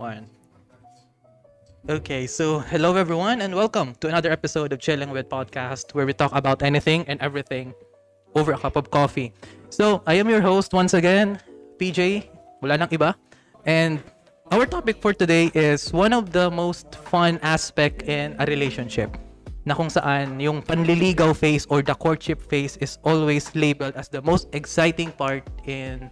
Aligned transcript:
One. 0.00 0.32
Okay, 1.84 2.24
so 2.24 2.64
hello 2.72 2.96
everyone 2.96 3.44
and 3.44 3.52
welcome 3.52 3.92
to 4.00 4.08
another 4.08 4.32
episode 4.32 4.72
of 4.72 4.80
Chilling 4.80 5.12
with 5.12 5.28
Podcast 5.28 5.92
where 5.92 6.08
we 6.08 6.16
talk 6.16 6.32
about 6.32 6.64
anything 6.64 7.04
and 7.04 7.20
everything 7.20 7.76
over 8.32 8.56
a 8.56 8.58
cup 8.58 8.80
of 8.80 8.88
coffee. 8.88 9.36
So, 9.68 10.00
I 10.08 10.14
am 10.14 10.32
your 10.32 10.40
host 10.40 10.72
once 10.72 10.96
again, 10.96 11.36
PJ, 11.76 12.32
wala 12.64 12.80
nang 12.80 12.88
iba. 12.88 13.12
And 13.68 14.00
our 14.48 14.64
topic 14.64 15.04
for 15.04 15.12
today 15.12 15.52
is 15.52 15.92
one 15.92 16.16
of 16.16 16.32
the 16.32 16.48
most 16.48 16.96
fun 17.12 17.36
aspect 17.44 18.08
in 18.08 18.40
a 18.40 18.48
relationship 18.48 19.20
na 19.68 19.76
kung 19.76 19.92
saan 19.92 20.40
yung 20.40 20.64
panliligaw 20.64 21.36
phase 21.36 21.68
or 21.68 21.84
the 21.84 21.92
courtship 21.92 22.40
phase 22.40 22.80
is 22.80 22.96
always 23.04 23.52
labeled 23.52 23.92
as 24.00 24.08
the 24.08 24.24
most 24.24 24.48
exciting 24.56 25.12
part 25.12 25.44
in 25.68 26.08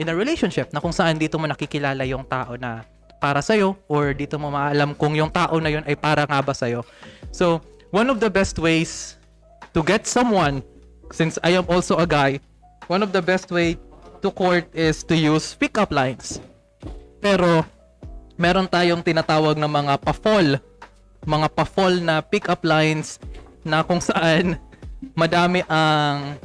in 0.00 0.08
a 0.08 0.16
relationship 0.16 0.72
na 0.72 0.80
kung 0.80 0.96
saan 0.96 1.20
dito 1.20 1.36
mo 1.36 1.44
nakikilala 1.44 2.00
yung 2.08 2.24
tao 2.24 2.56
na 2.56 2.95
para 3.18 3.40
sa'yo 3.40 3.76
or 3.88 4.12
dito 4.12 4.36
mo 4.36 4.52
maalam 4.52 4.92
kung 4.94 5.16
yung 5.16 5.32
tao 5.32 5.56
na 5.58 5.72
yun 5.72 5.84
ay 5.84 5.96
para 5.96 6.24
nga 6.24 6.40
ba 6.40 6.52
sa'yo. 6.52 6.84
So, 7.32 7.60
one 7.90 8.08
of 8.12 8.20
the 8.20 8.28
best 8.28 8.60
ways 8.60 9.16
to 9.76 9.80
get 9.84 10.08
someone, 10.08 10.64
since 11.12 11.40
I 11.44 11.56
am 11.56 11.68
also 11.68 12.00
a 12.00 12.08
guy, 12.08 12.40
one 12.88 13.02
of 13.02 13.12
the 13.12 13.22
best 13.24 13.52
way 13.52 13.76
to 14.20 14.28
court 14.32 14.68
is 14.72 15.04
to 15.06 15.14
use 15.16 15.52
pickup 15.56 15.92
lines. 15.92 16.40
Pero, 17.20 17.64
meron 18.36 18.68
tayong 18.68 19.04
tinatawag 19.04 19.56
na 19.56 19.68
mga 19.68 20.00
pa-fall. 20.00 20.60
Mga 21.26 21.48
pa-fall 21.52 22.00
na 22.00 22.22
pickup 22.22 22.62
lines 22.62 23.18
na 23.66 23.82
kung 23.82 23.98
saan 23.98 24.60
madami 25.12 25.60
ang 25.66 26.38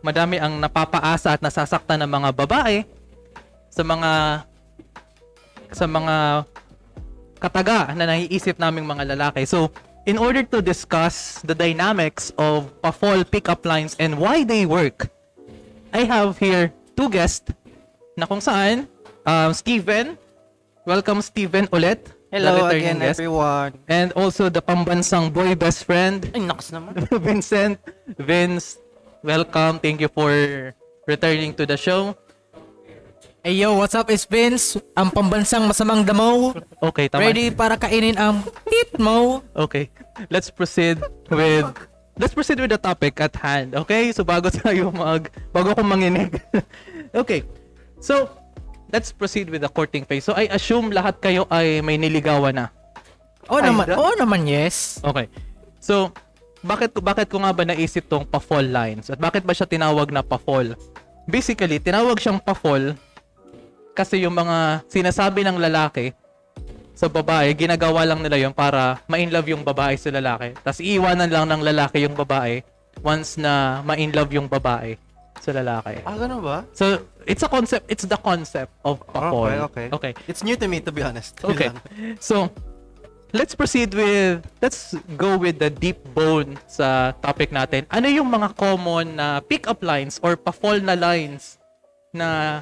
madami 0.00 0.40
ang 0.40 0.60
napapaasa 0.60 1.36
at 1.36 1.40
nasasaktan 1.44 2.04
ng 2.04 2.10
mga 2.10 2.30
babae 2.32 2.84
sa 3.68 3.84
mga 3.84 4.44
sa 5.72 5.86
mga 5.86 6.44
kataga 7.40 7.90
na 7.96 8.04
naiisip 8.04 8.60
naming 8.60 8.84
mga 8.84 9.16
lalaki. 9.16 9.48
So, 9.48 9.72
in 10.04 10.20
order 10.20 10.44
to 10.44 10.60
discuss 10.60 11.40
the 11.42 11.56
dynamics 11.56 12.32
of 12.36 12.68
pa-fall 12.84 13.24
pickup 13.24 13.64
lines 13.64 13.96
and 13.98 14.20
why 14.20 14.44
they 14.44 14.68
work, 14.68 15.08
I 15.90 16.04
have 16.04 16.38
here 16.38 16.70
two 16.94 17.08
guests 17.08 17.50
na 18.14 18.28
kung 18.28 18.44
saan 18.44 18.86
um, 19.24 19.50
Steven, 19.56 20.14
welcome 20.84 21.24
Steven 21.24 21.66
ulit. 21.72 22.12
Hello 22.30 22.70
again, 22.70 23.02
guest. 23.02 23.18
everyone. 23.18 23.74
And 23.90 24.14
also 24.14 24.46
the 24.46 24.62
pambansang 24.62 25.34
boy 25.34 25.58
best 25.58 25.82
friend, 25.82 26.30
Ay, 26.30 26.38
nakas 26.38 26.70
naman. 26.70 26.94
Vincent. 27.26 27.82
Vince, 28.14 28.78
welcome. 29.26 29.82
Thank 29.82 29.98
you 29.98 30.06
for 30.06 30.30
returning 31.10 31.58
to 31.58 31.66
the 31.66 31.74
show. 31.74 32.14
Hey 33.40 33.56
yo, 33.56 33.72
what's 33.72 33.96
up? 33.96 34.12
It's 34.12 34.28
Vince, 34.28 34.76
ang 34.92 35.08
pambansang 35.08 35.64
masamang 35.64 36.04
damo. 36.04 36.52
Okay, 36.76 37.08
tama. 37.08 37.24
Ready 37.24 37.48
para 37.48 37.72
kainin 37.80 38.20
ang 38.20 38.44
tit 38.68 39.00
mo. 39.00 39.40
Okay. 39.56 39.88
Let's 40.28 40.52
proceed 40.52 41.00
with 41.32 41.64
Let's 42.20 42.36
proceed 42.36 42.60
with 42.60 42.68
the 42.68 42.76
topic 42.76 43.16
at 43.16 43.32
hand. 43.40 43.72
Okay? 43.72 44.12
So 44.12 44.28
bago 44.28 44.52
tayo 44.60 44.92
mag 44.92 45.32
bago 45.56 45.72
ko 45.72 45.80
manginig. 45.80 46.36
okay. 47.24 47.40
So 47.96 48.28
let's 48.92 49.08
proceed 49.08 49.48
with 49.48 49.64
the 49.64 49.72
courting 49.72 50.04
phase. 50.04 50.28
So 50.28 50.36
I 50.36 50.44
assume 50.52 50.92
lahat 50.92 51.24
kayo 51.24 51.48
ay 51.48 51.80
may 51.80 51.96
niligawan 51.96 52.60
na. 52.60 52.68
Oo 53.48 53.56
Ay, 53.56 53.72
naman, 53.72 53.88
oo 53.96 54.12
naman, 54.20 54.44
yes. 54.44 55.00
Okay. 55.00 55.32
So 55.80 56.12
bakit 56.60 56.92
ko 56.92 57.00
bakit 57.00 57.32
ko 57.32 57.40
nga 57.40 57.56
ba 57.56 57.64
naisip 57.64 58.04
tong 58.04 58.28
pa-fall 58.28 58.68
lines? 58.68 59.08
At 59.08 59.16
bakit 59.16 59.48
ba 59.48 59.56
siya 59.56 59.64
tinawag 59.64 60.12
na 60.12 60.20
pa-fall? 60.20 60.76
Basically, 61.24 61.80
tinawag 61.80 62.20
siyang 62.20 62.36
pa-fall 62.36 63.00
kasi 64.00 64.24
yung 64.24 64.32
mga 64.32 64.80
sinasabi 64.88 65.44
ng 65.44 65.60
lalaki 65.60 66.16
sa 66.96 67.12
babae, 67.12 67.52
ginagawa 67.52 68.08
lang 68.08 68.24
nila 68.24 68.40
yun 68.40 68.52
para 68.56 68.96
ma-inlove 69.04 69.52
yung 69.52 69.60
babae 69.60 70.00
sa 70.00 70.08
lalaki. 70.08 70.56
Tapos 70.64 70.80
iiwanan 70.80 71.28
lang 71.28 71.44
ng 71.44 71.60
lalaki 71.60 72.08
yung 72.08 72.16
babae 72.16 72.64
once 73.04 73.36
na 73.36 73.84
ma-inlove 73.84 74.40
yung 74.40 74.48
babae 74.48 74.96
sa 75.40 75.52
lalaki. 75.52 76.00
Ah, 76.04 76.16
ganun 76.16 76.40
ba? 76.40 76.64
So, 76.72 77.04
it's 77.28 77.44
a 77.44 77.48
concept, 77.48 77.92
it's 77.92 78.08
the 78.08 78.16
concept 78.16 78.72
of 78.84 79.04
pa-fall. 79.12 79.52
Okay, 79.52 79.60
okay. 79.68 79.86
Okay. 79.92 80.12
It's 80.24 80.40
new 80.40 80.56
to 80.56 80.64
me, 80.64 80.80
to 80.80 80.92
be 80.92 81.04
honest. 81.04 81.36
Okay. 81.44 81.68
So, 82.20 82.48
let's 83.36 83.52
proceed 83.52 83.92
with, 83.92 84.44
let's 84.64 84.96
go 85.16 85.36
with 85.36 85.60
the 85.60 85.68
deep 85.68 86.00
bone 86.16 86.56
sa 86.68 87.12
topic 87.20 87.52
natin. 87.52 87.84
Ano 87.92 88.08
yung 88.08 88.32
mga 88.32 88.56
common 88.56 89.16
na 89.16 89.44
pick-up 89.44 89.84
lines 89.84 90.20
or 90.24 90.40
pa-fall 90.40 90.80
na 90.80 90.96
lines 90.96 91.60
na 92.12 92.60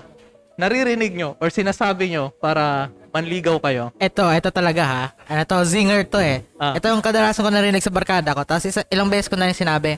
naririnig 0.58 1.14
nyo 1.14 1.38
or 1.38 1.48
sinasabi 1.48 2.10
nyo 2.10 2.34
para 2.36 2.91
manligaw 3.14 3.62
kayo? 3.62 3.94
Ito, 3.96 4.26
ito 4.34 4.50
talaga 4.50 4.82
ha. 4.84 5.04
Ano 5.30 5.42
to, 5.46 5.62
zinger 5.62 6.02
to 6.04 6.19
eh. 6.19 6.42
Ah. 6.58 6.74
Ito 6.74 6.91
yung 6.91 7.00
kadalasan 7.00 7.46
ko 7.46 7.50
narinig 7.54 7.80
sa 7.80 7.94
barkada 7.94 8.34
ko. 8.34 8.42
Tapos 8.42 8.66
isa, 8.66 8.82
ilang 8.91 9.06
beses 9.06 9.30
ko 9.30 9.38
na 9.38 9.46
yung 9.46 9.56
sinabi, 9.56 9.96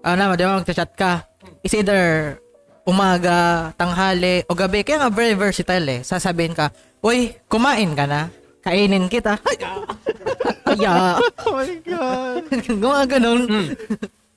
ah 0.00 0.14
naman, 0.14 0.38
di 0.38 0.46
ba 0.46 0.62
magchat 0.62 0.94
ka? 0.94 1.26
It's 1.66 1.74
either 1.74 2.38
umaga, 2.86 3.74
tanghali, 3.76 4.46
o 4.48 4.54
gabi. 4.56 4.86
Kaya 4.86 5.04
nga 5.04 5.10
very 5.12 5.34
versatile 5.36 6.00
eh. 6.00 6.00
Sasabihin 6.00 6.54
ka, 6.54 6.70
Uy, 6.98 7.34
kumain 7.50 7.92
ka 7.94 8.06
na? 8.08 8.30
Kainin 8.62 9.06
kita. 9.10 9.36
Kaya, 10.66 11.18
Oh 11.46 11.52
my 11.58 11.74
God. 11.84 12.42
gumawa 12.64 13.02
ganun. 13.06 13.46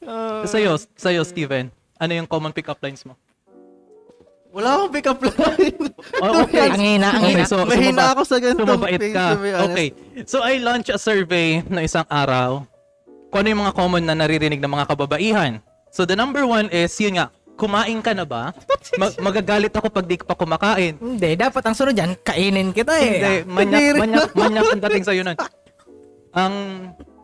Ah, 0.01 0.43
Sa'yo, 0.45 0.78
sa'yo, 0.97 1.22
Steven, 1.25 1.69
ano 1.97 2.11
yung 2.11 2.29
common 2.29 2.53
pick-up 2.53 2.78
lines 2.81 3.05
mo? 3.05 3.13
Wala 4.51 4.67
akong 4.75 4.91
pick-up 4.91 5.19
line. 5.19 5.79
Oh, 6.19 6.31
okay. 6.44 6.67
Ang 6.67 6.75
hina, 6.78 7.07
ang 7.09 7.23
hina. 7.23 7.44
so, 7.44 7.63
Mahina 7.63 7.79
sumaba- 8.03 8.12
ako 8.13 8.22
sa 8.22 8.35
ganitong 8.38 8.67
Sumabait 8.67 9.01
ka. 9.09 9.23
to 9.31 9.39
be 9.39 9.50
honest. 9.50 9.67
Okay. 9.67 9.88
So, 10.23 10.38
I 10.39 10.59
launched 10.59 10.91
a 10.91 11.00
survey 11.00 11.63
na 11.66 11.81
isang 11.81 12.03
araw 12.06 12.67
kung 13.31 13.40
ano 13.41 13.47
yung 13.47 13.61
mga 13.63 13.73
common 13.73 14.03
na 14.03 14.13
naririnig 14.13 14.59
ng 14.59 14.67
mga 14.69 14.85
kababaihan. 14.85 15.63
So, 15.88 16.03
the 16.03 16.16
number 16.16 16.44
one 16.44 16.67
is, 16.67 16.91
yun 17.00 17.16
nga, 17.16 17.31
kumain 17.56 18.00
ka 18.00 18.11
na 18.11 18.28
ba? 18.28 18.51
Mag- 19.01 19.19
magagalit 19.23 19.72
ako 19.72 19.88
pag 19.88 20.03
di 20.03 20.19
ka 20.19 20.25
pa 20.25 20.35
kumakain. 20.35 21.00
Hindi, 21.00 21.40
dapat 21.40 21.63
ang 21.63 21.75
sunod 21.75 21.95
dyan, 21.95 22.19
kainin 22.19 22.75
kita 22.75 22.91
eh. 22.97 23.07
Hindi, 23.07 23.34
manyak, 23.56 23.84
manyak, 23.95 24.29
manyak 24.35 24.67
ang 24.67 24.81
dating 24.84 25.06
sa'yo 25.06 25.22
nun. 25.23 25.38
Ang, 26.31 26.53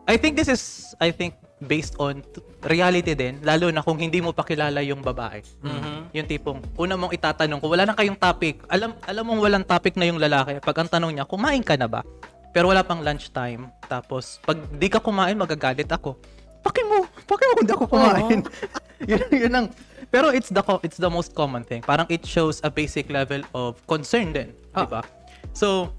I 0.04 0.16
think 0.16 0.32
this 0.32 0.48
is, 0.48 0.62
I 0.96 1.12
think, 1.12 1.36
based 1.60 1.92
on 1.98 2.24
t- 2.24 2.40
reality 2.64 3.14
din, 3.14 3.38
lalo 3.46 3.70
na 3.70 3.86
kung 3.86 3.98
hindi 3.98 4.18
mo 4.18 4.34
pa 4.34 4.42
kilala 4.42 4.82
yung 4.82 4.98
babae. 4.98 5.42
Yung 6.10 6.26
tipong, 6.26 6.58
una 6.74 6.98
mong 6.98 7.14
itatanong, 7.14 7.62
kung 7.62 7.70
wala 7.70 7.86
na 7.86 7.94
kayong 7.94 8.18
topic, 8.18 8.66
alam, 8.66 8.94
alam 9.06 9.22
mong 9.22 9.40
walang 9.42 9.64
topic 9.66 9.94
na 9.94 10.10
yung 10.10 10.18
lalaki, 10.18 10.58
pag 10.58 10.76
ang 10.82 10.90
tanong 10.90 11.12
niya, 11.14 11.24
kumain 11.28 11.62
ka 11.62 11.78
na 11.78 11.86
ba? 11.86 12.02
Pero 12.50 12.74
wala 12.74 12.82
pang 12.82 12.98
lunchtime. 12.98 13.70
Tapos, 13.86 14.42
pag 14.42 14.58
di 14.74 14.88
ka 14.90 14.98
kumain, 14.98 15.38
magagalit 15.38 15.86
ako. 15.86 16.18
Paki 16.64 16.82
mo, 16.82 17.06
paki 17.28 17.44
mo 17.46 17.52
kung 17.62 17.66
di 17.68 17.74
ako 17.76 17.84
kumain. 17.86 18.40
yun, 19.10 19.22
yun 19.30 19.52
ang, 19.54 19.66
pero 20.10 20.32
it's 20.34 20.50
the 20.50 20.62
it's 20.82 20.98
the 20.98 21.12
most 21.12 21.36
common 21.36 21.62
thing. 21.62 21.84
Parang 21.84 22.08
it 22.10 22.24
shows 22.26 22.58
a 22.66 22.70
basic 22.72 23.06
level 23.12 23.44
of 23.54 23.78
concern 23.86 24.34
din, 24.34 24.50
di 24.74 24.86
ba? 24.88 25.04
So, 25.54 25.94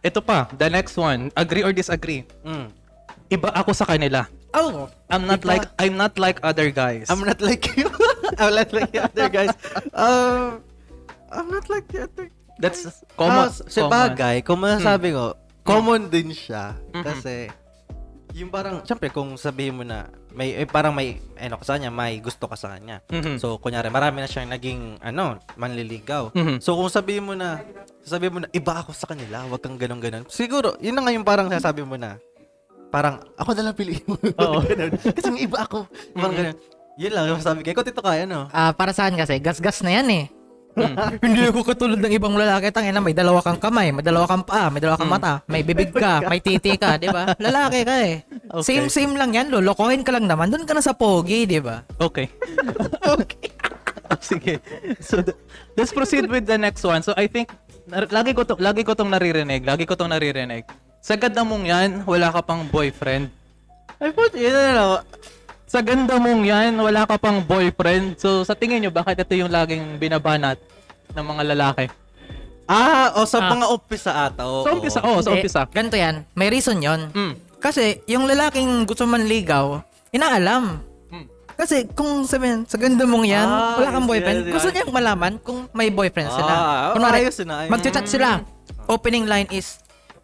ito 0.00 0.22
pa, 0.22 0.48
the 0.56 0.70
next 0.70 0.94
one, 0.96 1.28
agree 1.34 1.66
or 1.66 1.74
disagree. 1.74 2.24
Mm. 2.46 2.70
Iba 3.28 3.50
ako 3.52 3.74
sa 3.74 3.84
kanila. 3.84 4.24
Oh, 4.54 4.86
I'm 5.10 5.26
not 5.26 5.42
like 5.42 5.66
I'm 5.76 5.98
not 5.98 6.14
like 6.14 6.38
other 6.46 6.70
guys. 6.70 7.10
I'm 7.10 7.26
not 7.26 7.42
like 7.42 7.66
you. 7.74 7.90
I'm 8.40 8.54
not 8.54 8.70
like 8.70 8.90
the 8.90 9.02
other 9.04 9.28
guys. 9.28 9.50
Um, 9.90 10.62
I'm 11.28 11.50
not 11.50 11.66
like 11.66 11.90
the 11.90 12.06
other 12.06 12.30
That's 12.54 12.86
Ah, 12.86 12.94
common. 13.18 13.48
sa 13.50 13.66
common. 13.66 13.90
bagay, 13.90 14.36
kung 14.46 14.62
masasabi 14.62 15.10
ko, 15.10 15.34
common 15.66 16.06
din 16.06 16.30
siya. 16.30 16.78
Mhm. 16.94 17.02
Kasi, 17.02 17.50
yung 18.30 18.50
parang, 18.50 18.78
syempre, 18.86 19.10
kung 19.10 19.34
sabihin 19.34 19.74
mo 19.74 19.82
na, 19.82 20.06
may, 20.30 20.54
eh, 20.54 20.66
parang 20.66 20.94
may, 20.94 21.18
ano 21.34 21.58
ka 21.58 21.64
sa 21.66 21.72
kanya, 21.74 21.90
may 21.90 22.22
gusto 22.22 22.46
ka 22.46 22.54
sa 22.54 22.78
kanya. 22.78 23.02
Mhm. 23.10 23.42
So, 23.42 23.58
kunyari, 23.58 23.90
marami 23.90 24.22
na 24.22 24.30
siyang 24.30 24.50
naging, 24.50 25.02
ano, 25.02 25.38
manliligaw. 25.58 26.30
Mhm. 26.30 26.62
So, 26.62 26.78
kung 26.78 26.90
sabihin 26.90 27.26
mo 27.26 27.34
na, 27.34 27.58
sabihin 28.06 28.32
mo 28.32 28.40
na, 28.46 28.48
iba 28.54 28.74
ako 28.78 28.94
sa 28.94 29.10
kanila, 29.10 29.42
wag 29.50 29.58
kang 29.58 29.74
ganun-ganun. 29.74 30.26
Siguro, 30.30 30.78
yun 30.78 30.94
na 30.94 31.02
nga 31.02 31.14
yung 31.14 31.26
parang 31.26 31.50
sasabi 31.50 31.82
mo 31.82 31.98
na, 31.98 32.22
parang, 32.94 33.18
ako 33.34 33.50
na 33.58 33.62
lang 33.66 33.74
piliin 33.74 34.06
mo. 34.06 34.14
Oo. 34.14 34.62
Kasi 35.18 35.28
may 35.34 35.50
iba 35.50 35.66
ako. 35.66 35.90
Parang 36.14 36.34
ganun. 36.38 36.56
Yun 36.94 37.10
lang 37.10 37.26
yung 37.26 37.42
sabi 37.42 37.66
ko. 37.66 37.74
Ikaw, 37.74 37.82
Tito 37.82 37.98
Kaya, 37.98 38.22
no? 38.22 38.46
Ah, 38.54 38.70
para 38.70 38.94
saan 38.94 39.18
kasi? 39.18 39.42
Gas-gas 39.42 39.82
na 39.82 39.98
yan 39.98 40.06
eh. 40.14 40.24
Hindi 41.26 41.42
ako 41.50 41.66
katulad 41.66 41.98
ng 41.98 42.14
ibang 42.14 42.34
lalaki. 42.38 42.70
Tangina, 42.70 43.02
may 43.02 43.14
dalawa 43.14 43.42
kang 43.42 43.58
kamay, 43.58 43.90
may 43.90 44.02
dalawa 44.02 44.26
kang 44.30 44.46
paa, 44.46 44.70
may 44.70 44.78
dalawa 44.82 44.98
kang 44.98 45.10
mata, 45.10 45.42
may 45.46 45.62
bibig 45.66 45.90
ka, 45.90 46.22
may 46.30 46.38
titi 46.42 46.74
ka, 46.74 46.98
di 46.98 47.10
ba? 47.10 47.34
Lalaki 47.38 47.86
ka 47.86 47.94
eh. 48.02 48.22
Okay. 48.46 48.62
Same-same 48.62 49.14
lang 49.18 49.34
yan. 49.34 49.50
Lolokohin 49.50 50.06
ka 50.06 50.14
lang 50.14 50.30
naman. 50.30 50.50
Doon 50.50 50.66
ka 50.66 50.74
na 50.74 50.82
sa 50.82 50.94
pogi, 50.94 51.46
di 51.46 51.58
ba? 51.58 51.82
Okay. 51.98 52.30
okay. 53.18 53.50
Sige. 54.22 54.62
So 55.02 55.22
th- 55.22 55.36
let's 55.74 55.90
proceed 55.90 56.30
with 56.30 56.46
the 56.46 56.58
next 56.58 56.82
one. 56.86 57.02
So 57.02 57.14
I 57.18 57.26
think 57.26 57.50
nar- 57.90 58.10
lagi 58.10 58.34
ko 58.34 58.46
to 58.46 58.54
lagi 58.60 58.86
ko 58.86 58.94
tong 58.94 59.10
naririnig, 59.10 59.64
lagi 59.64 59.88
ko 59.88 59.98
tong 59.98 60.12
naririnig. 60.12 60.64
Sa 61.04 61.20
ganda 61.20 61.44
mong 61.44 61.68
'yan, 61.68 61.90
wala 62.08 62.32
ka 62.32 62.40
pang 62.40 62.64
boyfriend. 62.64 63.28
Ay, 64.00 64.08
put, 64.10 64.32
yun 64.32 64.48
na 64.50 64.72
lang. 64.72 64.88
Sa 65.68 65.84
ganda 65.84 66.16
mong 66.16 66.42
'yan, 66.42 66.72
wala 66.80 67.04
ka 67.04 67.20
pang 67.20 67.44
boyfriend. 67.44 68.16
So 68.16 68.40
sa 68.40 68.56
tingin 68.56 68.80
nyo 68.80 68.88
bakit 68.88 69.20
ito 69.20 69.36
yung 69.36 69.52
laging 69.52 70.00
binabanat 70.00 70.56
ng 71.12 71.20
mga 71.22 71.42
lalaki? 71.52 71.92
Ah, 72.64 73.12
o 73.20 73.28
sa 73.28 73.44
Ah. 73.44 73.52
mga 73.52 73.66
umpisa 73.68 74.12
ata. 74.24 74.48
Oo. 74.48 74.64
Sa 74.64 74.72
umpisa, 74.72 74.98
oh, 75.04 75.20
sa 75.20 75.28
Hindi, 75.28 75.44
umpisa. 75.44 75.60
Ganito 75.68 76.00
yan. 76.00 76.24
May 76.32 76.48
reason 76.48 76.80
yon. 76.80 77.12
Mm. 77.12 77.36
Kasi 77.60 78.00
yung 78.08 78.24
lalaking 78.24 78.88
gusto 78.88 79.04
manligaw, 79.04 79.84
inaalam. 80.08 80.80
Mm. 81.12 81.28
Kasi 81.52 81.84
kung 81.92 82.24
sabihin, 82.24 82.64
sa 82.64 82.80
ganda 82.80 83.04
mong 83.04 83.28
yan, 83.28 83.44
Ah, 83.44 83.76
wala 83.76 83.92
kang 83.92 84.08
yes, 84.08 84.12
boyfriend, 84.16 84.38
yes, 84.40 84.52
gusto 84.56 84.68
yes. 84.72 84.74
niyang 84.80 84.92
malaman 84.96 85.32
kung 85.44 85.68
may 85.76 85.92
boyfriend 85.92 86.32
sila. 86.32 86.52
Ah, 86.56 86.88
Kunwari, 86.96 87.28
ayos 87.28 87.36
na, 87.44 87.54
ayos. 87.60 87.70
magchat 87.70 88.08
sila. 88.08 88.40
Opening 88.88 89.28
line 89.28 89.48
is, 89.52 89.76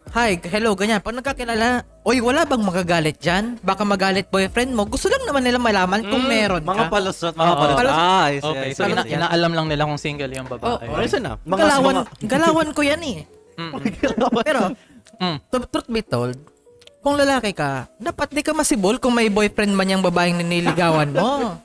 Hi, 0.09 0.35
hello, 0.43 0.73
ganyan. 0.73 0.99
Pag 0.99 1.13
nagkakilala, 1.15 1.85
Oy, 2.01 2.17
wala 2.19 2.43
bang 2.43 2.59
magagalit 2.59 3.15
dyan? 3.15 3.61
Baka 3.61 3.85
magalit 3.85 4.27
boyfriend 4.27 4.73
mo. 4.73 4.83
Gusto 4.83 5.07
lang 5.07 5.23
naman 5.23 5.39
nila 5.39 5.55
malaman 5.55 6.01
kung 6.03 6.25
meron 6.25 6.59
Mm, 6.59 6.67
Mga 6.67 6.83
ka. 6.83 6.91
palusot, 6.91 7.33
mga 7.33 7.47
Oo. 7.47 7.61
palusot. 7.61 7.93
Ah, 7.93 8.23
ayos, 8.27 8.43
Okay, 8.43 8.59
ayos, 8.65 8.75
so 8.75 8.81
ayos, 8.81 8.91
ina- 8.91 9.05
ayos. 9.05 9.15
inaalam 9.15 9.51
lang 9.53 9.67
nila 9.69 9.85
kung 9.85 9.95
single 9.95 10.33
yung 10.33 10.49
babae. 10.49 10.67
Oh, 10.67 10.97
Ayos 10.97 11.13
na. 11.15 11.37
Mga, 11.39 11.59
galawan, 11.61 11.93
mga, 11.95 12.03
galawan 12.27 12.69
ko 12.75 12.81
yan 12.81 13.01
eh. 13.05 13.17
Pero, 14.43 14.61
Mm. 15.15 15.37
to- 15.47 15.69
truth 15.69 15.87
be 15.87 16.01
told, 16.01 16.35
kung 16.99 17.15
lalaki 17.15 17.53
ka, 17.53 17.87
dapat 17.95 18.33
di 18.33 18.41
ka 18.41 18.51
masibol 18.51 18.97
kung 18.97 19.13
may 19.13 19.29
boyfriend 19.29 19.71
man 19.71 19.87
yung 19.87 20.01
babaeng 20.01 20.35
niniligawan 20.35 21.13
mo. 21.13 21.55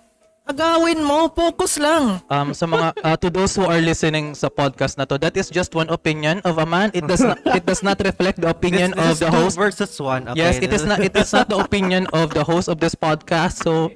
Agawin 0.46 1.02
mo, 1.02 1.26
focus 1.26 1.74
lang. 1.74 2.22
Um, 2.30 2.54
sa 2.54 2.70
mga 2.70 2.94
uh, 3.02 3.18
to 3.18 3.26
those 3.34 3.58
who 3.58 3.66
are 3.66 3.82
listening 3.82 4.30
sa 4.30 4.46
podcast 4.46 4.94
na 4.94 5.02
to, 5.02 5.18
that 5.18 5.34
is 5.34 5.50
just 5.50 5.74
one 5.74 5.90
opinion 5.90 6.38
of 6.46 6.62
a 6.62 6.66
man. 6.66 6.94
It 6.94 7.02
does 7.02 7.18
not 7.18 7.42
it 7.42 7.66
does 7.66 7.82
not 7.82 7.98
reflect 7.98 8.38
the 8.38 8.54
opinion 8.54 8.94
this, 8.94 9.02
of 9.02 9.06
this 9.10 9.20
the 9.26 9.30
two 9.34 9.42
host. 9.42 9.58
versus 9.58 9.90
one. 9.98 10.30
Okay. 10.30 10.38
Yes, 10.38 10.62
it 10.62 10.70
is 10.70 10.86
not 10.86 11.02
it 11.02 11.18
is 11.18 11.34
not 11.34 11.50
the 11.50 11.58
opinion 11.58 12.06
of 12.14 12.30
the 12.30 12.46
host 12.46 12.70
of 12.70 12.78
this 12.78 12.94
podcast. 12.94 13.58
So, 13.66 13.90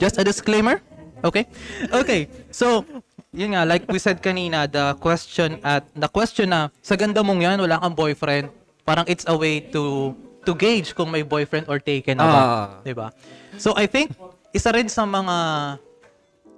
just 0.00 0.16
a 0.16 0.24
disclaimer. 0.24 0.80
Okay? 1.20 1.44
Okay. 1.92 2.32
So, 2.48 2.88
yun 3.36 3.52
nga 3.52 3.68
like 3.68 3.84
we 3.84 4.00
said 4.00 4.24
kanina, 4.24 4.72
the 4.72 4.96
question 5.04 5.60
at 5.60 5.84
the 5.92 6.08
question 6.08 6.56
na 6.56 6.72
sa 6.80 6.96
ganda 6.96 7.20
mong 7.20 7.44
'yan, 7.44 7.60
wala 7.60 7.76
kang 7.76 7.92
boyfriend. 7.92 8.48
Parang 8.88 9.04
it's 9.04 9.28
a 9.28 9.36
way 9.36 9.60
to 9.76 10.16
to 10.48 10.56
gauge 10.56 10.96
kung 10.96 11.12
may 11.12 11.20
boyfriend 11.20 11.68
or 11.68 11.76
taken 11.76 12.16
na 12.16 12.24
ba, 12.24 12.40
Ah. 12.40 12.66
'di 12.88 12.96
ba? 12.96 13.12
So, 13.60 13.76
I 13.76 13.84
think 13.84 14.16
isa 14.56 14.72
rin 14.72 14.88
sa 14.88 15.04
mga 15.04 15.36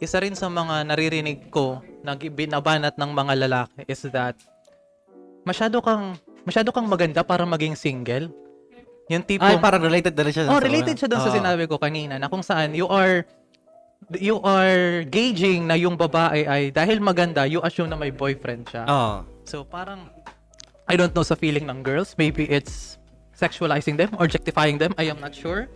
isa 0.03 0.19
rin 0.19 0.35
sa 0.35 0.51
mga 0.51 0.83
naririnig 0.91 1.47
ko 1.55 1.79
na 2.03 2.19
binabanat 2.19 2.99
ng 2.99 3.11
mga 3.15 3.33
lalaki 3.47 3.87
is 3.87 4.03
that 4.11 4.35
masyado 5.47 5.79
kang 5.79 6.19
masyado 6.43 6.75
kang 6.75 6.91
maganda 6.91 7.23
para 7.23 7.47
maging 7.47 7.79
single. 7.79 8.27
Yung 9.07 9.23
tipo 9.23 9.47
Ay, 9.47 9.63
parang 9.63 9.79
related 9.79 10.15
na 10.19 10.23
rin 10.27 10.35
siya. 10.35 10.51
Oh, 10.51 10.59
sa- 10.59 10.67
related 10.67 10.99
siya 10.99 11.07
doon 11.07 11.23
sa 11.23 11.31
Oo. 11.31 11.39
sinabi 11.39 11.71
ko 11.71 11.79
kanina 11.79 12.19
na 12.19 12.27
kung 12.27 12.43
saan 12.43 12.75
you 12.75 12.91
are 12.91 13.23
you 14.19 14.43
are 14.43 15.07
gauging 15.07 15.71
na 15.71 15.79
yung 15.79 15.95
babae 15.95 16.51
ay 16.51 16.63
dahil 16.75 16.99
maganda, 16.99 17.47
you 17.47 17.63
assume 17.63 17.87
na 17.87 17.95
may 17.95 18.11
boyfriend 18.11 18.67
siya. 18.67 18.83
Oo. 18.91 19.23
So 19.47 19.63
parang 19.63 20.11
I 20.91 20.99
don't 20.99 21.15
know 21.15 21.23
sa 21.23 21.39
feeling 21.39 21.71
ng 21.71 21.87
girls, 21.87 22.19
maybe 22.19 22.51
it's 22.51 22.99
sexualizing 23.39 23.95
them 23.95 24.11
or 24.19 24.27
objectifying 24.27 24.83
them, 24.83 24.91
I 24.99 25.07
am 25.11 25.23
not 25.23 25.35
sure. 25.35 25.71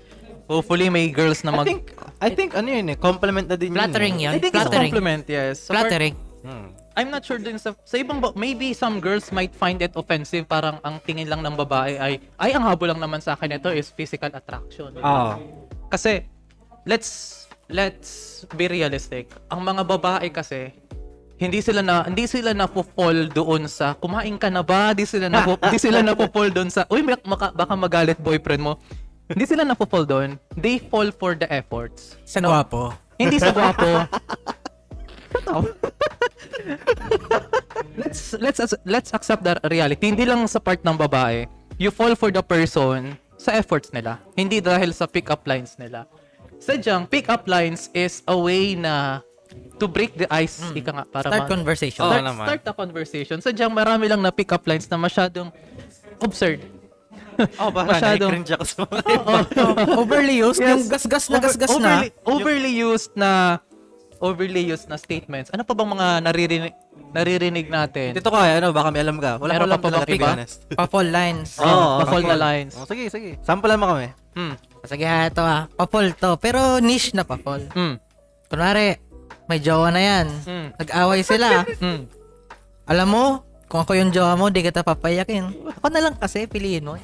Hopefully 0.46 0.86
may 0.88 1.10
girls 1.10 1.42
na 1.42 1.50
I 1.50 1.56
mag 1.56 1.66
think, 1.66 1.82
I 2.18 2.28
think 2.30 2.50
ano 2.54 2.68
yun 2.68 2.86
eh, 2.88 2.96
compliment 2.96 3.46
na 3.46 3.54
din 3.54 3.70
yun. 3.70 3.76
Flattering 3.76 4.16
eh. 4.16 4.24
yan. 4.24 4.32
I 4.32 4.38
think 4.38 4.54
it's 4.54 4.56
a 4.56 4.62
Flattering. 4.64 4.90
compliment, 4.90 5.22
yes. 5.26 5.54
Sa 5.60 5.74
part- 5.74 5.90
Flattering. 5.90 6.14
Hmm. 6.40 6.66
I'm 6.96 7.10
not 7.10 7.20
sure 7.20 7.36
din 7.36 7.58
sa 7.58 7.76
sa 7.84 7.98
ibang 7.98 8.18
ba- 8.18 8.32
maybe 8.32 8.72
some 8.72 8.96
girls 8.98 9.28
might 9.28 9.52
find 9.52 9.84
it 9.84 9.92
offensive 9.92 10.48
parang 10.48 10.80
ang 10.80 10.96
tingin 11.02 11.28
lang 11.28 11.44
ng 11.44 11.52
babae 11.52 12.00
ay 12.00 12.12
ay 12.40 12.56
ang 12.56 12.64
habol 12.64 12.88
lang 12.88 12.96
naman 12.96 13.20
sa 13.20 13.36
akin 13.36 13.52
ito 13.52 13.68
is 13.68 13.90
physical 13.90 14.32
attraction. 14.32 14.96
Oo. 14.96 15.30
Kasi 15.86 16.24
let's 16.86 17.44
let's 17.68 18.10
be 18.54 18.64
realistic. 18.64 19.28
Ang 19.50 19.60
mga 19.60 19.82
babae 19.84 20.30
kasi 20.30 20.72
hindi 21.36 21.60
sila 21.60 21.84
na 21.84 22.06
hindi 22.06 22.24
sila 22.24 22.56
na 22.56 22.64
fall 22.64 23.28
doon 23.28 23.68
sa 23.68 23.92
kumain 23.92 24.40
ka 24.40 24.48
na 24.48 24.64
ba? 24.64 24.96
Hindi 24.96 25.04
sila 25.04 25.28
na 25.28 25.44
hindi 25.68 25.76
sila 25.76 26.00
na 26.00 26.16
fall 26.16 26.48
doon 26.48 26.72
sa 26.72 26.88
uy 26.88 27.04
mak- 27.04 27.26
maka- 27.26 27.52
baka 27.52 27.74
magalit 27.76 28.16
boyfriend 28.16 28.64
mo. 28.64 28.80
Hindi 29.26 29.44
sila 29.46 29.66
na 29.66 29.74
fall 29.74 30.06
doon. 30.06 30.38
They 30.54 30.78
fall 30.78 31.10
for 31.10 31.34
the 31.34 31.50
efforts. 31.50 32.14
Sa 32.22 32.38
gwapo. 32.38 32.94
Hindi 33.18 33.42
sa 33.42 33.50
gwapo. 33.50 34.06
let's 38.00 38.32
let's 38.38 38.60
let's 38.86 39.10
accept 39.12 39.42
that 39.42 39.58
reality. 39.66 40.06
Hindi 40.06 40.24
lang 40.24 40.46
sa 40.46 40.62
part 40.62 40.80
ng 40.86 40.96
babae. 40.96 41.46
You 41.76 41.90
fall 41.90 42.14
for 42.14 42.30
the 42.30 42.40
person 42.40 43.18
sa 43.36 43.52
efforts 43.58 43.92
nila. 43.92 44.22
Hindi 44.38 44.62
dahil 44.62 44.94
sa 44.94 45.04
pick-up 45.10 45.44
lines 45.44 45.76
nila. 45.76 46.06
Sadyang 46.56 47.04
pick-up 47.10 47.44
lines 47.44 47.92
is 47.92 48.24
a 48.24 48.36
way 48.36 48.72
na 48.74 49.20
to 49.76 49.84
break 49.84 50.16
the 50.16 50.24
ice, 50.32 50.64
ika 50.72 50.88
nga, 50.88 51.04
para 51.04 51.28
Start 51.28 51.44
ma- 51.44 51.52
conversation. 51.52 52.00
Start, 52.00 52.24
start 52.32 52.62
the 52.64 52.74
conversation. 52.74 53.36
Sadyang 53.44 53.72
marami 53.76 54.08
lang 54.08 54.24
na 54.24 54.32
pick-up 54.32 54.64
lines 54.64 54.88
na 54.88 54.96
masyadong 54.96 55.52
absurd. 56.24 56.64
Oh, 57.60 57.70
baka 57.70 57.88
Masyadong- 57.94 58.30
na-cringe 58.32 58.52
ako 58.54 58.64
sa 58.64 58.76
mga 58.84 59.00
Overly 59.96 60.36
used, 60.38 60.60
Yes. 60.60 60.68
yung 60.70 60.84
gasgas 60.88 61.24
na 61.26 61.36
Over- 61.36 61.44
gasgas 61.46 61.72
na. 61.76 61.90
overly, 61.92 62.08
overly 62.24 62.72
used 62.72 63.12
na 63.14 63.30
overly 64.18 64.64
used 64.64 64.88
na 64.88 64.96
statements. 64.96 65.52
Ano 65.52 65.62
pa 65.62 65.76
bang 65.76 65.90
mga 65.92 66.06
naririnig 66.24 66.74
naririnig 67.12 67.66
natin? 67.68 68.16
Dito 68.16 68.28
ka, 68.28 68.40
ano, 68.40 68.72
baka 68.72 68.88
may 68.88 69.04
alam 69.04 69.20
ka. 69.20 69.36
Wala 69.36 69.52
Meron 69.56 69.68
ka 69.68 69.78
pa 69.78 69.88
ba, 69.92 70.28
honest. 70.32 70.64
Pa-fall 70.72 71.08
lines. 71.08 71.60
Oo, 71.60 71.68
Oo, 71.68 71.92
pa-fall 72.00 72.24
na 72.24 72.36
lines. 72.36 72.72
Oh, 72.76 72.88
sige, 72.88 73.08
sige. 73.08 73.36
Sample 73.44 73.76
mo 73.76 73.92
kami. 73.92 74.08
Hmm. 74.32 74.56
Sige 74.84 75.04
ha, 75.04 75.28
ito 75.28 75.40
ha. 75.40 75.68
Pa-fall 75.68 76.16
to. 76.16 76.36
Pero 76.40 76.80
niche 76.80 77.12
na 77.12 77.24
pa-fall. 77.24 77.68
Hmm. 77.72 78.00
Kunwari, 78.48 78.96
may 79.46 79.58
jowa 79.58 79.90
na 79.90 80.00
yan. 80.00 80.26
Mm. 80.44 80.68
Nag-away 80.76 81.20
sila. 81.22 81.48
Hmm. 81.82 82.06
Alam 82.86 83.08
mo, 83.10 83.24
kung 83.66 83.82
ako 83.82 83.98
yung 83.98 84.14
jowa 84.14 84.38
mo, 84.38 84.46
di 84.46 84.62
kita 84.62 84.86
papayakin. 84.86 85.50
Ako 85.76 85.90
na 85.90 85.98
lang 86.00 86.14
kasi, 86.14 86.46
piliin 86.46 86.86
mo. 86.86 86.94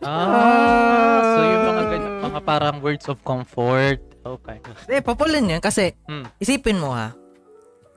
Ah, 0.00 1.20
so 1.22 1.40
yung 1.40 1.64
mga 1.66 1.82
ganyan, 1.86 2.14
mga 2.22 2.40
parang 2.40 2.76
words 2.80 3.06
of 3.06 3.20
comfort. 3.20 4.00
Okay. 4.20 4.56
Eh, 4.88 5.00
papulin 5.00 5.48
yun 5.48 5.60
kasi 5.60 5.96
Hmm. 6.04 6.28
isipin 6.36 6.76
mo 6.76 6.92
ha, 6.92 7.12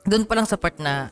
doon 0.03 0.23
pa 0.23 0.35
lang 0.35 0.47
sa 0.47 0.55
part 0.55 0.75
na 0.79 1.11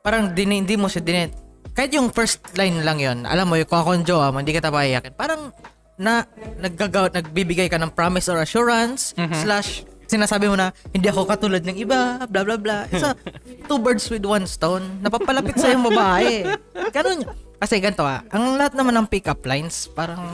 parang 0.00 0.32
din, 0.32 0.52
hindi 0.54 0.76
mo 0.76 0.88
siya 0.88 1.00
dinet. 1.00 1.32
Kahit 1.72 1.92
yung 1.92 2.08
first 2.10 2.40
line 2.56 2.80
lang 2.80 2.98
yon 2.98 3.18
alam 3.24 3.46
mo, 3.46 3.56
yung 3.56 3.68
jowa 4.02 4.32
mo, 4.32 4.40
hindi 4.40 4.52
kita 4.52 4.68
papayakin. 4.68 5.12
Parang 5.12 5.52
na 6.00 6.24
naggagaw, 6.56 7.12
nagbibigay 7.12 7.68
ka 7.68 7.76
ng 7.76 7.92
promise 7.92 8.28
or 8.28 8.40
assurance 8.40 9.12
slash 9.36 9.84
sinasabi 10.08 10.48
mo 10.48 10.56
na 10.56 10.72
hindi 10.90 11.06
ako 11.06 11.22
katulad 11.22 11.62
ng 11.62 11.76
iba, 11.76 12.24
blah 12.26 12.42
blah 12.42 12.58
blah. 12.58 12.82
Isa, 12.90 13.12
two 13.68 13.78
birds 13.78 14.08
with 14.08 14.24
one 14.24 14.42
stone. 14.42 14.82
Napapalapit 15.00 15.54
sa 15.54 15.70
yung 15.70 15.86
babae. 15.86 16.48
Ganun. 16.90 17.28
Kasi 17.60 17.76
ganito 17.76 18.02
ah, 18.02 18.24
ang 18.32 18.56
lahat 18.56 18.72
naman 18.72 18.96
ng 18.96 19.06
pick-up 19.06 19.44
lines, 19.44 19.84
parang 19.92 20.24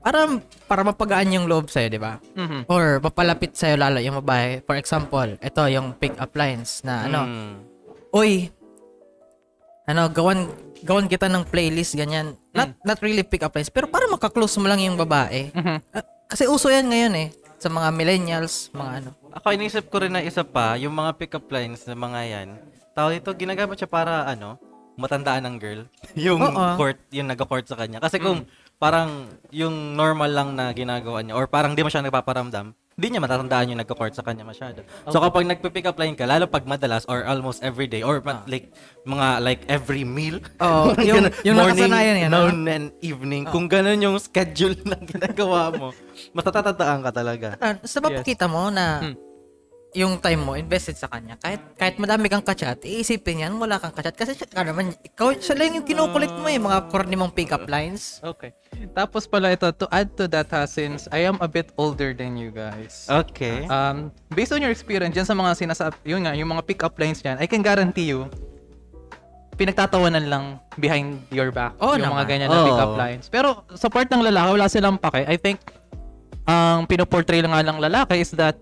parang 0.00 0.38
para 0.64 0.80
mapagaan 0.80 1.34
yung 1.34 1.44
loob 1.44 1.68
sa'yo, 1.68 1.92
di 1.92 2.00
ba? 2.00 2.16
Mhm. 2.32 2.70
Or 2.70 3.02
mapalapit 3.02 3.52
sa'yo 3.52 3.76
lalo 3.76 3.98
yung 4.00 4.22
babae. 4.24 4.62
For 4.62 4.78
example, 4.78 5.36
ito 5.36 5.62
yung 5.68 5.92
pick-up 5.98 6.32
lines 6.32 6.80
na 6.80 7.04
ano, 7.04 7.20
Hmm. 7.26 7.54
Uy, 8.16 8.48
ano, 9.84 10.08
gawan, 10.08 10.48
gawan 10.80 11.04
kita 11.04 11.28
ng 11.28 11.44
playlist, 11.46 11.92
ganyan. 11.94 12.32
Not, 12.56 12.72
not 12.80 12.98
really 13.04 13.22
pick-up 13.22 13.52
lines, 13.52 13.68
pero 13.68 13.86
para 13.86 14.08
makaklose 14.08 14.56
mo 14.56 14.66
lang 14.66 14.80
yung 14.80 14.96
babae. 14.96 15.52
Mhm. 15.52 15.78
Ah, 15.92 16.06
kasi 16.26 16.48
uso 16.48 16.72
yan 16.72 16.88
ngayon 16.88 17.14
eh. 17.18 17.28
Sa 17.58 17.68
mga 17.68 17.88
millennials, 17.92 18.72
mga 18.72 18.92
ano. 19.04 19.10
Ako, 19.36 19.52
inisip 19.52 19.92
ko 19.92 20.00
rin 20.00 20.16
na 20.16 20.24
isa 20.24 20.42
pa, 20.42 20.80
yung 20.80 20.96
mga 20.96 21.12
pick-up 21.18 21.44
lines 21.50 21.84
na 21.84 21.92
mga 21.92 22.20
yan, 22.24 22.48
tao 22.94 23.12
ito, 23.12 23.28
ginagamit 23.34 23.76
siya 23.76 23.90
para, 23.90 24.24
ano, 24.24 24.56
matandaan 24.96 25.44
ng 25.44 25.56
girl. 25.56 25.80
yung 26.28 26.40
Oo. 26.40 26.76
court, 26.76 26.98
yung 27.12 27.28
nag-court 27.28 27.64
sa 27.64 27.76
kanya. 27.76 28.00
Kasi 28.00 28.16
kung 28.16 28.44
parang 28.76 29.24
yung 29.48 29.94
normal 29.94 30.28
lang 30.28 30.48
na 30.52 30.72
ginagawa 30.72 31.20
niya, 31.20 31.32
or 31.32 31.46
parang 31.46 31.72
di 31.72 31.80
mo 31.80 31.88
siya 31.88 32.00
nagpaparamdam, 32.00 32.76
hindi 32.96 33.12
niya 33.12 33.20
matatandaan 33.20 33.76
yung 33.76 33.80
nagko-court 33.84 34.16
sa 34.16 34.24
kanya 34.24 34.40
masyado. 34.40 34.80
So 35.12 35.20
kapag 35.20 35.44
nagpi-pick 35.44 35.84
up 35.84 36.00
line 36.00 36.16
ka, 36.16 36.24
lalo 36.24 36.48
pag 36.48 36.64
madalas 36.64 37.04
or 37.04 37.28
almost 37.28 37.60
every 37.60 37.84
day 37.84 38.00
or 38.00 38.24
ma- 38.24 38.40
like 38.48 38.72
mga 39.04 39.44
like 39.44 39.60
every 39.68 40.00
meal. 40.00 40.40
Oo, 40.64 40.96
yung- 41.04 41.28
Ganun, 41.28 41.32
yung 41.44 41.56
morning, 41.60 41.92
nakasanayan 41.92 42.16
yan, 42.24 42.30
noon 42.32 42.58
and 42.64 42.88
evening. 43.00 43.44
Kung 43.44 43.68
ganun 43.68 44.00
yung 44.00 44.16
schedule 44.16 44.80
na 44.88 44.96
ginagawa 44.96 45.76
mo, 45.76 45.88
matatandaan 46.32 47.04
ka 47.04 47.12
talaga. 47.12 47.48
Ah, 47.60 47.76
Basta 47.76 48.00
mapakita 48.00 48.48
mo 48.48 48.72
na 48.72 49.04
Hmm. 49.04 49.16
Yung 49.96 50.20
time 50.20 50.44
mo 50.44 50.52
invested 50.60 50.92
sa 50.92 51.08
kanya. 51.08 51.40
Kahit 51.40 51.72
kahit 51.80 51.96
madami 51.96 52.28
kang 52.28 52.44
kachat, 52.44 52.84
iisipin 52.84 53.48
yan, 53.48 53.56
wala 53.56 53.80
kang 53.80 53.96
kachat. 53.96 54.12
Kasi 54.12 54.36
siya, 54.36 54.44
ka 54.44 54.60
naman, 54.60 54.92
ikaw, 55.00 55.32
siya 55.32 55.56
lang 55.56 55.80
yung 55.80 55.88
kinukulit 55.88 56.28
mo 56.36 56.44
eh, 56.52 56.60
mga 56.60 56.92
corny 56.92 57.16
mong 57.16 57.32
pick-up 57.32 57.64
lines. 57.64 58.20
Okay. 58.20 58.52
Tapos 58.92 59.24
pala 59.24 59.56
ito, 59.56 59.64
to 59.72 59.88
add 59.88 60.12
to 60.12 60.28
that 60.28 60.52
ha, 60.52 60.68
since 60.68 61.08
I 61.08 61.24
am 61.24 61.40
a 61.40 61.48
bit 61.48 61.72
older 61.80 62.12
than 62.12 62.36
you 62.36 62.52
guys. 62.52 63.08
Okay. 63.08 63.64
Um, 63.72 64.12
based 64.36 64.52
on 64.52 64.60
your 64.60 64.68
experience 64.68 65.16
dyan 65.16 65.24
sa 65.24 65.32
mga 65.32 65.56
sinasabi, 65.56 65.96
yun 66.04 66.28
nga, 66.28 66.36
yung 66.36 66.52
mga 66.52 66.68
pick-up 66.68 66.92
lines 67.00 67.24
dyan, 67.24 67.40
I 67.40 67.48
can 67.48 67.64
guarantee 67.64 68.12
you, 68.12 68.28
pinagtatawanan 69.56 70.28
lang 70.28 70.44
behind 70.76 71.24
your 71.32 71.48
back 71.48 71.72
Oo 71.80 71.96
yung 71.96 72.12
mga 72.12 72.28
naman. 72.28 72.28
ganyan 72.28 72.48
na 72.52 72.60
Oo. 72.60 72.68
pick-up 72.68 72.94
lines. 73.00 73.32
Pero 73.32 73.64
sa 73.72 73.88
part 73.88 74.12
ng 74.12 74.20
lalaki, 74.20 74.48
wala 74.60 74.68
silang 74.68 75.00
pake. 75.00 75.24
I 75.24 75.40
think, 75.40 75.64
ang 76.44 76.84
pinoportray 76.84 77.40
lang 77.40 77.56
nga 77.56 77.64
ng 77.64 77.80
lalaki 77.80 78.20
is 78.20 78.30
that 78.36 78.60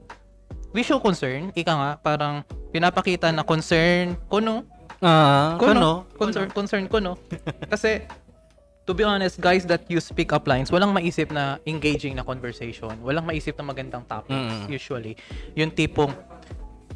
we 0.74 0.82
show 0.82 0.98
concern. 0.98 1.54
Ika 1.54 1.72
nga, 1.72 1.90
parang 1.96 2.42
pinapakita 2.68 3.30
na 3.30 3.40
concern, 3.40 4.18
kuno, 4.26 4.66
Ah, 4.98 5.60
Ko, 5.60 5.68
ano? 5.68 5.80
no? 5.80 5.92
Concern, 6.16 6.48
concern 6.48 6.84
ko, 6.88 6.96
no? 6.96 7.20
Kasi, 7.72 8.08
to 8.82 8.96
be 8.96 9.04
honest, 9.04 9.36
guys 9.36 9.68
that 9.68 9.84
use 9.84 10.08
pick-up 10.08 10.48
lines, 10.48 10.72
walang 10.72 10.96
maisip 10.96 11.28
na 11.28 11.60
engaging 11.62 12.16
na 12.16 12.24
conversation. 12.24 12.96
Walang 13.04 13.28
maisip 13.28 13.52
na 13.54 13.68
magandang 13.68 14.08
topics, 14.08 14.32
Mm. 14.32 14.64
usually. 14.66 15.12
Yung 15.52 15.68
tipong, 15.68 16.08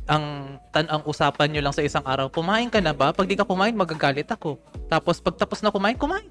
ang 0.09 0.57
tan 0.73 0.89
ang 0.89 1.05
usapan 1.05 1.53
nyo 1.53 1.61
lang 1.61 1.75
sa 1.77 1.85
isang 1.85 2.01
araw, 2.01 2.33
kumain 2.33 2.73
ka 2.73 2.81
na 2.81 2.97
ba? 2.97 3.13
Pag 3.13 3.29
di 3.29 3.37
ka 3.37 3.45
kumain, 3.45 3.77
magagalit 3.77 4.25
ako. 4.25 4.57
Tapos, 4.89 5.21
pag 5.21 5.37
tapos 5.37 5.61
na 5.61 5.69
kumain, 5.69 5.93
kumain. 5.93 6.25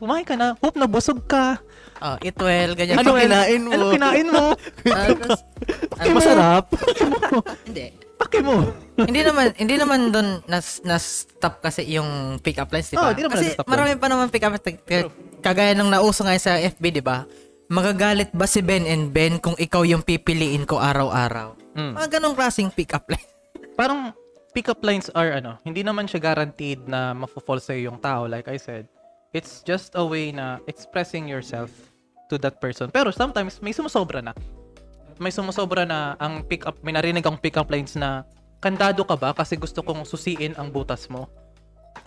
Kumain 0.00 0.24
ka 0.24 0.32
na. 0.34 0.56
Hope 0.58 0.80
na 0.80 0.88
busog 0.88 1.20
ka. 1.28 1.60
Oh, 2.00 2.16
eat 2.24 2.32
well, 2.40 2.72
ganyan. 2.72 2.96
Ano 2.96 3.12
kinain 3.12 3.60
mo? 3.60 3.70
Ano 3.70 3.84
kinain 3.92 4.28
mo? 4.28 4.44
Ah, 4.90 5.12
tas- 5.12 5.44
masarap. 6.08 6.64
hindi. 7.68 7.92
Paki 8.16 8.40
mo. 8.40 8.64
hindi 8.96 9.20
naman 9.20 9.52
hindi 9.56 9.76
naman 9.76 10.08
doon 10.08 10.40
nas 10.44 10.80
na 10.80 10.96
stop 10.96 11.60
kasi 11.60 11.84
yung 11.88 12.40
pick 12.40 12.56
up 12.56 12.72
lines, 12.72 12.88
di 12.88 12.96
Oh, 12.96 13.08
ba? 13.08 13.12
di 13.12 13.24
naman 13.24 13.36
kasi 13.36 13.56
marami 13.64 13.92
pa 13.96 14.08
naman 14.08 14.32
pick 14.32 14.44
up 14.44 14.56
kagaya 15.40 15.72
nung 15.72 15.92
nauso 15.92 16.24
ngayon 16.24 16.40
sa 16.40 16.56
FB, 16.56 16.84
di 16.90 17.04
ba? 17.04 17.24
Magagalit 17.68 18.32
ba 18.32 18.44
si 18.44 18.60
Ben 18.60 18.84
and 18.84 19.12
Ben 19.12 19.36
kung 19.36 19.56
ikaw 19.56 19.84
yung 19.84 20.00
pipiliin 20.00 20.64
ko 20.64 20.80
araw-araw? 20.80 21.56
Mm. 21.76 21.96
Mga 21.96 22.08
ganong 22.18 22.36
klaseng 22.36 22.72
pick 22.72 22.92
up 22.92 23.04
line. 23.08 23.24
Parang 23.76 24.12
pick-up 24.50 24.82
lines 24.82 25.08
are 25.14 25.38
ano, 25.38 25.56
hindi 25.62 25.80
naman 25.80 26.04
siya 26.04 26.20
guaranteed 26.20 26.84
na 26.84 27.14
mafo-fall 27.14 27.62
sa 27.62 27.72
yung 27.72 27.96
tao 27.96 28.26
like 28.26 28.50
I 28.50 28.58
said. 28.58 28.84
It's 29.30 29.62
just 29.62 29.94
a 29.94 30.02
way 30.02 30.34
na 30.34 30.58
expressing 30.66 31.30
yourself 31.30 31.70
to 32.28 32.38
that 32.42 32.58
person. 32.58 32.90
Pero 32.90 33.14
sometimes 33.14 33.62
may 33.62 33.70
sumusobra 33.70 34.22
na. 34.22 34.34
May 35.20 35.30
sumusobra 35.30 35.86
na 35.86 36.18
ang 36.18 36.42
pick-up, 36.42 36.80
may 36.82 36.90
narinig 36.90 37.22
akong 37.22 37.38
pick-up 37.38 37.70
lines 37.70 37.94
na 37.94 38.24
kandado 38.58 39.06
ka 39.06 39.14
ba 39.14 39.30
kasi 39.30 39.54
gusto 39.54 39.84
kong 39.84 40.02
susiin 40.02 40.58
ang 40.58 40.72
butas 40.72 41.06
mo. 41.06 41.30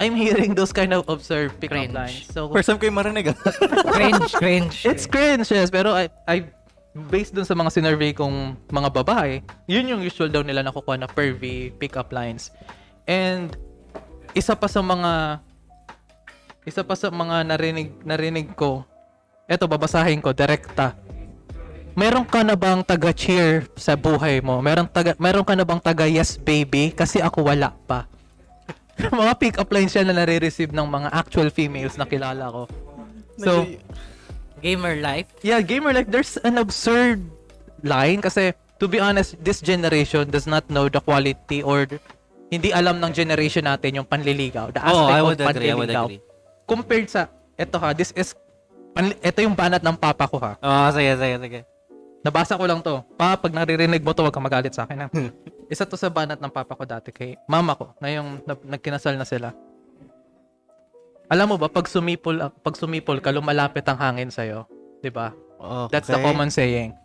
I'm 0.02 0.18
hearing 0.18 0.58
those 0.58 0.74
kind 0.74 0.92
of 0.92 1.06
absurd 1.08 1.54
pick-up 1.62 1.78
Cringe. 1.78 1.94
lines. 1.94 2.26
So, 2.28 2.50
First 2.50 2.68
time 2.68 2.80
ko 2.82 2.90
yung 2.90 2.98
marinig. 2.98 3.30
ah. 3.30 3.38
cringe, 3.96 4.32
cringe. 4.34 4.76
It's 4.84 5.06
cringe, 5.06 5.48
yes. 5.48 5.70
Pero 5.70 5.94
I, 5.94 6.10
I 6.26 6.50
based 7.08 7.38
dun 7.38 7.46
sa 7.46 7.54
mga 7.54 7.70
sinurvey 7.72 8.12
kong 8.12 8.58
mga 8.74 8.90
babae, 8.90 9.40
yun 9.70 9.86
yung 9.86 10.02
usual 10.02 10.34
daw 10.34 10.42
nila 10.42 10.66
nakukuha 10.66 10.98
na 10.98 11.08
pervy 11.08 11.70
pick-up 11.78 12.10
lines. 12.10 12.50
And 13.06 13.54
isa 14.34 14.58
pa 14.58 14.66
sa 14.66 14.82
mga 14.82 15.40
isa 16.64 16.82
pa 16.84 16.96
sa 16.96 17.12
mga 17.12 17.44
narinig 17.48 17.92
narinig 18.04 18.56
ko, 18.56 18.88
eto 19.48 19.68
babasahin 19.68 20.24
ko 20.24 20.32
direkta. 20.32 20.96
Meron 21.94 22.26
ka 22.26 22.42
na 22.42 22.58
bang 22.58 22.82
taga-cheer 22.82 23.70
sa 23.78 23.94
buhay 23.94 24.42
mo? 24.42 24.58
Meron 24.66 24.90
taga 24.90 25.14
meron 25.22 25.46
ka 25.46 25.54
na 25.54 25.62
bang 25.62 25.78
taga 25.78 26.10
yes 26.10 26.42
baby 26.42 26.90
kasi 26.90 27.22
ako 27.22 27.46
wala 27.46 27.70
pa. 27.86 28.10
mga 29.14 29.34
pick-up 29.38 29.70
lines 29.70 29.94
yan 29.94 30.10
na 30.10 30.18
nare-receive 30.18 30.74
ng 30.74 30.88
mga 30.90 31.10
actual 31.14 31.54
females 31.54 31.98
na 31.98 32.06
kilala 32.06 32.50
ko. 32.50 32.64
So, 33.42 33.66
Gamer 34.64 34.96
life. 35.04 35.28
Yeah, 35.44 35.60
gamer 35.60 35.92
like 35.92 36.08
there's 36.08 36.40
an 36.40 36.56
absurd 36.56 37.20
line 37.84 38.24
kasi 38.24 38.56
to 38.80 38.88
be 38.88 38.96
honest, 38.96 39.36
this 39.44 39.60
generation 39.60 40.32
does 40.32 40.48
not 40.48 40.64
know 40.72 40.88
the 40.88 41.04
quality 41.04 41.60
or 41.60 41.84
hindi 42.48 42.72
alam 42.72 43.04
ng 43.04 43.12
generation 43.12 43.68
natin 43.68 44.00
yung 44.00 44.08
panliligaw. 44.08 44.72
The 44.72 44.80
oh, 44.80 44.88
aspect 44.88 45.12
I 45.12 45.20
of 45.20 45.26
would 45.28 45.42
agree. 45.44 45.52
I 45.68 45.76
would 45.76 45.92
panliligaw. 45.92 46.06
agree. 46.08 46.33
Compared 46.74 47.06
sa 47.06 47.30
eto 47.54 47.78
ha, 47.78 47.94
this 47.94 48.10
is 48.18 48.34
ito 49.22 49.40
yung 49.46 49.54
banat 49.54 49.86
ng 49.86 49.94
papa 49.94 50.26
ko 50.26 50.42
ha. 50.42 50.58
Oh, 50.58 50.90
sige, 50.90 51.14
sige, 51.18 51.38
sige. 51.38 51.60
Nabasa 52.26 52.58
ko 52.58 52.66
lang 52.66 52.82
to. 52.82 53.06
Pa, 53.14 53.38
pag 53.38 53.54
naririnig 53.54 54.02
mo 54.02 54.16
to, 54.18 54.26
wag 54.26 54.34
kang 54.34 54.46
magalit 54.46 54.74
sa 54.74 54.90
akin 54.90 55.06
ha. 55.06 55.08
Isa 55.70 55.86
to 55.86 55.94
sa 55.94 56.10
banat 56.10 56.42
ng 56.42 56.50
papa 56.50 56.74
ko 56.74 56.82
dati 56.86 57.14
kay 57.14 57.38
mama 57.46 57.78
ko, 57.78 57.94
ngayong 58.02 58.42
na, 58.50 58.54
nagkinasal 58.78 59.14
na 59.14 59.28
sila. 59.28 59.54
Alam 61.30 61.54
mo 61.54 61.56
ba, 61.62 61.70
pag 61.70 61.86
sumipol, 61.86 62.42
pag 62.62 62.76
sumipol 62.78 63.22
ka, 63.22 63.30
lumalapit 63.30 63.86
ang 63.86 63.98
hangin 64.02 64.34
sa'yo. 64.34 64.66
'di 65.04 65.12
ba? 65.12 65.36
Okay. 65.60 65.92
That's 65.92 66.08
the 66.08 66.20
common 66.24 66.48
saying. 66.48 66.96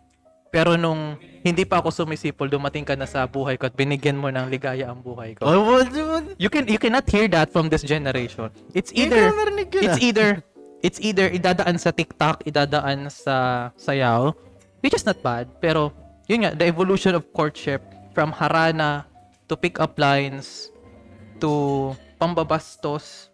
Pero 0.49 0.73
nung 0.73 1.13
hindi 1.45 1.61
pa 1.63 1.77
ako 1.77 1.93
sumisipol, 1.93 2.49
dumating 2.49 2.81
ka 2.81 2.97
na 2.97 3.05
sa 3.05 3.29
buhay 3.29 3.55
ko 3.55 3.69
at 3.69 3.75
binigyan 3.77 4.17
mo 4.17 4.33
ng 4.33 4.49
ligaya 4.49 4.89
ang 4.89 4.97
buhay 4.99 5.37
ko. 5.37 5.45
Oh? 5.45 5.81
You 6.41 6.49
can 6.49 6.65
you 6.65 6.81
cannot 6.81 7.05
hear 7.05 7.29
that 7.29 7.53
from 7.53 7.69
this 7.69 7.85
generation. 7.85 8.49
It's 8.73 8.89
either 8.97 9.29
it's 9.77 10.01
either 10.01 10.41
it's 10.81 10.99
either 10.99 11.29
idadaan 11.29 11.77
sa 11.77 11.93
TikTok, 11.93 12.49
idadaan 12.49 13.13
sa 13.13 13.69
sayaw, 13.77 14.33
which 14.81 14.97
is 14.97 15.05
not 15.05 15.21
bad, 15.21 15.45
pero 15.61 15.93
yun 16.25 16.45
nga, 16.45 16.51
the 16.57 16.65
evolution 16.65 17.13
of 17.13 17.29
courtship 17.29 17.85
from 18.17 18.33
harana 18.33 19.05
to 19.45 19.53
pick 19.53 19.77
up 19.77 19.97
lines 20.01 20.73
to 21.37 21.93
pambabastos 22.17 23.29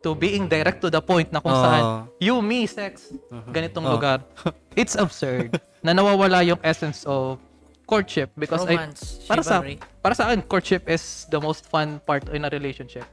to 0.00 0.14
being 0.14 0.46
direct 0.48 0.80
to 0.80 0.88
the 0.88 1.00
point 1.00 1.32
na 1.32 1.40
kung 1.40 1.52
Oo. 1.52 1.62
saan 1.62 1.82
you, 2.22 2.38
me, 2.40 2.64
sex, 2.64 3.12
ganitong 3.52 3.84
Oh. 3.84 3.92
lugar. 3.98 4.24
It's 4.80 4.94
absurd 4.96 5.56
na 5.86 5.94
nawawala 5.94 6.42
yung 6.42 6.58
essence 6.66 7.06
of 7.06 7.38
courtship 7.86 8.34
because 8.34 8.66
I, 8.66 8.74
Romance, 8.74 9.22
para 9.30 9.46
sa 9.46 9.62
chivalry. 9.62 9.78
para 10.02 10.14
sa 10.18 10.26
akin 10.26 10.42
courtship 10.42 10.90
is 10.90 11.30
the 11.30 11.38
most 11.38 11.70
fun 11.70 12.02
part 12.02 12.26
in 12.34 12.42
a 12.42 12.50
relationship. 12.50 13.06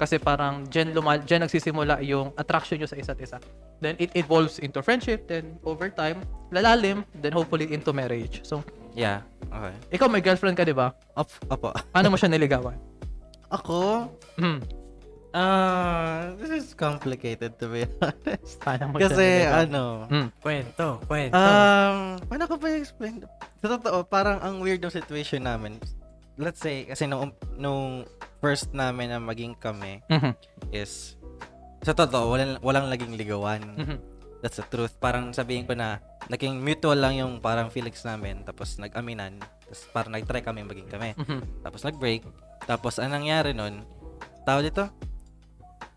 Kasi 0.00 0.16
parang 0.16 0.64
dyan, 0.66 0.96
lumal, 0.96 1.20
dyan 1.20 1.44
nagsisimula 1.44 2.00
yung 2.00 2.32
attraction 2.34 2.80
nyo 2.80 2.88
sa 2.88 2.96
isa't 2.96 3.20
isa. 3.20 3.36
Then 3.78 3.92
it 4.00 4.08
evolves 4.16 4.56
into 4.56 4.80
friendship, 4.80 5.28
then 5.28 5.60
over 5.68 5.92
time, 5.92 6.24
lalalim, 6.48 7.04
then 7.20 7.36
hopefully 7.36 7.68
into 7.70 7.92
marriage. 7.92 8.40
So, 8.42 8.64
Yeah. 8.96 9.20
Okay. 9.52 10.00
ikaw 10.00 10.08
may 10.08 10.24
girlfriend 10.24 10.56
ka, 10.56 10.64
di 10.64 10.72
ba? 10.72 10.96
Op, 11.12 11.28
opo. 11.52 11.76
Paano 11.92 12.08
mo 12.08 12.16
siya 12.16 12.32
niligawan? 12.32 12.80
Ako? 13.52 14.08
Hmm. 14.40 14.64
Ah, 15.36 16.32
this 16.40 16.48
is 16.48 16.72
complicated 16.72 17.60
to 17.60 17.68
be 17.68 17.84
honest. 18.00 18.56
Paano 18.56 18.88
mo 18.88 18.96
Kasi 18.96 19.44
ano, 19.44 20.08
Hmm. 20.08 20.32
Kwento, 20.40 20.96
kwento. 21.04 21.36
um, 21.36 22.16
paano 22.24 22.44
ko 22.48 22.56
ba 22.56 22.72
i-explain? 22.72 23.20
Sa 23.60 23.68
totoo, 23.70 24.00
parang 24.02 24.40
ang 24.40 24.64
weird 24.64 24.80
ng 24.80 24.88
situation 24.88 25.44
namin. 25.44 25.76
Let's 26.36 26.56
say, 26.56 26.88
kasi 26.88 27.04
nung, 27.04 27.36
nung 27.52 28.08
first 28.40 28.72
namin 28.72 29.12
na 29.12 29.20
maging 29.20 29.52
kami 29.56 30.00
Mhm. 30.08 30.32
is, 30.70 31.20
sa 31.80 31.92
totoo, 31.92 32.32
walang, 32.32 32.56
walang 32.60 32.88
laging 32.88 33.12
ligawan. 33.12 33.60
Mhm. 33.76 33.96
That's 34.40 34.56
the 34.56 34.64
truth. 34.64 34.96
Parang 34.96 35.32
sabihin 35.32 35.64
ko 35.64 35.76
na, 35.76 36.00
naging 36.28 36.60
mutual 36.60 36.96
lang 36.96 37.12
yung 37.14 37.40
parang 37.40 37.68
feelings 37.68 38.00
namin. 38.02 38.40
Tapos 38.40 38.76
nag-aminan. 38.76 39.36
Tapos 39.62 39.80
parang 39.90 40.12
nag-try 40.12 40.40
kami 40.40 40.64
maging 40.64 40.88
kami. 40.88 41.12
Mhm. 41.12 41.60
Tapos 41.60 41.84
nag-break. 41.84 42.24
Tapos 42.64 42.96
anong 42.96 43.20
nangyari 43.20 43.52
nun? 43.52 43.84
Tao 44.44 44.60
dito? 44.60 44.88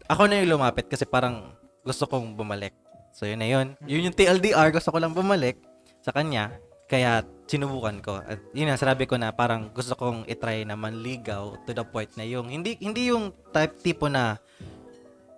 Ako 0.10 0.26
na 0.26 0.42
yung 0.42 0.58
lumapit 0.58 0.90
kasi 0.90 1.06
parang 1.06 1.54
gusto 1.86 2.10
kong 2.10 2.34
bumalik. 2.34 2.74
So 3.14 3.30
yun 3.30 3.40
na 3.42 3.50
yun. 3.50 3.78
Yun 3.86 4.10
yung 4.10 4.18
TLDR, 4.18 4.74
gusto 4.74 4.90
ko 4.90 4.98
lang 4.98 5.14
bumalik 5.14 5.62
sa 6.02 6.10
kanya. 6.10 6.58
Kaya 6.90 7.22
sinubukan 7.46 8.02
ko. 8.02 8.18
At 8.18 8.42
yun 8.58 8.74
na, 8.74 8.78
sinabi 8.78 9.06
ko 9.06 9.22
na 9.22 9.30
parang 9.30 9.70
gusto 9.70 9.94
kong 9.94 10.26
itry 10.26 10.66
na 10.66 10.74
manligaw 10.74 11.54
to 11.70 11.78
the 11.78 11.86
point 11.86 12.10
na 12.18 12.26
yung, 12.26 12.50
hindi, 12.50 12.74
hindi 12.82 13.14
yung 13.14 13.30
type 13.54 13.78
tipo 13.86 14.10
na 14.10 14.42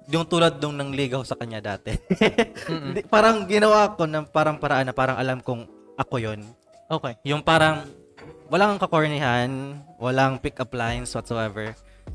yung 0.08 0.24
tulad 0.24 0.60
nung 0.64 0.80
nangligaw 0.80 1.24
sa 1.28 1.36
kanya 1.40 1.62
dati. 1.64 1.96
Hindi, 2.68 3.06
parang 3.08 3.48
ginawa 3.48 3.96
ko 3.96 4.04
ng 4.04 4.28
parang 4.34 4.60
paraan 4.60 4.90
na 4.90 4.96
parang 4.98 5.16
alam 5.16 5.40
kong 5.40 5.64
ako 5.96 6.16
yun. 6.20 6.42
Okay. 6.92 7.16
Yung 7.24 7.40
parang 7.40 7.88
walang 8.52 8.76
kakornihan, 8.76 9.80
walang 9.96 10.42
pick-up 10.42 10.74
lines 10.76 11.16
whatsoever. 11.16 11.72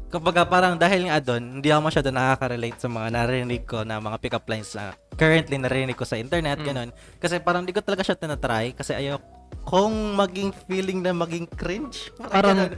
Kapag 0.07 0.47
parang 0.47 0.79
dahil 0.79 1.11
nga 1.11 1.19
doon, 1.19 1.59
hindi 1.59 1.69
ako 1.69 1.81
masyado 1.83 2.09
nakaka-relate 2.15 2.79
sa 2.79 2.87
mga 2.87 3.09
narinig 3.11 3.67
ko 3.67 3.83
na 3.83 3.99
mga 3.99 4.17
pick-up 4.23 4.47
lines 4.47 4.71
na 4.79 4.95
currently 5.19 5.59
narinig 5.59 5.99
ko 5.99 6.07
sa 6.07 6.15
internet, 6.15 6.63
ganun. 6.63 6.95
Kasi 7.19 7.43
parang 7.43 7.67
di 7.67 7.75
ko 7.75 7.83
talaga 7.83 8.07
siya 8.07 8.15
tinatry 8.15 8.71
kasi 8.73 8.95
ayaw 8.95 9.19
kong 9.67 10.15
maging 10.15 10.55
feeling 10.71 11.03
na 11.03 11.11
maging 11.11 11.51
cringe. 11.51 12.15
Parang, 12.23 12.71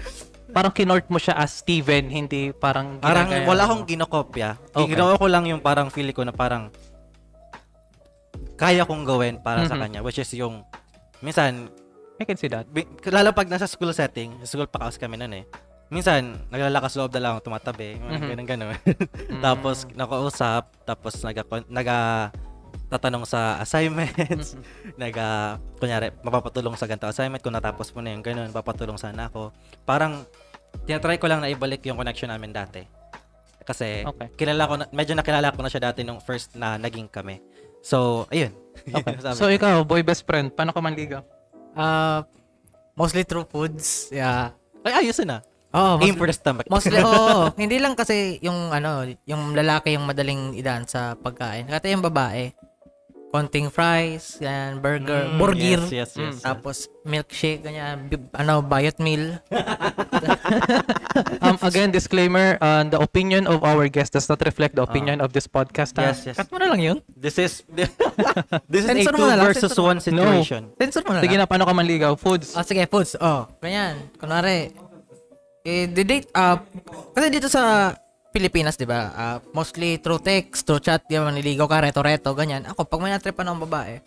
parang 0.56 0.72
kinort 0.72 1.04
mo 1.12 1.20
siya 1.20 1.36
as 1.36 1.60
Steven, 1.60 2.08
hindi 2.08 2.48
parang 2.56 2.96
Parang 2.96 3.28
wala 3.44 3.68
akong 3.68 3.84
ginokopya. 3.84 4.56
Okay. 4.72 4.96
Ginawa 4.96 5.20
ko 5.20 5.28
lang 5.28 5.44
yung 5.44 5.60
parang 5.60 5.92
feeling 5.92 6.16
ko 6.16 6.24
na 6.24 6.32
parang 6.32 6.72
kaya 8.56 8.88
kong 8.88 9.04
gawin 9.04 9.36
para 9.38 9.68
sa 9.68 9.76
Mhm. 9.76 9.82
kanya. 9.84 10.00
Which 10.00 10.18
is 10.18 10.32
yung, 10.32 10.64
minsan, 11.20 11.68
I 12.18 12.26
can 12.26 12.40
see 12.40 12.50
that. 12.50 12.66
Lalo 13.06 13.30
pag 13.30 13.46
nasa 13.46 13.68
school 13.70 13.92
setting, 13.94 14.34
sa 14.42 14.48
school 14.48 14.66
pa 14.66 14.90
kami 14.90 15.14
noon 15.20 15.44
eh. 15.44 15.67
Minsan, 15.88 16.36
naglalakas 16.48 16.94
loob 16.94 17.08
na 17.16 17.20
lang 17.20 17.34
tumatabi, 17.40 17.96
mga 17.96 18.12
Mhm. 18.14 18.28
ganun 18.28 18.46
ganun. 18.46 18.68
tapos 19.46 19.88
nakausap, 19.92 20.68
tapos 20.84 21.16
naga 21.24 21.42
naga 21.66 21.98
tatanong 22.88 23.24
sa 23.24 23.56
assignments, 23.56 24.56
naga 25.00 25.56
kunyari 25.76 26.12
mapapatulong 26.20 26.76
sa 26.76 26.84
ganito 26.84 27.08
assignment 27.08 27.40
kung 27.40 27.52
natapos 27.52 27.88
mo 27.92 28.00
na 28.00 28.12
yung 28.12 28.20
ganun, 28.20 28.52
papatulong 28.52 28.96
sana 28.96 29.28
ako. 29.28 29.48
Parang 29.82 30.28
tinatry 30.84 31.16
ko 31.16 31.24
lang 31.24 31.40
na 31.40 31.48
ibalik 31.48 31.80
yung 31.84 31.96
connection 31.96 32.28
namin 32.28 32.52
dati. 32.52 32.84
Kasi 33.64 34.04
Okay. 34.04 34.28
kilala 34.36 34.64
ko 34.64 34.74
na, 34.76 34.84
medyo 34.92 35.12
nakilala 35.12 35.52
ko 35.52 35.60
na 35.60 35.68
siya 35.68 35.88
dati 35.88 36.00
nung 36.00 36.20
first 36.20 36.52
na 36.52 36.76
naging 36.76 37.08
kami. 37.08 37.40
So, 37.80 38.28
ayun. 38.28 38.52
Okay. 38.94 39.18
So 39.34 39.50
ikaw, 39.50 39.82
boy 39.82 40.00
best 40.00 40.22
friend, 40.22 40.48
paano 40.48 40.70
ka 40.70 40.78
manligaw? 40.78 41.20
Ah, 41.74 42.24
mostly 42.94 43.24
through 43.24 43.44
foods. 43.44 44.08
Yeah. 44.08 44.52
ay 44.80 45.02
ayos 45.04 45.18
na. 45.20 45.42
Oo, 45.68 46.00
Aim 46.00 46.16
mostly, 46.16 46.16
for 46.16 46.26
the 46.26 46.32
stomach. 46.32 46.66
mostly 46.66 46.96
oo. 47.04 47.52
hindi 47.54 47.76
lang 47.76 47.92
kasi 47.92 48.40
yung 48.40 48.70
ano, 48.70 49.04
yung 49.24 49.52
lalaki 49.52 49.92
yung 49.92 50.04
madaling 50.04 50.54
idaan 50.54 50.84
sa 50.84 51.12
pagkain. 51.14 51.68
Kaya 51.68 51.92
yung 51.92 52.00
babae, 52.02 52.56
konting 53.28 53.68
fries, 53.68 54.40
yan, 54.40 54.80
burger, 54.80 55.28
Mm, 55.28 55.36
burger, 55.36 55.84
Yes, 55.84 55.92
yes, 55.92 56.10
yes. 56.16 56.40
tapos 56.40 56.88
milkshake, 57.04 57.60
ganyan, 57.60 58.08
bi- 58.08 58.32
ano, 58.32 58.60
bayot 58.60 58.96
meal. 58.98 59.36
Um, 61.40 61.58
again, 61.60 61.90
disclaimer, 61.90 62.56
uh, 62.58 62.84
the 62.84 62.96
opinion 62.96 63.46
of 63.46 63.62
our 63.62 63.88
guest 63.88 64.12
does 64.12 64.28
not 64.28 64.38
reflect 64.40 64.74
the 64.74 64.82
opinion 64.82 65.20
of 65.20 65.32
this 65.32 65.46
podcast. 65.46 65.92
Yes, 65.94 66.24
yes. 66.24 66.36
Cut 66.36 66.48
mo 66.48 66.58
na 66.58 66.70
lang 66.70 66.80
yun. 66.80 66.96
This 67.10 67.38
is 67.38 67.66
this 68.70 68.82
is 68.82 68.88
a 68.88 68.94
Censor 68.94 69.12
two 69.12 69.18
mo 69.18 69.26
na 69.26 69.36
lang, 69.36 69.44
versus 69.44 69.74
one 69.74 69.98
situation. 69.98 70.70
Censor 70.78 71.02
mo 71.02 71.12
na 71.12 71.20
Sige 71.20 71.34
lang. 71.34 71.44
na, 71.44 71.50
paano 71.50 71.66
ka 71.66 71.74
manligaw? 71.74 72.12
Foods. 72.14 72.54
Ah, 72.54 72.62
sige, 72.62 72.86
foods. 72.86 73.18
Oh, 73.18 73.50
ganyan. 73.58 73.98
Kunwari, 74.16 74.70
eh, 75.68 75.84
the 75.92 76.04
date, 76.08 76.32
ah, 76.32 76.56
kasi 77.12 77.28
dito 77.28 77.52
sa 77.52 77.92
Pilipinas, 78.32 78.80
di 78.80 78.88
ba, 78.88 79.12
ah, 79.12 79.36
mostly 79.52 80.00
through 80.00 80.24
text, 80.24 80.64
through 80.64 80.80
chat, 80.80 81.04
di 81.04 81.20
ba, 81.20 81.28
manliligaw 81.28 81.68
ka, 81.68 81.84
reto-reto, 81.84 82.32
ganyan. 82.32 82.64
Ako, 82.64 82.88
pag 82.88 83.00
may 83.04 83.12
natripan 83.12 83.44
ng 83.52 83.62
babae, 83.68 84.00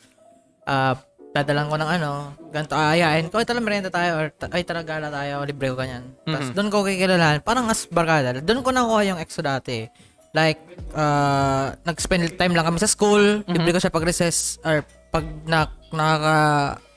ah, 0.66 0.98
dadalan 1.32 1.70
ko 1.72 1.76
ng 1.80 1.90
ano, 2.02 2.12
ganito, 2.52 2.74
aayain 2.76 3.30
ko, 3.30 3.40
ay 3.40 3.48
tala 3.48 3.64
merienda 3.64 3.94
tayo, 3.94 4.20
or 4.20 4.26
ay 4.52 4.66
tala 4.66 4.82
gala 4.84 5.08
tayo, 5.14 5.46
libre 5.46 5.72
ko, 5.72 5.78
ganyan. 5.78 6.04
Tapos 6.26 6.50
doon 6.52 6.70
ko 6.74 6.84
kikilalahan, 6.84 7.40
parang 7.46 7.70
as 7.72 7.86
barkada, 7.88 8.36
doon 8.42 8.66
ko 8.66 8.70
nakuha 8.74 9.02
yung 9.14 9.20
exo 9.22 9.40
dati. 9.46 9.86
Like, 10.34 10.60
ah, 10.98 11.78
nag-spend 11.86 12.36
time 12.36 12.58
lang 12.58 12.66
kami 12.66 12.82
sa 12.82 12.90
school, 12.90 13.46
libre 13.46 13.74
ko 13.76 13.80
siya 13.80 13.94
pag 13.94 14.06
recess, 14.06 14.58
or 14.66 14.82
pag 15.12 15.24
na, 15.46 15.70
nakaka, 15.92 16.38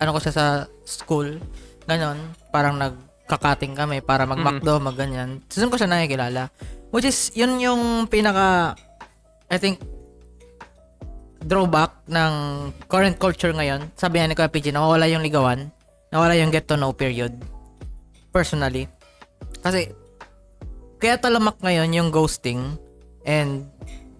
ano 0.01 0.11
ko 0.15 0.19
siya 0.23 0.35
sa 0.35 0.47
school, 0.87 1.39
ganon, 1.89 2.19
parang 2.55 2.79
nagkakating 3.25 3.73
kami 3.73 4.05
para 4.05 4.29
mag-McDo, 4.29 4.85
mag-ganyan. 4.85 5.41
So, 5.49 5.65
doon 5.65 5.73
ko 5.73 5.81
siya 5.81 5.89
nakikilala. 5.89 6.53
Which 6.93 7.09
is, 7.09 7.33
yun 7.33 7.57
yung 7.57 8.05
pinaka, 8.13 8.77
I 9.49 9.57
think, 9.57 9.81
drawback 11.41 12.05
ng 12.05 12.33
current 12.85 13.17
culture 13.17 13.53
ngayon. 13.57 13.89
Sabi 13.97 14.21
nga 14.21 14.29
ni 14.29 14.37
Kuya 14.37 14.53
PG, 14.53 14.77
nawawala 14.77 15.09
yung 15.09 15.25
ligawan. 15.25 15.73
Nawala 16.13 16.37
yung 16.37 16.53
get 16.53 16.69
to 16.69 16.77
know 16.77 16.93
period. 16.93 17.33
Personally. 18.29 18.93
Kasi, 19.65 19.89
kaya 21.01 21.17
talamak 21.17 21.57
ngayon 21.65 21.97
yung 21.97 22.09
ghosting 22.13 22.77
and, 23.25 23.65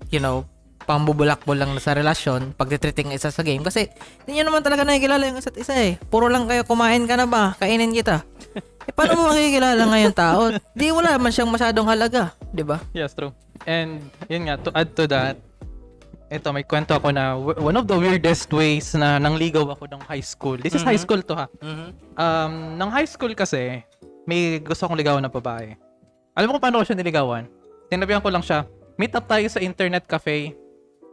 you 0.09 0.21
know, 0.21 0.49
pambubulakbol 0.85 1.57
lang 1.57 1.73
sa 1.81 1.97
relasyon, 1.97 2.57
pagtitreating 2.57 3.13
isa 3.13 3.29
sa 3.29 3.45
game. 3.45 3.61
Kasi, 3.61 3.89
hindi 4.25 4.41
nyo 4.41 4.49
naman 4.49 4.65
talaga 4.65 4.85
nakikilala 4.85 5.29
yung 5.29 5.41
isa't 5.41 5.57
isa 5.61 5.77
eh. 5.77 6.01
Puro 6.09 6.29
lang 6.29 6.49
kayo, 6.49 6.65
kumain 6.65 7.05
ka 7.05 7.17
na 7.21 7.29
ba? 7.29 7.53
Kainin 7.57 7.93
kita. 7.93 8.25
Eh, 8.85 8.93
paano 8.93 9.13
mo 9.17 9.23
makikilala 9.33 9.83
ngayon 9.89 10.15
tao? 10.15 10.53
Di 10.77 10.93
wala 10.93 11.17
man 11.17 11.33
siyang 11.33 11.49
masyadong 11.49 11.89
halaga. 11.89 12.37
Di 12.53 12.61
ba? 12.61 12.81
Yes, 12.93 13.17
true. 13.17 13.33
And 13.65 14.05
yun 14.29 14.49
nga, 14.49 14.61
to 14.61 14.71
add 14.77 14.93
to 14.97 15.05
that, 15.09 15.41
ito, 16.29 16.49
may 16.51 16.65
kwento 16.67 16.97
ako 16.97 17.09
na 17.15 17.37
one 17.39 17.77
of 17.77 17.87
the 17.87 17.97
weirdest 17.97 18.51
ways 18.51 18.93
na 18.97 19.17
nangligaw 19.21 19.65
ako 19.73 19.87
ng 19.89 20.03
high 20.05 20.25
school. 20.25 20.59
This 20.59 20.75
is 20.75 20.83
high 20.83 20.99
school 20.99 21.23
to 21.23 21.35
ha. 21.37 21.47
Mhm. 21.63 21.89
Um, 22.19 22.53
ng 22.77 22.91
high 22.91 23.09
school 23.09 23.33
kasi, 23.33 23.85
may 24.25 24.59
gusto 24.61 24.89
kong 24.89 24.99
ligawan 24.99 25.23
na 25.23 25.31
babae. 25.31 25.77
Alam 26.35 26.51
mo 26.51 26.53
kung 26.59 26.65
paano 26.69 26.83
ko 26.83 26.89
siya 26.89 26.99
niligawan? 26.99 27.47
Tinabihan 27.87 28.25
ko 28.25 28.33
lang 28.33 28.43
siya, 28.43 28.67
meet 28.99 29.15
up 29.15 29.29
tayo 29.29 29.47
sa 29.47 29.63
internet 29.63 30.09
cafe. 30.09 30.57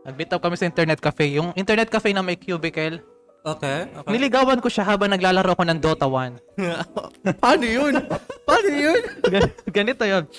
Nag-meet 0.01 0.33
up 0.33 0.41
kami 0.41 0.57
sa 0.57 0.65
internet 0.65 0.97
cafe. 0.97 1.37
Yung 1.37 1.53
internet 1.53 1.85
cafe 1.93 2.09
na 2.09 2.25
may 2.25 2.33
cubicle. 2.33 2.97
Okay. 3.41 3.89
okay. 3.89 4.09
Niligawan 4.13 4.61
ko 4.61 4.69
siya 4.69 4.85
habang 4.85 5.09
naglalaro 5.09 5.57
ko 5.57 5.65
ng 5.65 5.81
Dota 5.81 6.05
1. 6.05 6.61
Paano 7.43 7.65
yun? 7.65 7.97
Paano 8.45 8.69
yun? 8.69 9.01
Gan- 9.25 9.53
Ganito 9.65 10.05
yun. 10.05 10.29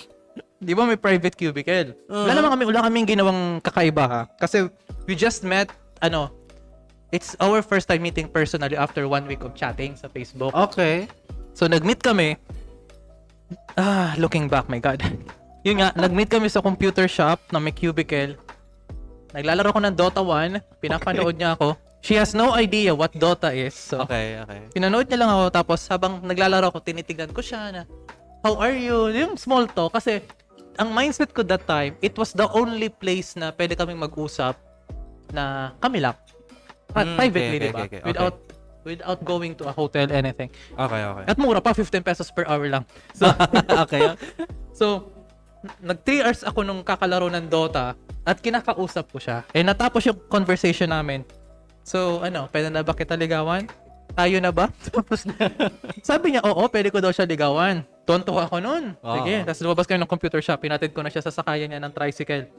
Di 0.63 0.71
ba 0.79 0.87
may 0.87 0.95
private 0.95 1.35
cubicle? 1.35 1.99
Wala 2.07 2.39
naman 2.39 2.55
kami, 2.55 2.63
wala 2.71 2.87
kaming 2.87 3.11
ginawang 3.11 3.59
kakaiba 3.59 4.05
ha. 4.07 4.23
Kasi 4.39 4.71
we 5.11 5.19
just 5.19 5.43
met, 5.43 5.75
ano, 5.99 6.31
it's 7.11 7.35
our 7.43 7.59
first 7.59 7.91
time 7.91 8.07
meeting 8.07 8.31
personally 8.31 8.79
after 8.79 9.11
one 9.11 9.27
week 9.27 9.43
of 9.43 9.51
chatting 9.59 9.99
sa 9.99 10.07
Facebook. 10.07 10.55
Okay. 10.55 11.11
So 11.59 11.67
nag-meet 11.67 11.99
kami. 11.99 12.39
Ah, 13.75 14.15
looking 14.15 14.47
back, 14.47 14.71
my 14.71 14.79
God. 14.79 15.03
Yun 15.67 15.83
nga, 15.83 15.91
nag-meet 15.99 16.31
kami 16.31 16.47
sa 16.47 16.63
computer 16.63 17.11
shop 17.11 17.43
na 17.51 17.59
may 17.59 17.75
cubicle. 17.75 18.39
Naglalaro 19.35 19.75
ko 19.75 19.81
ng 19.83 19.95
Dota 19.99 20.23
1. 20.23 20.79
Pinapanood 20.79 21.35
niya 21.35 21.59
ako. 21.59 21.75
She 22.03 22.19
has 22.19 22.35
no 22.35 22.51
idea 22.53 22.91
what 22.91 23.15
Dota 23.15 23.55
is. 23.55 23.73
So, 23.73 24.03
Okay, 24.03 24.43
okay. 24.43 24.61
pinanood 24.75 25.07
niya 25.07 25.23
lang 25.23 25.31
ako 25.31 25.45
tapos 25.55 25.87
habang 25.87 26.19
naglalaro 26.21 26.69
ako 26.69 26.83
tinitignan 26.83 27.31
ko 27.31 27.39
siya 27.39 27.71
na 27.71 27.83
how 28.43 28.59
are 28.59 28.75
you 28.75 29.07
yung 29.09 29.39
small 29.39 29.71
talk 29.71 29.95
kasi 29.95 30.19
ang 30.83 30.91
mindset 30.91 31.31
ko 31.31 31.47
that 31.47 31.63
time 31.63 31.95
it 32.03 32.19
was 32.19 32.35
the 32.35 32.49
only 32.51 32.91
place 32.91 33.39
na 33.39 33.55
pwede 33.55 33.79
kaming 33.79 34.03
mag-usap 34.03 34.59
na 35.31 35.71
kami 35.79 36.03
lang 36.03 36.19
Pri- 36.91 37.07
Mm, 37.07 37.17
privately 37.17 37.57
okay, 37.57 37.63
diba 37.63 37.71
okay, 37.73 37.87
okay, 37.87 38.01
okay. 38.03 38.09
without 38.11 38.37
without 38.83 39.21
going 39.23 39.55
to 39.55 39.65
a 39.65 39.73
hotel 39.73 40.11
anything 40.11 40.51
Okay, 40.75 41.01
okay. 41.01 41.25
at 41.25 41.37
mura 41.39 41.63
pa 41.63 41.71
15 41.71 42.03
pesos 42.03 42.29
per 42.29 42.45
hour 42.45 42.67
lang 42.67 42.85
so 43.15 43.31
okay. 43.87 44.13
so 44.77 45.07
nag 45.79 46.03
3 46.03 46.27
hours 46.27 46.41
ako 46.43 46.67
nung 46.67 46.83
kakalaro 46.83 47.31
ng 47.31 47.47
Dota 47.47 47.95
at 48.27 48.37
kinakausap 48.37 49.07
ko 49.09 49.23
siya 49.23 49.47
eh 49.55 49.63
natapos 49.63 50.03
yung 50.05 50.19
conversation 50.27 50.91
namin 50.91 51.23
So, 51.83 52.23
ano, 52.23 52.47
pwede 52.51 52.71
na 52.71 52.83
ba 52.83 52.95
kita 52.95 53.19
ligawan? 53.19 53.67
Tayo 54.13 54.39
na 54.39 54.53
ba? 54.53 54.69
Tapos, 54.87 55.25
sabi 56.05 56.37
niya, 56.37 56.43
oo, 56.45 56.63
pwede 56.69 56.93
ko 56.93 57.01
daw 57.01 57.11
siya 57.11 57.27
ligawan. 57.27 57.83
Tonto 58.03 58.35
ako 58.35 58.59
nun. 58.59 58.99
Sige, 58.99 59.35
Oo. 59.41 59.47
tapos 59.47 59.63
lumabas 59.63 59.87
kami 59.87 60.03
ng 60.03 60.11
computer 60.11 60.43
shop, 60.43 60.59
pinatid 60.59 60.91
ko 60.91 61.07
na 61.07 61.11
siya 61.11 61.23
sa 61.23 61.31
sakayan 61.31 61.71
niya 61.71 61.79
ng 61.79 61.95
tricycle. 61.95 62.51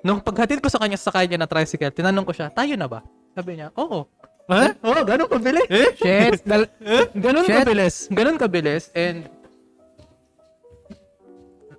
Nung 0.00 0.24
paghatid 0.24 0.64
ko 0.64 0.72
sa 0.72 0.80
kanya 0.80 0.96
sa 0.96 1.12
sakayan 1.12 1.36
niya 1.36 1.40
ng 1.44 1.50
tricycle, 1.52 1.92
tinanong 1.92 2.24
ko 2.24 2.32
siya, 2.32 2.48
tayo 2.48 2.72
na 2.74 2.88
ba? 2.88 3.04
Sabi 3.36 3.60
niya, 3.60 3.68
oo. 3.76 4.08
Huh? 4.48 4.72
Oo, 4.80 5.00
ganun 5.04 5.28
kabilis. 5.28 5.68
Shit. 6.00 6.40
Dal- 6.42 6.72
Ganun 7.14 7.44
Shit. 7.44 7.56
kabilis. 7.62 7.94
Ganun 8.08 8.36
kabilis. 8.40 8.88
And, 8.96 9.28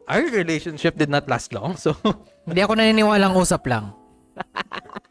our 0.05 0.23
relationship 0.29 0.93
did 0.95 1.09
not 1.09 1.25
last 1.25 1.49
long. 1.51 1.75
So, 1.75 1.97
Hindi 2.45 2.61
ako 2.61 2.77
naniniwalang 2.77 3.33
usap 3.35 3.67
lang. 3.67 3.89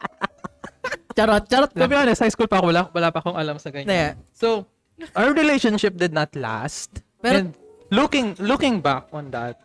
charot, 1.13 1.45
charot 1.47 1.71
to 1.71 1.85
be 1.85 1.95
lang. 1.95 2.09
honest, 2.09 2.21
high 2.21 2.33
school 2.33 2.49
pa 2.49 2.59
ako, 2.59 2.73
wala, 2.73 2.83
wala 2.91 3.09
pa 3.09 3.19
akong 3.21 3.37
alam 3.37 3.57
sa 3.57 3.69
ganyan. 3.69 3.89
Hindi. 3.89 4.05
So, 4.33 4.67
our 5.15 5.33
relationship 5.33 5.97
did 5.97 6.13
not 6.13 6.33
last. 6.35 7.01
Pero- 7.21 7.39
and 7.39 7.49
looking 7.89 8.35
looking 8.41 8.81
back 8.81 9.09
on 9.13 9.31
that, 9.31 9.61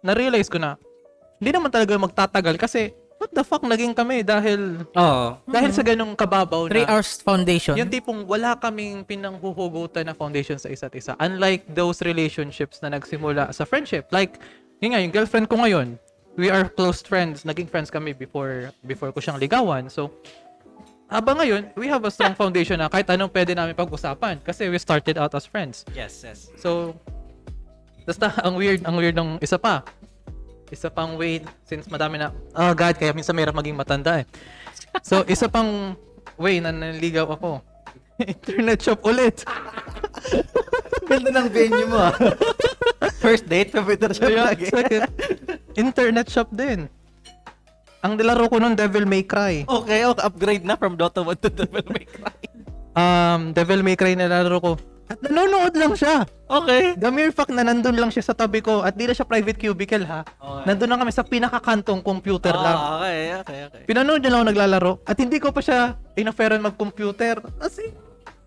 na-realize 0.00 0.46
ko 0.46 0.58
na, 0.58 0.76
hindi 1.38 1.50
naman 1.50 1.70
talaga 1.70 1.94
magtatagal 1.94 2.58
kasi, 2.58 2.90
what 3.18 3.30
the 3.30 3.42
fuck, 3.42 3.62
naging 3.62 3.94
kami 3.94 4.22
dahil, 4.22 4.86
Oo. 4.94 5.38
dahil 5.46 5.70
sa 5.74 5.82
ganong 5.82 6.14
kababaw 6.14 6.70
Three 6.70 6.86
na, 6.86 6.98
hours 6.98 7.18
foundation. 7.18 7.74
yung 7.74 7.90
tipong 7.90 8.22
wala 8.26 8.54
kaming 8.54 9.02
pinanghuhugutan 9.02 10.06
na 10.06 10.14
foundation 10.14 10.58
sa 10.58 10.70
isa't 10.70 10.94
isa. 10.94 11.14
Unlike 11.18 11.74
those 11.74 12.02
relationships 12.02 12.78
na 12.78 12.94
nagsimula 12.94 13.50
sa 13.50 13.66
friendship. 13.66 14.10
Like, 14.10 14.38
yun 14.78 14.94
nga, 14.94 15.02
yung 15.02 15.10
girlfriend 15.10 15.50
ko 15.50 15.58
ngayon, 15.58 15.98
we 16.38 16.46
are 16.46 16.70
close 16.70 17.02
friends. 17.02 17.42
Naging 17.42 17.66
friends 17.66 17.90
kami 17.90 18.14
before 18.14 18.70
before 18.86 19.10
ko 19.10 19.18
siyang 19.18 19.42
ligawan. 19.42 19.90
So, 19.90 20.14
habang 21.08 21.40
ngayon, 21.40 21.72
we 21.74 21.88
have 21.88 22.04
a 22.04 22.12
strong 22.12 22.36
foundation 22.40 22.76
na 22.76 22.92
kahit 22.92 23.08
anong 23.08 23.32
pwede 23.32 23.56
namin 23.56 23.72
pag-usapan 23.72 24.38
kasi 24.44 24.68
we 24.68 24.76
started 24.76 25.16
out 25.16 25.32
as 25.32 25.48
friends. 25.48 25.82
Yes, 25.96 26.20
yes. 26.22 26.52
So, 26.60 26.94
basta 28.04 28.32
ang 28.44 28.54
weird, 28.60 28.84
ang 28.84 28.96
weird 29.00 29.16
ng 29.16 29.40
isa 29.40 29.56
pa. 29.56 29.82
Isa 30.68 30.92
pang 30.92 31.16
way, 31.16 31.40
since 31.64 31.88
madami 31.88 32.20
na, 32.20 32.28
oh 32.52 32.76
God, 32.76 33.00
kaya 33.00 33.16
minsan 33.16 33.32
mahirap 33.32 33.56
maging 33.56 33.76
matanda 33.76 34.20
eh. 34.20 34.28
So, 35.00 35.24
isa 35.32 35.48
pang 35.48 35.96
way 36.36 36.60
na 36.60 36.70
naligaw 36.70 37.24
ako. 37.32 37.64
Internet 38.20 38.84
shop 38.84 39.00
ulit. 39.08 39.48
Ganda 41.08 41.32
ng 41.32 41.48
venue 41.48 41.88
mo 41.88 42.12
ah. 42.12 42.14
First 43.18 43.48
date, 43.48 43.72
computer 43.72 44.12
shop 44.12 44.28
Kaya, 44.28 44.52
lagi. 44.52 44.68
second, 44.68 45.08
internet 45.78 46.26
shop 46.28 46.50
din. 46.52 46.90
Ang 48.06 48.14
nilaro 48.14 48.46
ko 48.46 48.62
nun, 48.62 48.78
Devil 48.78 49.10
May 49.10 49.26
Cry. 49.26 49.66
Okay, 49.66 50.06
okay, 50.06 50.22
upgrade 50.22 50.62
na 50.62 50.78
from 50.78 50.94
Dota 50.94 51.22
1 51.26 51.34
to 51.42 51.50
Devil 51.50 51.86
May 51.90 52.06
Cry. 52.06 52.38
Um, 52.94 53.50
Devil 53.50 53.82
May 53.82 53.98
Cry 53.98 54.14
nilaro 54.14 54.58
ko. 54.62 54.72
At 55.08 55.24
nanonood 55.24 55.72
lang 55.72 55.96
siya. 55.96 56.28
Okay. 56.44 56.92
The 57.00 57.08
mere 57.08 57.32
fact 57.32 57.48
na 57.48 57.64
nandun 57.64 57.96
lang 57.96 58.12
siya 58.12 58.28
sa 58.28 58.36
tabi 58.36 58.60
ko 58.60 58.84
at 58.84 58.92
di 58.92 59.08
na 59.08 59.16
siya 59.16 59.24
private 59.24 59.56
cubicle 59.56 60.04
ha. 60.04 60.20
Okay. 60.20 60.64
Nandun 60.68 60.88
lang 60.92 61.00
kami 61.00 61.12
sa 61.16 61.24
pinakakantong 61.24 62.04
computer 62.04 62.52
lang. 62.52 62.76
Ah, 62.76 63.00
okay, 63.00 63.22
okay, 63.40 63.58
okay. 63.72 63.82
Pinanood 63.88 64.20
niya 64.20 64.30
lang 64.36 64.40
ako 64.44 64.48
naglalaro 64.52 64.92
at 65.08 65.16
hindi 65.16 65.40
ko 65.40 65.48
pa 65.48 65.64
siya 65.64 65.96
inofferan 66.12 66.60
mag-computer. 66.60 67.40
Kasi, 67.40 67.88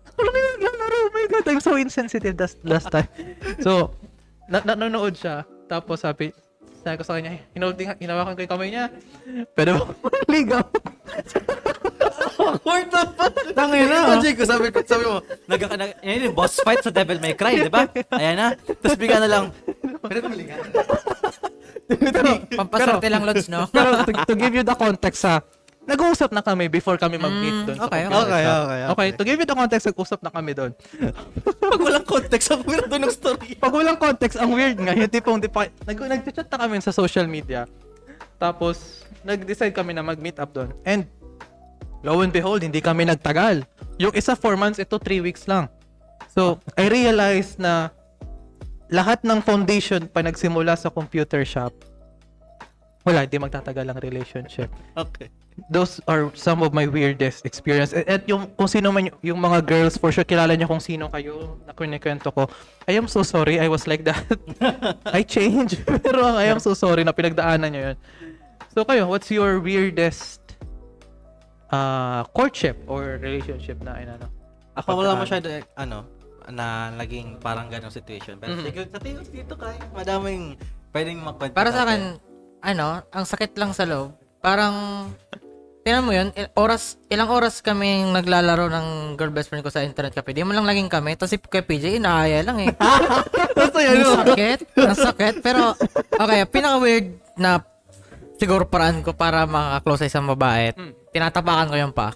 ako 0.06 0.18
lang 0.22 0.34
yung 0.38 0.54
naglalaro. 0.62 0.96
Oh 1.02 1.10
my 1.10 1.26
God, 1.34 1.44
I'm 1.50 1.62
so 1.62 1.74
insensitive 1.74 2.38
last, 2.38 2.56
last 2.62 2.88
time. 2.94 3.10
So, 3.66 3.98
na 4.46 4.62
nanonood 4.62 5.18
siya. 5.18 5.42
Tapos 5.66 6.06
sabi, 6.06 6.30
sabi 6.82 6.96
ko 6.98 7.04
sa 7.06 7.14
kanya, 7.18 7.38
hinawakan 7.54 7.96
hinawakan 8.02 8.32
ko 8.34 8.40
yung 8.42 8.52
kamay 8.52 8.68
niya. 8.74 8.84
Pwede 9.54 9.70
ba 9.78 9.82
ligaw? 10.34 10.64
Awkward 12.42 12.88
na 12.90 13.02
pa. 13.06 13.24
Tangin 13.54 13.86
na. 13.86 13.98
Imagine 14.10 14.34
ko, 14.34 14.42
sabi 14.42 14.66
ko, 14.74 14.78
sabi 14.82 15.04
mo, 15.06 15.16
nag, 15.46 15.60
nag, 15.62 15.90
yan 16.02 16.26
yung 16.26 16.36
boss 16.36 16.58
fight 16.66 16.82
sa 16.82 16.90
Devil 16.90 17.22
May 17.22 17.38
Cry, 17.38 17.62
di 17.62 17.70
ba? 17.70 17.86
Ayan 18.18 18.34
na. 18.34 18.46
Tapos 18.58 18.98
bigla 18.98 19.22
na 19.22 19.28
lang, 19.30 19.44
pwede 20.02 20.18
tumuli 20.26 20.44
ka. 20.50 20.56
Pampasarte 22.58 23.06
lang, 23.08 23.22
Lods, 23.22 23.46
no? 23.52 23.68
Pero 23.70 23.88
to, 24.06 24.12
to 24.26 24.34
give 24.34 24.54
you 24.54 24.64
the 24.64 24.74
context 24.74 25.22
ha, 25.28 25.38
nag-uusap 25.82 26.30
na 26.30 26.40
kami 26.40 26.70
before 26.70 26.94
kami 26.94 27.18
mag-meet 27.18 27.52
Mm, 27.52 27.66
doon 27.66 27.76
sa 27.76 27.86
okay, 27.86 28.00
computer 28.06 28.22
okay, 28.22 28.42
shop. 28.42 28.54
okay, 28.62 28.80
okay. 28.80 28.92
Okay, 28.92 29.08
to 29.18 29.22
give 29.26 29.38
you 29.38 29.46
the 29.46 29.56
context, 29.56 29.84
nag-usap 29.90 30.20
na 30.22 30.30
kami 30.30 30.50
doon. 30.54 30.70
Pag 31.72 31.80
walang 31.82 32.06
context, 32.06 32.46
ang 32.50 32.62
weird 32.62 32.86
doon 32.86 33.02
ng 33.02 33.14
story. 33.14 33.48
Pag 33.62 33.72
walang 33.74 33.98
context, 33.98 34.36
ang 34.38 34.50
weird 34.54 34.78
nga. 34.78 34.94
Yung 34.94 35.10
tipong, 35.10 35.42
di 35.42 35.50
pa, 35.50 35.66
nag, 35.82 35.98
nag-chat 35.98 36.46
na 36.46 36.58
kami 36.62 36.78
sa 36.78 36.94
social 36.94 37.26
media. 37.26 37.66
Tapos, 38.38 39.02
nag-decide 39.22 39.74
kami 39.74 39.90
na 39.90 40.06
mag-meet 40.06 40.38
up 40.38 40.54
doon. 40.54 40.70
And, 40.86 41.06
lo 42.02 42.22
and 42.22 42.30
behold, 42.30 42.62
hindi 42.62 42.78
kami 42.78 43.06
nagtagal. 43.06 43.66
Yung 43.98 44.14
isa 44.14 44.38
4 44.38 44.54
months, 44.54 44.78
ito 44.78 44.94
3 44.98 45.18
weeks 45.18 45.50
lang. 45.50 45.66
So, 46.30 46.62
I 46.78 46.86
realized 46.86 47.58
na 47.58 47.90
lahat 48.86 49.26
ng 49.26 49.42
foundation 49.42 50.06
pa 50.06 50.22
nagsimula 50.22 50.78
sa 50.78 50.88
computer 50.88 51.42
shop, 51.42 51.74
wala, 53.02 53.26
hindi 53.26 53.34
magtatagal 53.34 53.82
ang 53.82 53.98
relationship 53.98 54.70
Okay. 54.94 55.26
Those 55.68 56.00
are 56.08 56.32
some 56.32 56.62
of 56.62 56.72
my 56.72 56.86
weirdest 56.86 57.44
experience. 57.44 57.92
At, 57.92 58.08
at 58.08 58.22
yung 58.28 58.48
kung 58.56 58.68
sino 58.68 58.88
man 58.92 59.12
yung 59.20 59.40
mga 59.40 59.64
girls, 59.66 59.94
for 59.96 60.08
sure 60.12 60.24
kilala 60.24 60.56
niyo 60.56 60.68
kung 60.68 60.80
sino 60.80 61.08
kayo 61.08 61.60
na 61.68 61.72
kunikwento 61.72 62.32
ko. 62.32 62.48
I 62.88 62.96
am 62.96 63.06
so 63.06 63.22
sorry 63.22 63.60
I 63.60 63.68
was 63.68 63.84
like 63.86 64.04
that. 64.04 64.24
I 65.16 65.22
changed. 65.22 65.84
Pero 66.04 66.24
I 66.24 66.48
am 66.48 66.60
so 66.60 66.72
sorry 66.72 67.04
na 67.04 67.12
pinagdaanan 67.12 67.68
niyo 67.68 67.82
yun. 67.92 67.96
So 68.72 68.84
kayo, 68.88 69.04
what's 69.04 69.28
your 69.28 69.60
weirdest 69.60 70.40
uh, 71.68 72.24
courtship 72.32 72.80
or 72.88 73.20
relationship 73.20 73.80
na 73.84 74.00
inano? 74.00 74.32
Ako 74.72 74.96
wala 75.04 75.12
masyado, 75.12 75.52
eh, 75.52 75.60
ano, 75.76 76.08
na 76.48 76.88
naging 76.96 77.36
parang 77.36 77.68
ganong 77.68 77.92
situation. 77.92 78.40
Pero 78.40 78.56
Mhm. 78.56 78.64
siguro, 78.64 78.86
sa 78.88 78.98
tingin 78.98 79.20
dito 79.28 79.54
kay, 79.54 79.76
madaming 79.92 80.56
pwedeng 80.96 81.20
makwento. 81.20 81.52
Para 81.52 81.68
sa 81.68 81.84
akin, 81.84 82.16
ano, 82.64 83.04
ang 83.12 83.24
sakit 83.28 83.52
lang 83.60 83.76
sa 83.76 83.84
loob. 83.84 84.16
Parang, 84.42 84.74
tingnan 85.80 86.02
mo 86.02 86.10
yun, 86.10 86.28
il- 86.34 86.50
oras, 86.54 86.98
ilang 87.06 87.30
oras 87.30 87.62
kaming 87.62 88.10
naglalaro 88.10 88.66
ng 88.66 88.86
girl 89.14 89.30
best 89.30 89.48
friend 89.48 89.62
ko 89.62 89.70
sa 89.70 89.80
internet 89.80 90.12
cafe. 90.12 90.34
Di 90.34 90.42
mo 90.42 90.50
lang 90.50 90.66
laging 90.66 90.90
kami. 90.90 91.14
Tapos 91.14 91.30
si 91.30 91.38
kay 91.38 91.62
PJ, 91.62 91.96
inaaya 91.96 92.42
lang 92.42 92.58
eh. 92.60 92.74
Basta 93.56 93.78
ang 93.78 94.26
sakit. 94.26 94.58
Ang 94.76 94.98
sakit. 94.98 95.34
Pero, 95.40 95.78
okay, 96.12 96.42
pinaka-weird 96.44 97.06
na 97.34 97.62
siguro 98.34 98.66
paraan 98.66 99.00
ko 99.00 99.14
para 99.14 99.46
makaka-close 99.46 100.02
sa 100.02 100.10
isang 100.10 100.26
babae. 100.28 100.74
Mm. 100.74 100.92
Tinatapakan 101.08 101.70
ko 101.70 101.76
yung 101.78 101.94
pa. 101.94 102.10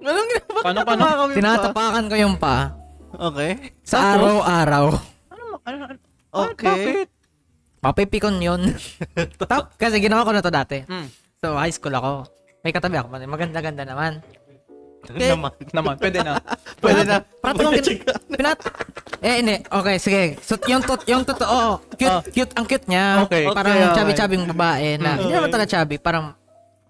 Anong 0.00 0.28
ginagawa? 0.32 0.60
Paano, 0.64 0.78
paano? 0.82 1.04
Tinatapakan 1.30 2.04
ko 2.08 2.16
yung 2.16 2.36
pa. 2.36 2.72
Okay. 3.12 3.52
Sa 3.82 3.96
Tapos? 3.98 4.08
araw-araw. 4.16 4.84
Ano, 5.28 5.44
ano, 5.60 5.76
ano, 5.84 5.98
Okay. 6.30 6.64
bakit? 6.64 7.08
Papipikon 7.80 8.38
yun. 8.38 8.70
Tap, 9.36 9.74
kasi 9.82 9.98
ginawa 9.98 10.22
ko 10.22 10.32
na 10.32 10.40
to 10.40 10.48
dati. 10.48 10.80
Mm. 10.84 11.08
So, 11.40 11.56
high 11.56 11.72
school 11.72 11.96
ako. 11.96 12.28
May 12.60 12.68
katabi 12.68 13.00
ako. 13.00 13.16
Maganda-ganda 13.16 13.88
naman. 13.88 14.20
Okay. 15.08 15.32
Naman. 15.32 15.52
Naman, 15.72 15.94
pwede 16.04 16.20
na. 16.20 16.36
Pwede 16.76 17.02
na. 17.08 17.16
Parang 17.40 17.72
pinat... 18.28 18.58
Eh, 19.24 19.40
hindi. 19.40 19.56
Okay, 19.64 19.96
sige. 19.96 20.22
So, 20.44 20.60
yung, 20.68 20.84
tot, 20.84 21.00
yung 21.08 21.24
totoo, 21.24 21.80
cute, 21.96 22.12
Ah. 22.12 22.20
cute, 22.20 22.52
ang 22.52 22.68
cute 22.68 22.84
niya. 22.84 23.24
Okay. 23.24 23.48
Parang 23.52 23.72
Okay, 23.72 23.84
okay. 23.84 23.96
chubby-chubbing 23.96 24.44
babae 24.52 25.00
na, 25.00 25.16
hindi 25.16 25.32
Okay. 25.32 25.36
naman 25.40 25.48
talaga 25.48 25.68
chubby, 25.70 25.96
parang, 25.96 26.36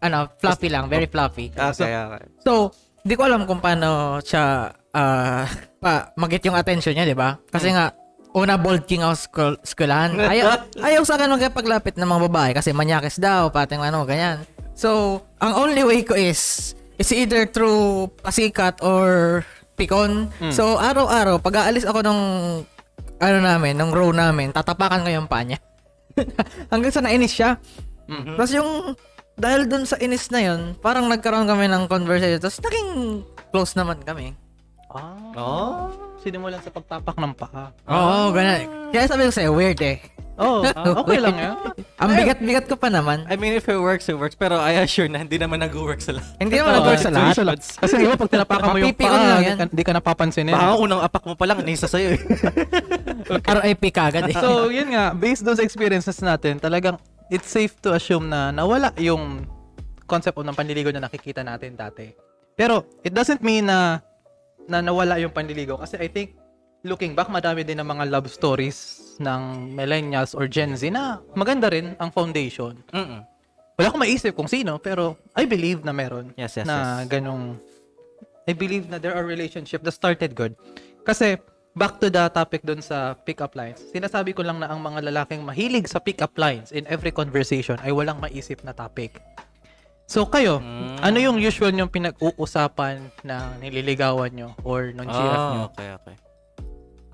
ano, 0.02 0.18
fluffy 0.38 0.66
lang, 0.66 0.90
very 0.90 1.06
fluffy. 1.06 1.54
Okay, 1.54 1.90
okay. 1.94 2.22
So, 2.42 2.74
di 3.02 3.14
ko 3.14 3.30
alam 3.30 3.46
kung 3.46 3.62
paano 3.62 4.18
siya, 4.18 4.66
ah, 4.90 5.46
pa, 5.78 6.10
magit 6.18 6.42
yung 6.42 6.58
attention 6.58 6.94
niya, 6.94 7.06
di 7.06 7.14
ba? 7.14 7.38
Kasi 7.46 7.70
nga, 7.70 7.94
una 8.34 8.54
bold 8.54 8.86
king 8.86 9.02
ako 9.02 9.14
school, 9.16 9.54
skulahan. 9.66 10.14
Ayaw, 10.14 10.66
ayaw 10.86 11.02
sa 11.02 11.18
akin 11.18 11.34
magpaglapit 11.34 11.98
ng 11.98 12.06
mga 12.06 12.22
babae 12.30 12.50
kasi 12.54 12.70
manyakis 12.70 13.18
daw, 13.18 13.50
pating 13.50 13.82
ano, 13.82 14.06
ganyan. 14.06 14.42
So, 14.74 15.20
ang 15.42 15.56
only 15.58 15.82
way 15.82 16.00
ko 16.06 16.14
is, 16.14 16.72
is 16.96 17.10
either 17.12 17.44
through 17.44 18.08
pasikat 18.22 18.80
or 18.80 19.42
pikon. 19.76 20.28
So, 20.52 20.76
araw-araw, 20.76 21.40
pag 21.40 21.68
aalis 21.68 21.84
ako 21.84 22.00
ng, 22.04 22.20
ano 23.20 23.38
namin, 23.40 23.76
ng 23.76 23.90
row 23.92 24.12
namin, 24.12 24.52
tatapakan 24.52 25.04
ko 25.04 25.10
yung 25.12 25.28
paa 25.28 25.44
niya. 25.44 25.60
Hanggang 26.72 26.92
sa 26.92 27.04
nainis 27.04 27.32
siya. 27.32 27.56
Mhm. 28.08 28.36
Tapos 28.36 28.52
yung, 28.52 28.70
dahil 29.40 29.64
dun 29.68 29.84
sa 29.88 29.96
inis 30.00 30.28
na 30.28 30.40
yun, 30.44 30.60
parang 30.80 31.08
nagkaroon 31.08 31.48
kami 31.48 31.68
ng 31.68 31.88
conversation. 31.88 32.40
Tapos 32.40 32.60
naging 32.60 32.88
close 33.52 33.72
naman 33.76 34.00
kami. 34.04 34.36
Ah, 34.92 35.16
Oh. 35.38 36.09
Sinimulan 36.20 36.60
sa 36.60 36.70
pagtapak 36.70 37.16
ng 37.16 37.32
paa. 37.34 37.72
Oo, 37.88 38.30
ganun. 38.30 38.92
Kaya 38.92 39.04
sabi 39.08 39.26
ko 39.28 39.32
sa'yo, 39.32 39.50
weird 39.56 39.80
eh. 39.80 39.98
Oh, 40.40 40.64
ah, 40.64 40.96
okay 41.04 41.20
lang 41.20 41.36
yan. 41.36 41.52
Ang 42.00 42.10
bigat-bigat 42.16 42.64
ko 42.64 42.80
pa 42.80 42.88
naman. 42.88 43.28
I 43.28 43.36
mean, 43.36 43.52
if 43.52 43.68
it 43.68 43.76
works, 43.76 44.08
it 44.08 44.16
works. 44.16 44.32
Pero 44.32 44.56
I 44.56 44.80
assure 44.80 45.04
na 45.04 45.20
hindi 45.20 45.36
naman 45.36 45.60
nag-work 45.60 46.00
sa 46.00 46.16
lahat. 46.16 46.32
Hindi 46.40 46.56
naman 46.56 46.80
nag-work 46.80 47.00
sa 47.04 47.12
lahat. 47.12 47.60
Kasi 47.60 47.92
di 48.00 48.08
ba 48.08 48.16
pag 48.16 48.30
tinapakan 48.32 48.66
mo 48.72 48.78
yung 48.80 48.96
paa, 48.96 49.20
lang 49.20 49.44
yan. 49.44 49.56
hindi 49.68 49.84
ka 49.84 49.92
napapansinin. 49.92 50.56
Baka 50.56 50.80
unang 50.80 51.00
apak 51.04 51.22
mo 51.28 51.36
pa 51.36 51.44
lang, 51.44 51.60
nisa 51.60 51.84
sa'yo 51.84 52.16
eh. 52.16 52.20
RIP 53.60 53.92
kagad 53.92 54.32
eh. 54.32 54.36
So, 54.40 54.72
yun 54.72 54.96
nga, 54.96 55.12
based 55.12 55.44
doon 55.44 55.60
sa 55.60 55.64
experiences 55.64 56.16
natin, 56.24 56.56
talagang 56.56 56.96
it's 57.28 57.52
safe 57.52 57.76
to 57.84 57.92
assume 57.92 58.32
na 58.32 58.48
nawala 58.48 58.96
yung 58.96 59.44
concept 60.08 60.40
of 60.40 60.48
ng 60.48 60.56
panliligaw 60.56 60.90
na 60.96 61.04
nakikita 61.04 61.44
natin 61.44 61.76
dati. 61.76 62.16
Pero, 62.56 62.88
it 63.04 63.12
doesn't 63.12 63.44
mean 63.44 63.68
na 63.68 64.00
na 64.68 64.82
nawala 64.84 65.16
yung 65.22 65.32
panliligaw 65.32 65.80
kasi 65.80 65.96
I 65.96 66.08
think 66.10 66.36
looking 66.84 67.12
back, 67.12 67.28
madami 67.28 67.64
din 67.64 67.80
ng 67.80 67.88
mga 67.88 68.04
love 68.08 68.28
stories 68.28 69.00
ng 69.20 69.72
millennials 69.76 70.32
or 70.32 70.48
Gen 70.48 70.76
Z 70.76 70.88
na 70.88 71.20
maganda 71.36 71.68
rin 71.68 71.92
ang 72.00 72.08
foundation. 72.08 72.80
Mm-mm. 72.92 73.20
Wala 73.76 73.86
akong 73.88 74.02
maisip 74.04 74.32
kung 74.36 74.48
sino, 74.48 74.76
pero 74.76 75.16
I 75.32 75.48
believe 75.48 75.84
na 75.84 75.92
meron 75.92 76.36
Yes, 76.36 76.56
yes, 76.60 76.68
na 76.68 77.04
yes. 77.04 77.08
ganong 77.08 77.56
I 78.48 78.52
believe 78.56 78.88
na 78.88 78.96
there 78.96 79.12
are 79.12 79.24
relationship 79.24 79.84
that 79.84 79.92
started 79.92 80.32
good. 80.32 80.56
Kasi 81.04 81.36
back 81.76 82.02
to 82.02 82.10
the 82.10 82.28
topic 82.32 82.64
dun 82.66 82.82
sa 82.82 83.14
pick-up 83.14 83.54
lines. 83.54 83.80
Sinasabi 83.92 84.34
ko 84.34 84.42
lang 84.42 84.58
na 84.58 84.72
ang 84.72 84.82
mga 84.82 85.06
lalaking 85.06 85.44
mahilig 85.44 85.86
sa 85.86 86.02
pick-up 86.02 86.34
lines 86.34 86.72
in 86.74 86.88
every 86.90 87.14
conversation 87.14 87.78
ay 87.84 87.92
walang 87.94 88.18
maisip 88.18 88.64
na 88.66 88.74
topic. 88.74 89.20
So 90.10 90.26
kayo, 90.26 90.58
Mm. 90.58 90.98
ano 91.06 91.18
yung 91.22 91.38
usual 91.38 91.70
yung 91.70 91.86
pinag-uusapan 91.86 93.14
na 93.22 93.54
nililigawan 93.62 94.34
nyo 94.34 94.58
or 94.66 94.90
nung 94.90 95.06
GF 95.06 95.14
nyo? 95.54 95.62
Ah, 95.62 95.70
okay, 95.70 95.88
okay. 95.94 96.16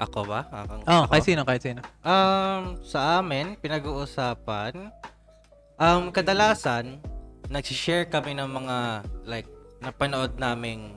Ako 0.00 0.24
ba? 0.24 0.48
Ako, 0.48 0.72
Oh, 0.80 1.04
ako? 1.04 1.12
kahit 1.12 1.24
sino, 1.28 1.40
kahit 1.44 1.60
sino. 1.60 1.80
Um, 2.00 2.80
sa 2.80 3.20
amin, 3.20 3.52
pinag-uusapan, 3.60 4.88
um, 5.76 6.08
kadalasan, 6.08 6.96
nagsishare 7.52 8.08
kami 8.08 8.32
ng 8.32 8.48
mga, 8.48 8.76
like, 9.28 9.48
napanood 9.84 10.40
naming 10.40 10.96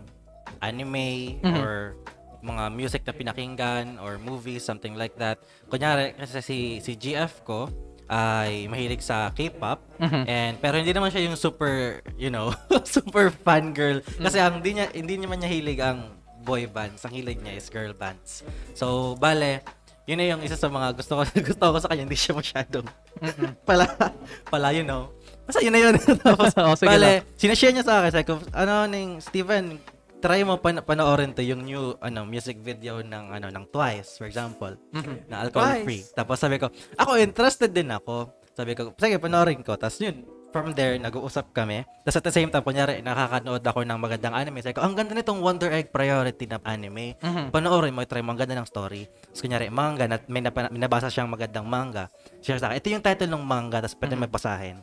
anime 0.63 1.35
Mhm. 1.43 1.59
or 1.59 1.99
mga 2.39 2.63
music 2.71 3.03
na 3.03 3.11
pinakinggan 3.11 3.99
or 3.99 4.15
movies, 4.15 4.63
something 4.63 4.95
like 4.95 5.19
that. 5.19 5.35
Kunyari, 5.67 6.15
kasi 6.15 6.39
si, 6.39 6.57
si 6.79 6.95
GF 6.95 7.43
ko 7.43 7.67
ay 8.09 8.65
mahilig 8.65 8.99
sa 8.99 9.29
K-pop 9.29 9.79
Mhm. 10.01 10.23
and 10.25 10.53
pero 10.57 10.75
hindi 10.75 10.89
naman 10.89 11.07
siya 11.07 11.23
yung 11.23 11.37
super, 11.37 12.01
you 12.17 12.27
know, 12.27 12.49
super 12.85 13.29
fan 13.29 13.69
girl 13.71 14.01
kasi 14.17 14.37
ang 14.37 14.59
hindi 14.59 14.75
niya 14.75 14.89
hindi 14.91 15.15
naman 15.15 15.37
niya 15.37 15.49
hilig 15.49 15.79
ang 15.79 16.17
boy 16.39 16.65
bands, 16.65 17.03
ang 17.03 17.13
hilig 17.13 17.37
niya 17.37 17.53
is 17.53 17.67
girl 17.67 17.91
bands. 17.91 18.41
So, 18.73 19.13
bale, 19.15 19.61
yun 20.03 20.17
na 20.17 20.25
yung 20.25 20.41
isa 20.41 20.55
sa 20.55 20.65
mga 20.65 20.97
gusto 20.97 21.13
ko 21.13 21.21
gusto 21.53 21.63
ko 21.67 21.77
sa 21.77 21.87
kanya, 21.87 22.03
hindi 22.03 22.17
siya 22.17 22.33
masyadong 22.33 22.87
pala 23.67 23.85
pala 24.49 24.71
you 24.71 24.81
know. 24.81 25.13
Basta 25.45 25.61
yun 25.61 25.73
na 25.73 25.81
yun. 25.81 25.93
Tapos, 26.17 26.53
Oh, 26.55 26.73
sige 26.73 26.87
bale, 26.87 27.25
sinashare 27.35 27.73
niya 27.73 27.85
sa 27.85 28.01
akin, 28.01 28.11
sabi 28.11 28.25
ko, 28.25 28.37
ano 28.53 28.85
ning 28.85 29.17
Steven, 29.17 29.77
try 30.19 30.43
mo 30.43 30.55
pan 30.55 30.79
panoorin 30.81 31.31
to 31.31 31.41
yung 31.41 31.63
new 31.63 31.95
ano 31.97 32.23
music 32.23 32.59
video 32.59 32.99
ng 32.99 33.31
ano 33.31 33.47
ng 33.47 33.65
Twice 33.67 34.15
for 34.15 34.25
example 34.25 34.75
Mhm. 34.91 35.27
na 35.27 35.41
alcohol 35.41 35.71
Twice. 35.73 35.85
free. 35.85 36.03
Tapos 36.11 36.35
sabi 36.35 36.55
ko, 36.57 36.67
ako 36.93 37.11
interested 37.17 37.71
din 37.71 37.89
ako. 37.89 38.27
Sabi 38.51 38.75
ko, 38.75 38.91
sige, 38.93 39.15
panoorin 39.17 39.63
ko. 39.63 39.79
Tapos 39.79 39.95
yun, 39.97 40.19
from 40.49 40.73
there, 40.73 40.97
nag-uusap 40.97 41.53
kami. 41.53 41.85
Tapos 42.03 42.17
at 42.17 42.25
the 42.25 42.33
same 42.33 42.49
time, 42.49 42.59
kunyari, 42.59 42.99
nakakanood 42.99 43.63
ako 43.63 43.87
ng 43.87 43.95
magandang 43.95 44.35
anime. 44.35 44.59
Sabi 44.59 44.75
ko, 44.75 44.83
ang 44.83 44.91
ganda 44.93 45.13
nitong 45.13 45.39
Wonder 45.39 45.71
Egg 45.71 45.87
Priority 45.89 46.43
na 46.43 46.59
anime. 46.61 47.15
Mhm. 47.17 47.55
Panoorin 47.55 47.95
mo, 47.95 48.03
try 48.03 48.19
mo, 48.19 48.33
ang 48.33 48.39
ganda 48.39 48.57
ng 48.57 48.67
story. 48.67 49.07
Tapos 49.07 49.39
kunyari, 49.39 49.71
manga, 49.71 50.03
na, 50.05 50.19
may, 50.25 50.41
napa, 50.41 50.67
may 50.67 50.81
nabasa 50.81 51.07
siyang 51.07 51.31
magandang 51.31 51.63
manga. 51.63 52.11
Share 52.41 52.59
sa 52.59 52.67
akin, 52.67 52.77
ito 52.77 52.87
yung 52.89 52.99
title 52.99 53.31
ng 53.31 53.43
manga, 53.45 53.79
tapos 53.79 53.95
pwede 53.95 54.15
Mhm. 54.17 54.23
magbasahin. 54.27 54.77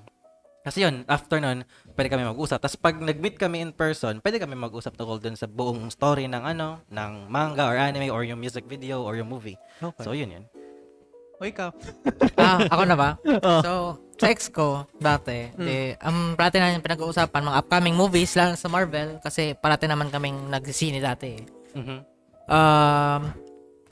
Kasi 0.67 0.83
yun, 0.83 1.07
after 1.07 1.39
nun, 1.39 1.63
pwede 1.95 2.11
kami 2.11 2.27
mag-usap. 2.27 2.59
Tapos 2.59 2.75
pag 2.75 2.99
nag-meet 2.99 3.39
kami 3.39 3.63
in 3.63 3.71
person, 3.71 4.19
pwede 4.19 4.43
kami 4.43 4.59
mag-usap 4.59 4.99
tungkol 4.99 5.23
dun 5.23 5.39
sa 5.39 5.47
buong 5.47 5.95
story 5.95 6.27
ng 6.27 6.43
ano, 6.43 6.83
ng 6.91 7.31
manga 7.31 7.71
or 7.71 7.79
anime 7.79 8.11
or 8.11 8.27
yung 8.27 8.43
music 8.43 8.67
video 8.67 9.07
or 9.07 9.15
yung 9.15 9.31
movie. 9.31 9.55
Okay. 9.79 10.03
So 10.03 10.11
yun 10.11 10.35
yun. 10.35 10.45
O 11.39 11.47
ikaw. 11.47 11.71
ah, 12.43 12.67
ako 12.67 12.83
na 12.83 12.97
ba? 12.99 13.11
Oh. 13.47 13.61
So, 13.63 13.73
sa 14.19 14.27
ex 14.33 14.51
ko, 14.51 14.91
dati, 14.99 15.53
di, 15.55 15.93
ang 16.03 16.35
parati 16.35 16.59
namin 16.59 16.83
pinag-uusapan, 16.83 17.47
mga 17.47 17.59
upcoming 17.63 17.95
movies, 17.95 18.35
lalo 18.35 18.57
sa 18.57 18.67
Marvel, 18.67 19.21
kasi 19.21 19.55
parati 19.55 19.87
naman 19.87 20.11
kaming 20.11 20.51
nagsisini 20.51 20.99
dati. 20.99 21.37
Mhm. 21.77 21.99
Um, 22.49 23.23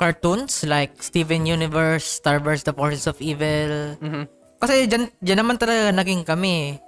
cartoons 0.00 0.64
like 0.66 0.96
Steven 0.98 1.44
Universe, 1.46 2.08
Star 2.08 2.40
Wars, 2.40 2.64
The 2.66 2.72
Forces 2.74 3.06
of 3.06 3.20
Evil. 3.20 4.00
Mhm. 4.00 4.24
Kasi 4.64 4.88
dyan, 4.88 5.12
dyan 5.20 5.44
naman 5.44 5.61
talaga 5.61 5.92
naging 5.92 6.24
kami. 6.24 6.81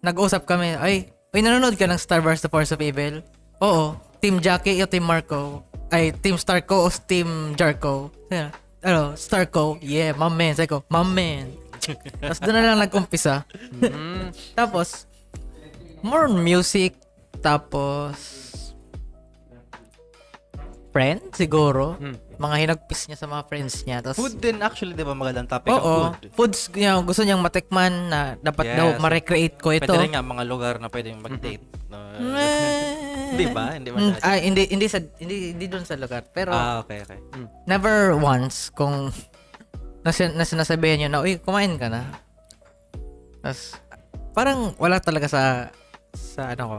Nag-usap 0.00 0.48
kami, 0.48 0.80
ay, 0.80 1.12
ay 1.36 1.40
nanonood 1.44 1.76
ka 1.76 1.84
ng 1.84 2.00
Star 2.00 2.24
Wars, 2.24 2.40
The 2.40 2.48
Forces 2.48 2.72
of 2.72 2.80
Evil? 2.80 3.20
Oo. 3.60 4.00
Team 4.24 4.40
Jackie 4.40 4.80
o 4.80 4.88
Team 4.88 5.04
Marco? 5.04 5.60
Ay, 5.92 6.16
Team 6.16 6.40
Starco 6.40 6.88
o 6.88 6.88
Team 6.88 7.52
Jarco? 7.52 8.08
Yeah. 8.32 8.48
Ano, 8.80 9.12
Starco? 9.12 9.76
Yeah, 9.84 10.16
my 10.16 10.32
man. 10.32 10.56
Sabi 10.56 10.72
ko, 10.72 10.88
my 10.88 11.04
man. 11.04 11.52
Tapos 12.16 12.40
doon 12.40 12.54
na 12.56 12.64
lang 12.72 12.80
nag-umpisa. 12.80 13.44
Mm. 13.76 14.32
Tapos, 14.56 15.04
more 16.00 16.32
music. 16.32 16.96
Tapos, 17.44 18.16
friend, 20.96 21.20
siguro. 21.36 22.00
Mm. 22.00 22.16
Mga 22.36 22.56
hinagpis 22.56 23.00
niya 23.04 23.18
sa 23.20 23.28
mga 23.28 23.42
friends 23.44 23.84
niya. 23.84 24.00
Tapos, 24.00 24.16
Food 24.16 24.40
din 24.40 24.64
actually, 24.64 24.96
di 24.96 25.04
ba 25.04 25.12
magandang 25.12 25.44
topic 25.44 25.68
Oo. 25.68 25.84
ang 26.08 26.16
food. 26.16 26.32
Foods 26.32 26.72
niya, 26.72 26.96
gusto 27.04 27.20
niyang 27.20 27.44
matikman 27.44 28.08
na 28.08 28.20
dapat 28.40 28.64
Yes. 28.64 28.76
daw 28.80 28.86
ma-recreate 28.96 29.56
ko 29.60 29.76
ito. 29.76 29.84
Pwede 29.84 30.08
rin 30.08 30.16
nga 30.16 30.24
mga 30.24 30.44
lugar 30.48 30.80
na 30.80 30.88
pwedeng 30.88 31.20
mag-date. 31.20 31.64
No, 31.92 32.00
Di 33.36 33.46
ba? 33.52 33.76
Hindi 33.76 33.90
ba? 33.92 33.98
Mm, 34.00 34.12
ah, 34.22 34.38
hindi 34.40 34.62
hindi 34.70 34.86
sa 34.88 34.98
hindi 35.20 35.52
hindi 35.52 35.66
doon 35.68 35.84
sa 35.84 36.00
lugar. 36.00 36.24
Pero 36.32 36.56
Ah, 36.56 36.80
okay, 36.80 37.04
okay. 37.04 37.20
never 37.68 38.16
once 38.16 38.72
kung 38.72 39.12
na, 40.00 40.10
sin- 40.14 40.32
na 40.32 40.46
sinasabihan 40.46 40.96
niyo 40.96 41.08
na, 41.10 41.20
"Uy, 41.20 41.36
kumain 41.36 41.76
ka 41.76 41.92
na." 41.92 42.06
Tapos 43.42 43.76
parang 44.32 44.72
wala 44.78 44.96
talaga 44.98 45.28
sa 45.28 45.42
sa 46.14 46.54
ano 46.56 46.64
ko. 46.64 46.78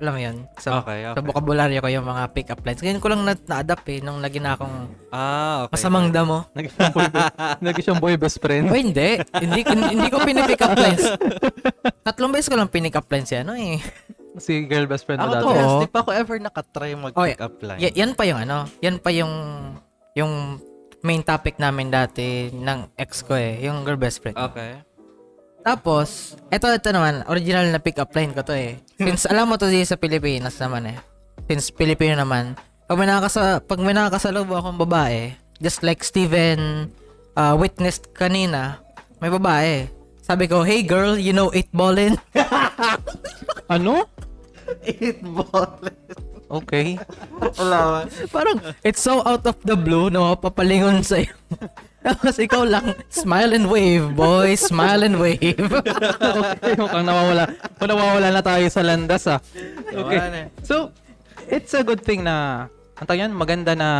Alam 0.00 0.12
mo 0.12 0.18
'yun? 0.18 0.36
Sa, 0.56 0.80
Okay, 0.80 1.04
sa 1.04 1.12
okay. 1.12 1.22
vocabulary 1.22 1.76
ko 1.76 1.86
yung 1.86 2.04
mga 2.04 2.22
pick-up 2.32 2.60
lines. 2.60 2.80
Ngayon 2.80 2.98
ko 2.98 3.08
lang 3.08 3.20
na, 3.20 3.36
na-adapt 3.36 3.84
eh 3.86 4.00
nung 4.00 4.18
lagi 4.18 4.40
na 4.40 4.56
akong 4.56 4.88
Ah, 5.08 5.64
okay. 5.64 5.76
masamang 5.76 6.08
damo. 6.08 6.48
Naging 6.56 6.72
siyang 6.72 6.90
boy, 6.90 7.04
naging 7.64 7.84
siyang 7.84 8.00
boy 8.00 8.14
best 8.16 8.38
friend. 8.38 8.64
O 8.64 8.74
hindi. 8.74 9.20
hindi, 9.34 9.60
hindi 9.62 10.08
ko 10.08 10.18
pinipick 10.20 10.58
up 10.58 10.72
lines. 10.74 11.04
Tatlong 12.00 12.32
beses 12.32 12.48
ko 12.48 12.56
lang 12.56 12.66
pinick 12.66 12.94
up 12.94 13.06
lines 13.06 13.28
yan. 13.28 13.44
Ano 13.44 13.54
eh. 13.54 13.76
Si 14.36 14.64
girl 14.64 14.86
best 14.86 15.04
friend 15.04 15.18
mo 15.18 15.26
Ako 15.26 15.34
dati. 15.34 15.42
to, 15.42 15.48
Oo. 15.48 15.54
yes, 15.54 15.72
di 15.78 15.88
pa 15.88 15.98
ako 16.00 16.10
ever 16.14 16.36
nakatry 16.38 16.90
mag-pick 16.94 17.38
up 17.38 17.54
line. 17.60 17.78
Y- 17.78 17.94
yan 17.94 18.14
pa 18.14 18.24
yung 18.24 18.40
ano. 18.40 18.64
Yan 18.78 18.96
pa 18.96 19.10
yung 19.10 19.32
yung 20.12 20.56
main 21.00 21.20
topic 21.20 21.56
namin 21.56 21.88
dati 21.88 22.48
ng 22.48 22.94
ex 22.94 23.20
ko 23.20 23.34
eh. 23.34 23.58
Yung 23.60 23.82
girl 23.82 23.96
best 23.96 24.20
friend. 24.20 24.36
Okay. 24.38 24.80
Tapos, 25.60 26.36
eto, 26.48 26.72
ito 26.72 26.90
naman. 26.92 27.24
Original 27.28 27.68
na 27.68 27.80
pick 27.80 28.00
up 28.00 28.12
line 28.16 28.32
ko 28.32 28.40
to 28.40 28.56
eh. 28.56 28.80
Since 28.96 29.28
alam 29.28 29.48
mo 29.48 29.60
to 29.60 29.68
di 29.68 29.84
sa 29.84 30.00
Pilipinas 30.00 30.56
naman 30.56 30.96
eh. 30.96 30.98
Since 31.48 31.76
Pilipino 31.76 32.16
naman. 32.16 32.56
Pag 32.88 32.96
may 32.98 33.06
nakakasa, 33.06 33.62
pag 33.62 33.80
may 33.80 33.94
nakakasalubong 33.94 34.58
akong 34.58 34.80
babae, 34.82 35.36
just 35.62 35.84
like 35.86 36.02
Steven 36.02 36.90
uh, 37.36 37.54
witnessed 37.54 38.10
kanina, 38.16 38.82
may 39.22 39.30
babae. 39.30 39.86
Sabi 40.24 40.50
ko, 40.50 40.62
hey 40.64 40.82
girl, 40.82 41.14
you 41.14 41.34
know 41.34 41.52
eight 41.54 41.70
ballin? 41.70 42.16
Ano? 43.70 44.02
Eat 44.82 45.22
ball. 45.22 45.78
Okay. 46.50 46.98
Wala 47.38 48.10
Parang, 48.34 48.58
it's 48.82 48.98
so 48.98 49.22
out 49.22 49.46
of 49.46 49.62
the 49.62 49.78
blue 49.78 50.10
na 50.10 50.34
mapapalingon 50.34 51.06
sa'yo. 51.06 51.30
Tapos 52.00 52.34
ikaw 52.40 52.64
lang, 52.64 52.96
smile 53.12 53.60
and 53.60 53.68
wave, 53.68 54.16
boy. 54.16 54.56
Smile 54.56 55.04
and 55.04 55.20
wave. 55.20 55.68
okay, 56.56 56.74
mukhang 56.80 57.04
nawawala. 57.04 57.44
Mukhang 57.76 57.90
nawawala 57.92 58.28
na 58.32 58.42
tayo 58.42 58.66
sa 58.72 58.80
landas 58.80 59.28
ah. 59.28 59.40
Okay. 59.92 60.48
So, 60.64 60.96
it's 61.44 61.76
a 61.76 61.84
good 61.84 62.00
thing 62.00 62.24
na, 62.24 62.66
ang 62.96 63.04
tawag 63.04 63.28
yan, 63.28 63.32
maganda 63.36 63.76
na, 63.76 63.90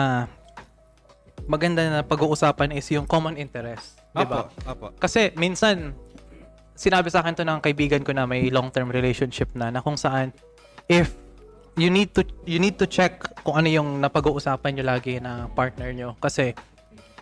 maganda 1.44 1.82
na 1.88 2.00
pag-uusapan 2.00 2.72
is 2.72 2.88
yung 2.88 3.04
common 3.04 3.36
interest. 3.36 4.00
Di 4.16 4.24
ba? 4.24 4.48
Apo. 4.64 4.96
Kasi 4.96 5.36
minsan, 5.36 5.92
sinabi 6.72 7.12
sa 7.12 7.20
akin 7.20 7.36
to 7.36 7.44
ng 7.44 7.60
kaibigan 7.60 8.00
ko 8.00 8.16
na 8.16 8.24
may 8.24 8.48
long-term 8.48 8.88
relationship 8.88 9.52
na, 9.52 9.68
na 9.68 9.84
kung 9.84 10.00
saan, 10.00 10.32
if 10.88 11.12
you 11.78 11.92
need 11.92 12.10
to 12.12 12.26
you 12.44 12.58
need 12.58 12.76
to 12.76 12.84
check 12.84 13.22
kung 13.46 13.54
ano 13.54 13.68
yung 13.70 14.02
napag-uusapan 14.02 14.80
nyo 14.80 14.84
lagi 14.88 15.20
na 15.20 15.46
partner 15.52 15.92
nyo. 15.92 16.16
Kasi, 16.16 16.56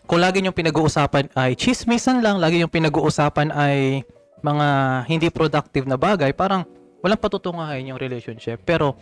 kung 0.09 0.25
lagi 0.25 0.41
yung 0.41 0.57
pinag-uusapan 0.57 1.37
ay 1.37 1.53
chismisan 1.53 2.25
lang, 2.25 2.41
lagi 2.41 2.65
yung 2.65 2.73
pinag-uusapan 2.73 3.53
ay 3.53 4.01
mga 4.41 4.67
hindi 5.05 5.29
productive 5.29 5.85
na 5.85 6.01
bagay, 6.01 6.33
parang 6.33 6.65
walang 7.05 7.21
patutunguhan 7.21 7.85
yung 7.85 8.01
relationship. 8.01 8.65
Pero, 8.65 8.97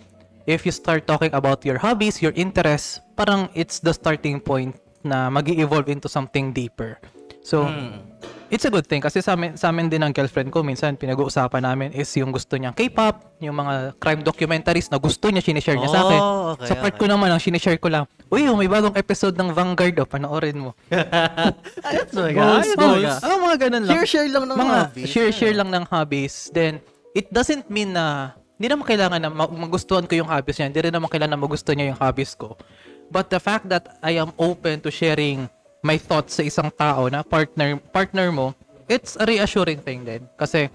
if 0.51 0.66
you 0.66 0.75
start 0.75 1.07
talking 1.07 1.31
about 1.31 1.62
your 1.62 1.79
hobbies, 1.79 2.19
your 2.19 2.35
interests, 2.35 2.99
parang 3.14 3.47
it's 3.55 3.79
the 3.79 3.95
starting 3.95 4.42
point 4.42 4.75
na 5.07 5.31
mag 5.31 5.47
evolve 5.47 5.87
into 5.87 6.11
something 6.11 6.51
deeper. 6.51 6.99
So, 7.47 7.63
Hmm. 7.63 8.03
it's 8.51 8.67
a 8.67 8.73
good 8.75 8.91
thing 8.91 8.99
kasi 8.99 9.23
sa 9.23 9.39
amin, 9.39 9.55
sa 9.55 9.71
amin 9.71 9.87
din 9.87 10.03
ng 10.03 10.11
girlfriend 10.11 10.51
ko, 10.51 10.67
minsan 10.67 10.99
pinag-uusapan 10.99 11.63
namin 11.63 11.95
is 11.95 12.11
yung 12.19 12.35
gusto 12.35 12.59
niyang 12.59 12.75
K-pop, 12.75 13.39
yung 13.39 13.55
mga 13.55 13.95
crime 14.03 14.27
documentaries 14.27 14.91
na 14.91 14.99
gusto 14.99 15.31
niya, 15.31 15.47
sinishare 15.47 15.79
niya 15.79 15.95
sa 15.95 16.03
akin. 16.03 16.19
Oh, 16.19 16.59
okay, 16.59 16.67
sa 16.67 16.75
part 16.75 16.99
okay. 16.99 17.07
ko 17.07 17.07
naman, 17.07 17.31
ang 17.31 17.39
sinishare 17.39 17.79
ko 17.79 17.87
lang, 17.87 18.11
uy, 18.27 18.51
oh, 18.51 18.59
may 18.59 18.67
bagong 18.67 18.99
episode 18.99 19.39
ng 19.39 19.55
Vanguard, 19.55 19.95
oh, 20.03 20.09
panoorin 20.11 20.59
mo. 20.59 20.71
Ayos 21.87 22.11
Goals, 22.11 22.71
goals. 22.75 23.15
Ah, 23.23 23.39
mga 23.39 23.57
ganun 23.71 23.83
lang. 23.87 23.95
Share-share 23.95 24.31
lang 24.31 24.45
ng 24.51 24.57
mga 24.59 24.75
hobbies. 24.83 25.07
Share-share 25.07 25.55
lang 25.55 25.71
ng 25.71 25.85
hobbies. 25.87 26.35
Then, 26.51 26.83
it 27.15 27.31
doesn't 27.31 27.71
mean 27.71 27.95
na, 27.95 28.35
hindi 28.59 28.75
naman 28.75 28.91
kailangan 28.91 29.23
na 29.23 29.31
ma- 29.31 29.55
magustuhan 29.55 30.03
ko 30.03 30.19
yung 30.19 30.27
hobbies 30.27 30.59
niya. 30.59 30.67
Hindi 30.67 30.81
rin 30.91 30.93
naman 30.95 31.07
kailangan 31.07 31.39
na 31.39 31.43
magustuhan 31.47 31.79
niya 31.79 31.95
yung 31.95 32.01
hobbies 32.03 32.35
ko. 32.35 32.59
But 33.07 33.31
the 33.31 33.39
fact 33.39 33.71
that 33.71 34.03
I 34.03 34.19
am 34.19 34.35
open 34.35 34.83
to 34.83 34.91
sharing 34.91 35.47
my 35.85 35.97
thoughts 36.01 36.39
sa 36.39 36.43
isang 36.45 36.69
tao 36.73 37.09
na 37.11 37.21
partner 37.21 37.77
partner 37.93 38.33
mo, 38.33 38.53
it's 38.87 39.19
a 39.19 39.25
reassuring 39.27 39.83
thing 39.83 40.07
din. 40.07 40.25
Kasi, 40.39 40.71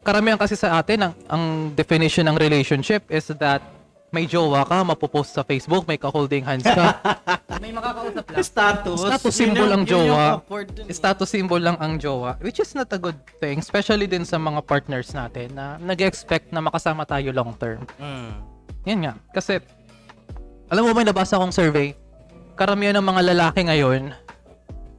karamihan 0.00 0.38
kasi 0.38 0.56
sa 0.56 0.80
atin, 0.80 1.10
ang, 1.10 1.14
ang 1.28 1.42
definition 1.74 2.26
ng 2.30 2.36
relationship 2.38 3.04
is 3.10 3.28
that 3.36 3.60
may 4.10 4.26
jowa 4.26 4.66
ka, 4.66 4.82
mapopost 4.82 5.38
sa 5.38 5.46
Facebook, 5.46 5.86
may 5.86 5.94
ka-holding 5.94 6.42
hands 6.42 6.66
ka. 6.66 6.98
May 7.62 7.70
makakausap 7.70 8.24
lang. 8.26 8.42
Status. 8.42 8.98
Status 9.04 9.34
symbol 9.36 9.68
ang 9.70 9.84
jowa. 9.86 10.40
eh. 10.50 10.90
Status 10.90 11.28
symbol 11.28 11.60
lang 11.60 11.76
ang 11.78 12.00
jowa, 12.00 12.34
which 12.42 12.58
is 12.58 12.72
not 12.74 12.90
a 12.90 12.98
good 12.98 13.20
thing, 13.38 13.60
especially 13.60 14.08
din 14.08 14.24
sa 14.26 14.40
mga 14.40 14.64
partners 14.66 15.12
natin 15.14 15.54
na 15.54 15.76
nag-expect 15.78 16.50
na 16.50 16.64
makasama 16.64 17.04
tayo 17.06 17.30
long 17.30 17.52
term. 17.60 17.84
Mm. 18.00 18.32
Yan 18.88 18.98
nga. 19.04 19.14
Kasi, 19.30 19.60
alam 20.72 20.82
mo 20.82 20.90
ba, 20.90 21.04
may 21.04 21.06
nabasa 21.06 21.36
kong 21.36 21.52
survey, 21.52 21.92
karamihan 22.56 22.96
ng 22.98 23.06
mga 23.06 23.22
lalaki 23.30 23.60
ngayon 23.68 24.10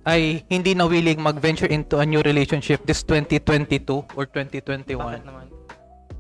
ay 0.08 0.42
hindi 0.50 0.74
na 0.74 0.90
willing 0.90 1.22
mag-venture 1.22 1.70
into 1.70 2.02
a 2.02 2.06
new 2.06 2.24
relationship 2.26 2.82
this 2.90 3.06
2022 3.06 4.18
or 4.18 4.26
2021. 4.26 4.98
Bakit 4.98 5.26
naman? 5.28 5.51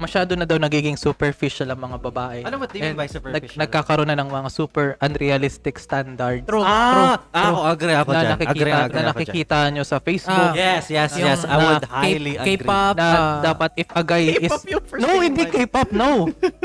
Masyado 0.01 0.33
na 0.33 0.43
daw 0.43 0.57
nagiging 0.57 0.97
superficial 0.97 1.69
ang 1.69 1.77
mga 1.79 1.97
babae. 2.01 2.41
Ano 2.41 2.57
ba 2.57 2.65
tingin 2.65 2.91
And 2.91 2.97
by 2.97 3.05
superficial? 3.05 3.53
nag- 3.53 3.61
nagkakaroon 3.61 4.09
na 4.09 4.17
ng 4.17 4.27
mga 4.27 4.49
super 4.49 4.97
unrealistic 4.97 5.77
standards. 5.77 6.41
True, 6.43 6.59
Ah, 6.61 7.21
ah, 7.29 7.53
ako 7.53 7.59
agree 7.69 7.93
ako 7.93 8.09
na 8.09 8.17
dyan. 8.17 8.31
nakikita, 8.33 8.49
agree, 8.51 8.73
agree 8.73 8.81
na 8.97 9.03
ako 9.05 9.11
nakikita 9.13 9.57
nyo 9.69 9.83
sa 9.83 9.97
Facebook. 9.99 10.33
Ah, 10.49 10.57
Yes, 10.57 10.89
yes, 10.89 11.11
Yung 11.13 11.29
yes. 11.29 11.45
I 11.45 11.55
would 11.55 11.79
K- 11.79 11.93
highly 11.93 12.33
agree. 12.35 12.57
K-pop, 12.57 12.95
na 12.95 13.05
ah, 13.05 13.39
dapat 13.45 13.69
if 13.75 13.87
a 13.91 14.01
guy 14.01 14.23
is 14.35 14.49
K-pop 14.49 14.63
yung 14.67 14.83
first 14.83 14.99
no 14.99 15.11
hindi. 15.19 15.43
K-pop 15.45 15.89
no 15.91 16.09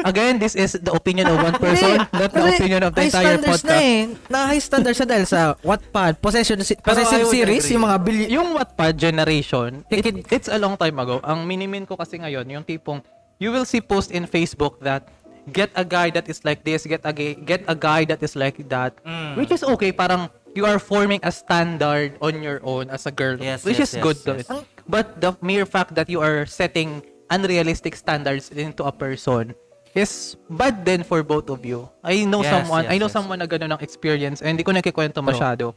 again 0.00 0.34
this 0.36 0.54
is 0.54 0.72
the 0.74 0.90
opinion 0.90 1.26
of 1.26 1.36
one 1.38 1.56
person 1.56 2.00
not 2.10 2.30
the 2.30 2.42
opinion 2.42 2.80
of 2.82 2.92
the 2.92 3.02
high 3.02 3.10
entire 3.10 3.36
standards 3.36 3.52
podcast 3.58 3.68
na 3.68 3.76
eh. 3.76 4.00
Na 4.26 4.38
high 4.46 4.62
standards 4.62 4.98
na 4.98 5.06
dahil 5.06 5.26
sa 5.26 5.40
Wattpad, 5.60 6.16
Possession, 6.16 6.56
Possessive 6.58 7.26
Series, 7.26 7.62
agree. 7.62 7.74
yung 7.74 7.84
mga 7.84 7.96
billion. 8.00 8.28
yung 8.32 8.48
Wattpad 8.54 8.94
generation 8.96 9.84
it, 9.88 10.00
it's 10.30 10.48
a 10.48 10.56
long 10.56 10.74
time 10.74 10.96
ago 10.96 11.20
ang 11.20 11.44
minimin 11.44 11.84
ko 11.84 11.94
kasi 11.94 12.16
ngayon 12.16 12.48
yung 12.48 12.64
tipong 12.64 13.04
you 13.38 13.50
will 13.50 13.64
see 13.64 13.80
post 13.80 14.10
in 14.10 14.24
Facebook 14.24 14.80
that 14.80 15.08
get 15.52 15.70
a 15.76 15.84
guy 15.84 16.10
that 16.10 16.26
is 16.26 16.42
like 16.42 16.64
this 16.64 16.84
get 16.84 17.00
a 17.04 17.12
gay, 17.12 17.34
get 17.34 17.62
a 17.68 17.74
guy 17.74 18.04
that 18.04 18.18
is 18.20 18.34
like 18.34 18.58
that 18.68 18.96
Mm. 19.04 19.36
which 19.36 19.50
is 19.50 19.62
okay 19.62 19.92
parang 19.92 20.26
you 20.56 20.64
are 20.64 20.80
forming 20.80 21.20
a 21.22 21.30
standard 21.30 22.16
on 22.18 22.42
your 22.42 22.58
own 22.64 22.88
as 22.88 23.04
a 23.06 23.12
girl 23.12 23.36
Yes, 23.36 23.62
which 23.62 23.78
yes, 23.78 23.92
is 23.92 24.00
yes, 24.00 24.02
good 24.02 24.18
yes. 24.24 24.48
though. 24.48 24.64
but 24.88 25.20
the 25.20 25.36
mere 25.38 25.66
fact 25.68 25.94
that 25.94 26.08
you 26.08 26.18
are 26.18 26.48
setting 26.48 27.04
unrealistic 27.28 27.94
standards 27.94 28.50
into 28.50 28.82
a 28.82 28.90
person 28.90 29.52
is 29.92 30.36
bad 30.48 30.84
then 30.84 31.00
for 31.02 31.24
both 31.24 31.48
of 31.48 31.64
you. 31.64 31.88
I 32.04 32.28
know 32.28 32.44
Yes, 32.44 32.52
someone, 32.52 32.84
yes, 32.84 32.92
I 32.92 32.96
know 33.00 33.08
yes. 33.08 33.16
someone 33.16 33.38
na 33.40 33.48
gano'n 33.48 33.72
ng 33.76 33.80
experience 33.80 34.44
and 34.44 34.52
hindi 34.52 34.62
ko 34.62 34.76
nakikwento 34.76 35.24
masyado. 35.24 35.72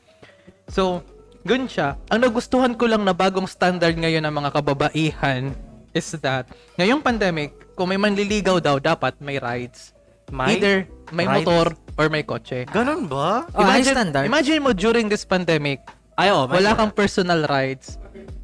So, 0.68 1.02
gun 1.48 1.72
siya. 1.72 1.96
Ang 2.12 2.28
nagustuhan 2.28 2.76
ko 2.76 2.84
lang 2.86 3.08
na 3.08 3.16
bagong 3.16 3.48
standard 3.48 3.96
ngayon 3.96 4.28
ng 4.28 4.34
mga 4.36 4.50
kababaihan 4.52 5.56
is 6.02 6.16
that, 6.18 6.48
ngayong 6.76 7.00
pandemic, 7.00 7.52
kung 7.74 7.88
may 7.88 7.98
manliligaw 7.98 8.58
daw, 8.58 8.78
dapat 8.78 9.20
may 9.20 9.36
rides. 9.36 9.92
May 10.30 10.56
Either 10.56 10.86
may 11.10 11.26
rides? 11.26 11.42
motor 11.42 11.66
or 11.96 12.06
may 12.08 12.22
kotse. 12.22 12.64
Ganun 12.68 13.06
ba? 13.06 13.50
Oh, 13.50 13.66
high 13.66 13.82
standard. 13.82 14.24
imagine 14.24 14.62
mo 14.62 14.72
during 14.72 15.08
this 15.08 15.26
pandemic, 15.26 15.82
Ay, 16.14 16.30
oh, 16.30 16.46
wala 16.46 16.72
kang 16.74 16.92
personal 16.92 17.44
rides. 17.44 17.96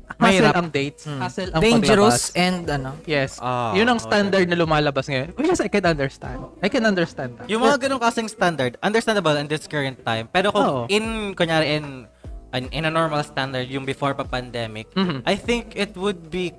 hassle 0.07 0.21
Mahirap. 0.47 0.53
ang 0.55 0.69
dates, 0.71 1.03
Mm. 1.03 1.19
hassle 1.19 1.51
ang 1.51 1.61
Dangerous 1.61 2.31
paglabas. 2.31 2.39
and 2.39 2.63
ano. 2.69 2.91
Yes. 3.03 3.35
Ah, 3.37 3.75
yun 3.75 3.83
ang 3.83 3.97
okay. 3.97 4.07
standard 4.07 4.47
na 4.47 4.55
lumalabas 4.55 5.05
ngayon. 5.05 5.35
Oh, 5.35 5.43
yes, 5.43 5.59
I 5.59 5.67
can 5.67 5.83
understand. 5.83 6.39
I 6.61 6.69
can 6.69 6.85
understand 6.85 7.35
that. 7.35 7.51
Yung 7.51 7.59
mga 7.59 7.83
ganong 7.83 7.99
kasing 7.99 8.29
standard, 8.29 8.79
understandable 8.79 9.35
in 9.35 9.45
this 9.45 9.67
current 9.67 9.99
time. 10.01 10.31
Pero 10.31 10.49
kung 10.49 10.63
Oo. 10.63 10.81
in, 10.87 11.35
kunyari, 11.35 11.75
in, 11.75 12.07
in, 12.53 12.63
in 12.71 12.83
a 12.85 12.91
normal 12.93 13.19
standard, 13.21 13.67
yung 13.67 13.83
before 13.83 14.15
pa 14.15 14.23
pandemic, 14.23 14.87
Mhm. 14.95 15.27
I 15.27 15.35
think 15.35 15.75
it 15.75 15.91
would 15.93 16.31
be 16.31 16.55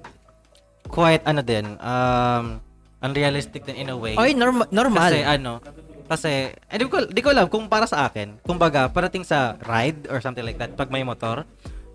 quite, 0.88 1.22
ano 1.26 1.42
din, 1.42 1.78
um, 1.78 2.62
unrealistic 3.02 3.62
din 3.66 3.86
in 3.86 3.88
a 3.92 3.96
way. 3.96 4.16
Oy, 4.16 4.32
norm- 4.32 4.68
normal. 4.72 5.12
Kasi 5.12 5.20
ano, 5.22 5.60
kasi, 6.06 6.54
eh, 6.54 6.78
di 6.78 6.86
ko, 6.86 7.02
di 7.02 7.20
ko 7.20 7.34
alam 7.34 7.50
kung 7.50 7.66
para 7.66 7.84
sa 7.84 8.06
akin, 8.06 8.38
kumbaga, 8.46 8.86
parating 8.90 9.26
sa 9.26 9.58
ride 9.66 10.06
or 10.06 10.22
something 10.22 10.46
like 10.46 10.58
that, 10.58 10.70
pag 10.78 10.86
may 10.86 11.02
motor, 11.02 11.42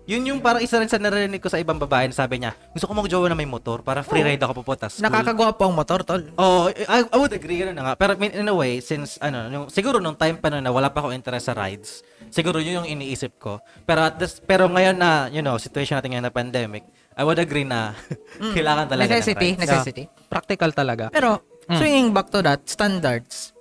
yun 0.02 0.26
yung 0.26 0.42
parang 0.42 0.58
isa 0.60 0.82
rin 0.82 0.90
sa 0.90 0.98
narinig 0.98 1.38
ko 1.38 1.46
sa 1.46 1.62
ibang 1.62 1.78
babae 1.78 2.10
na 2.10 2.14
sabi 2.14 2.42
niya, 2.42 2.52
gusto 2.74 2.90
ko 2.90 2.92
mag-jowa 2.92 3.30
na 3.30 3.38
may 3.38 3.46
motor 3.46 3.86
para 3.86 4.02
free 4.02 4.26
ride 4.26 4.42
ako 4.42 4.60
pupunta 4.60 4.90
school. 4.90 5.06
Nakakagwapo 5.06 5.62
ang 5.62 5.74
motor, 5.78 6.02
tol. 6.02 6.22
Oh, 6.34 6.66
I, 6.68 7.06
I 7.06 7.16
would 7.16 7.30
agree 7.30 7.62
na 7.70 7.78
nga. 7.78 7.94
Pero 7.94 8.18
in 8.18 8.50
a 8.50 8.56
way, 8.56 8.82
since 8.82 9.16
ano, 9.22 9.46
yung, 9.46 9.66
siguro 9.70 10.02
nung 10.02 10.18
time 10.18 10.42
pa 10.42 10.50
na, 10.50 10.58
na 10.58 10.74
wala 10.74 10.90
pa 10.90 11.06
ako 11.06 11.14
interest 11.14 11.46
sa 11.46 11.54
rides, 11.54 12.02
siguro 12.34 12.58
yun 12.58 12.82
yung 12.82 12.88
iniisip 12.98 13.38
ko. 13.38 13.62
Pero 13.86 14.02
at 14.02 14.18
this, 14.18 14.42
pero 14.42 14.66
ngayon 14.66 14.98
na, 14.98 15.30
you 15.30 15.40
know, 15.40 15.54
situation 15.54 15.94
natin 15.94 16.18
ngayon 16.18 16.26
na 16.26 16.34
pandemic, 16.34 16.82
I 17.12 17.22
would 17.22 17.36
agree 17.36 17.62
na 17.62 17.92
kailangan 18.38 18.88
talaga 18.88 19.08
Necessity, 19.10 19.52
ng 19.52 19.54
rides. 19.54 19.62
necessity. 19.62 20.02
Practical 20.26 20.70
talaga. 20.70 21.04
Pero, 21.08 21.40
Mm. 21.62 21.76
swinging 21.76 22.08
back 22.10 22.28
to 22.28 22.40
that, 22.40 22.60
standards. 22.64 23.54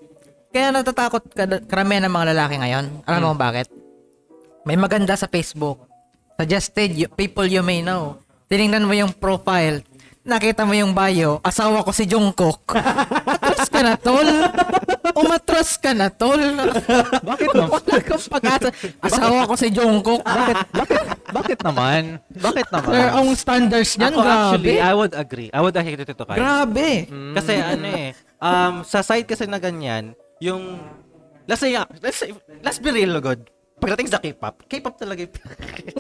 Kaya 0.50 0.72
natatakot 0.72 1.24
ka- 1.30 1.64
karamihan 1.64 2.04
ng 2.04 2.14
mga 2.14 2.28
lalaki 2.34 2.56
ngayon. 2.58 2.86
Alam 3.06 3.20
mo 3.22 3.28
kung 3.30 3.42
bakit? 3.42 3.68
May 4.62 4.76
maganda 4.76 5.14
sa 5.14 5.26
Facebook. 5.26 5.86
Suggested 6.36 6.92
you- 6.94 7.10
people 7.10 7.46
you 7.46 7.62
may 7.62 7.80
know. 7.80 8.18
Tiningnan 8.48 8.84
mo 8.84 8.92
yung 8.92 9.14
profile. 9.14 9.80
Nakita 10.22 10.70
mo 10.70 10.78
yung 10.78 10.94
bio. 10.94 11.42
Asawa 11.42 11.82
ko 11.82 11.90
si 11.90 12.06
Jungkook. 12.06 12.78
Atras 13.26 13.66
ka 13.74 13.82
na, 13.82 13.98
tol. 13.98 14.30
Umatras 15.18 15.70
ka 15.82 15.98
na, 15.98 16.14
tol. 16.14 16.38
Bakit 17.26 17.50
naman? 17.58 17.74
Wala 17.74 17.98
kang 18.06 18.26
pag-asa. 18.30 18.70
Asawa 19.02 19.50
ko 19.50 19.54
si 19.58 19.74
Jungkook. 19.74 20.22
bakit, 20.22 20.58
bakit, 20.78 21.02
bakit 21.34 21.60
naman? 21.66 22.02
Bakit 22.38 22.68
naman? 22.70 22.94
Sir, 22.94 23.08
ang 23.10 23.28
standards 23.34 23.92
niyan, 23.98 24.14
Ako 24.14 24.22
actually, 24.22 24.78
grabe. 24.78 24.86
I 24.86 24.94
would 24.94 25.14
agree. 25.18 25.50
I 25.50 25.60
would 25.66 25.74
agree 25.74 25.98
to 25.98 26.06
Kyle. 26.14 26.38
Grabe. 26.38 26.90
Kasi 27.10 27.54
ano 27.58 27.88
eh, 27.90 28.10
um, 28.38 28.74
sa 28.86 29.02
site 29.02 29.26
kasi 29.26 29.50
na 29.50 29.58
ganyan, 29.58 30.14
yung, 30.38 30.78
let's 31.50 31.66
say, 31.66 31.74
let's 31.98 32.22
say, 32.22 32.30
let's 32.62 32.78
be 32.78 32.94
real, 32.94 33.18
good. 33.18 33.42
Pagdating 33.82 34.08
sa 34.08 34.22
K-pop, 34.22 34.62
K-pop 34.70 34.96
talaga 34.96 35.26
yung... 35.26 35.34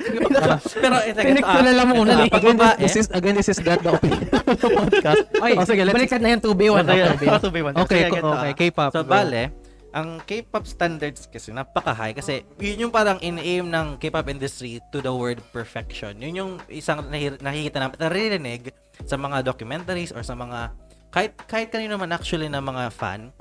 Pero, 0.85 0.95
ito, 1.01 1.17
Pinik 1.17 1.41
ko 1.41 1.59
na 1.65 1.73
lang 1.73 1.87
muna. 1.89 2.11
ah, 2.13 2.29
pag 2.29 2.43
babae, 2.45 2.77
This 2.77 2.95
is, 2.95 3.07
again, 3.09 3.33
this 3.33 3.49
is 3.49 3.57
God 3.57 3.81
the 3.81 3.97
opinion 3.97 4.29
of 4.29 4.53
the 4.53 4.69
podcast. 4.69 5.25
Ay, 5.43 5.57
oh, 5.57 5.65
sige, 5.65 5.81
let's, 5.81 6.13
na 6.13 6.29
yung 6.29 6.43
2B1. 6.45 6.85
Okay, 6.85 7.01
Okay, 7.01 7.29
okay, 7.41 7.71
Okay, 7.73 8.01
ko- 8.13 8.37
okay, 8.37 8.53
K-pop, 8.53 8.93
So, 8.93 9.01
go. 9.01 9.09
bale, 9.09 9.49
ang 9.91 10.21
K-pop 10.23 10.63
standards 10.63 11.27
kasi 11.27 11.51
napaka-high 11.51 12.15
kasi 12.15 12.47
yun 12.55 12.87
yung 12.87 12.93
parang 12.95 13.19
in-aim 13.19 13.67
ng 13.67 13.99
K-pop 13.99 14.29
industry 14.31 14.79
to 14.87 15.03
the 15.03 15.11
word 15.11 15.43
perfection. 15.51 16.15
Yun 16.21 16.33
yung 16.37 16.51
isang 16.71 17.03
nakikita 17.11 17.83
namin, 17.83 17.97
naririnig 17.99 18.61
sa 19.03 19.19
mga 19.19 19.43
documentaries 19.43 20.15
or 20.15 20.23
sa 20.23 20.31
mga 20.31 20.71
kahit 21.11 21.35
kahit 21.43 21.67
kanino 21.67 21.99
man 21.99 22.15
actually 22.15 22.47
na 22.47 22.63
mga 22.63 22.87
fan 22.87 23.35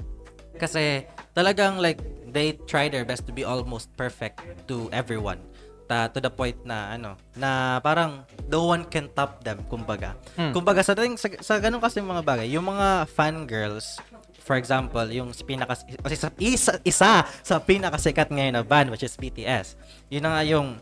kasi 0.59 1.07
talagang 1.33 1.79
like 1.79 2.03
they 2.31 2.55
try 2.64 2.87
their 2.87 3.03
best 3.03 3.23
to 3.23 3.33
be 3.33 3.43
almost 3.43 3.90
perfect 3.95 4.38
to 4.64 4.87
everyone 4.90 5.38
ta 5.85 6.07
to 6.07 6.19
the 6.19 6.31
point 6.31 6.55
na 6.62 6.95
ano 6.95 7.19
na 7.35 7.51
parang 7.81 8.23
no 8.47 8.64
one 8.64 8.87
can 8.87 9.11
top 9.11 9.43
them 9.43 9.59
kumbaga 9.66 10.14
Hmm. 10.35 10.55
kumbaga 10.55 10.81
sa, 10.81 10.95
dating- 10.95 11.19
sa, 11.19 11.27
sa 11.43 11.59
ganun 11.59 11.79
kasi 11.79 11.99
mga 11.99 12.23
bagay 12.23 12.47
yung 12.47 12.62
mga 12.64 13.11
fangirls 13.11 13.99
for 14.38 14.55
example 14.55 15.03
yung 15.05 15.35
pinaka 15.43 15.75
isa, 16.07 16.31
isa, 16.38 16.73
isa 16.81 17.11
sa 17.27 17.55
pinakasikat 17.59 18.31
ngayon 18.31 18.55
na 18.55 18.62
band 18.62 18.88
which 18.88 19.03
is 19.03 19.12
BTS 19.12 19.75
yun 20.07 20.23
na 20.23 20.38
nga 20.38 20.43
yung 20.45 20.79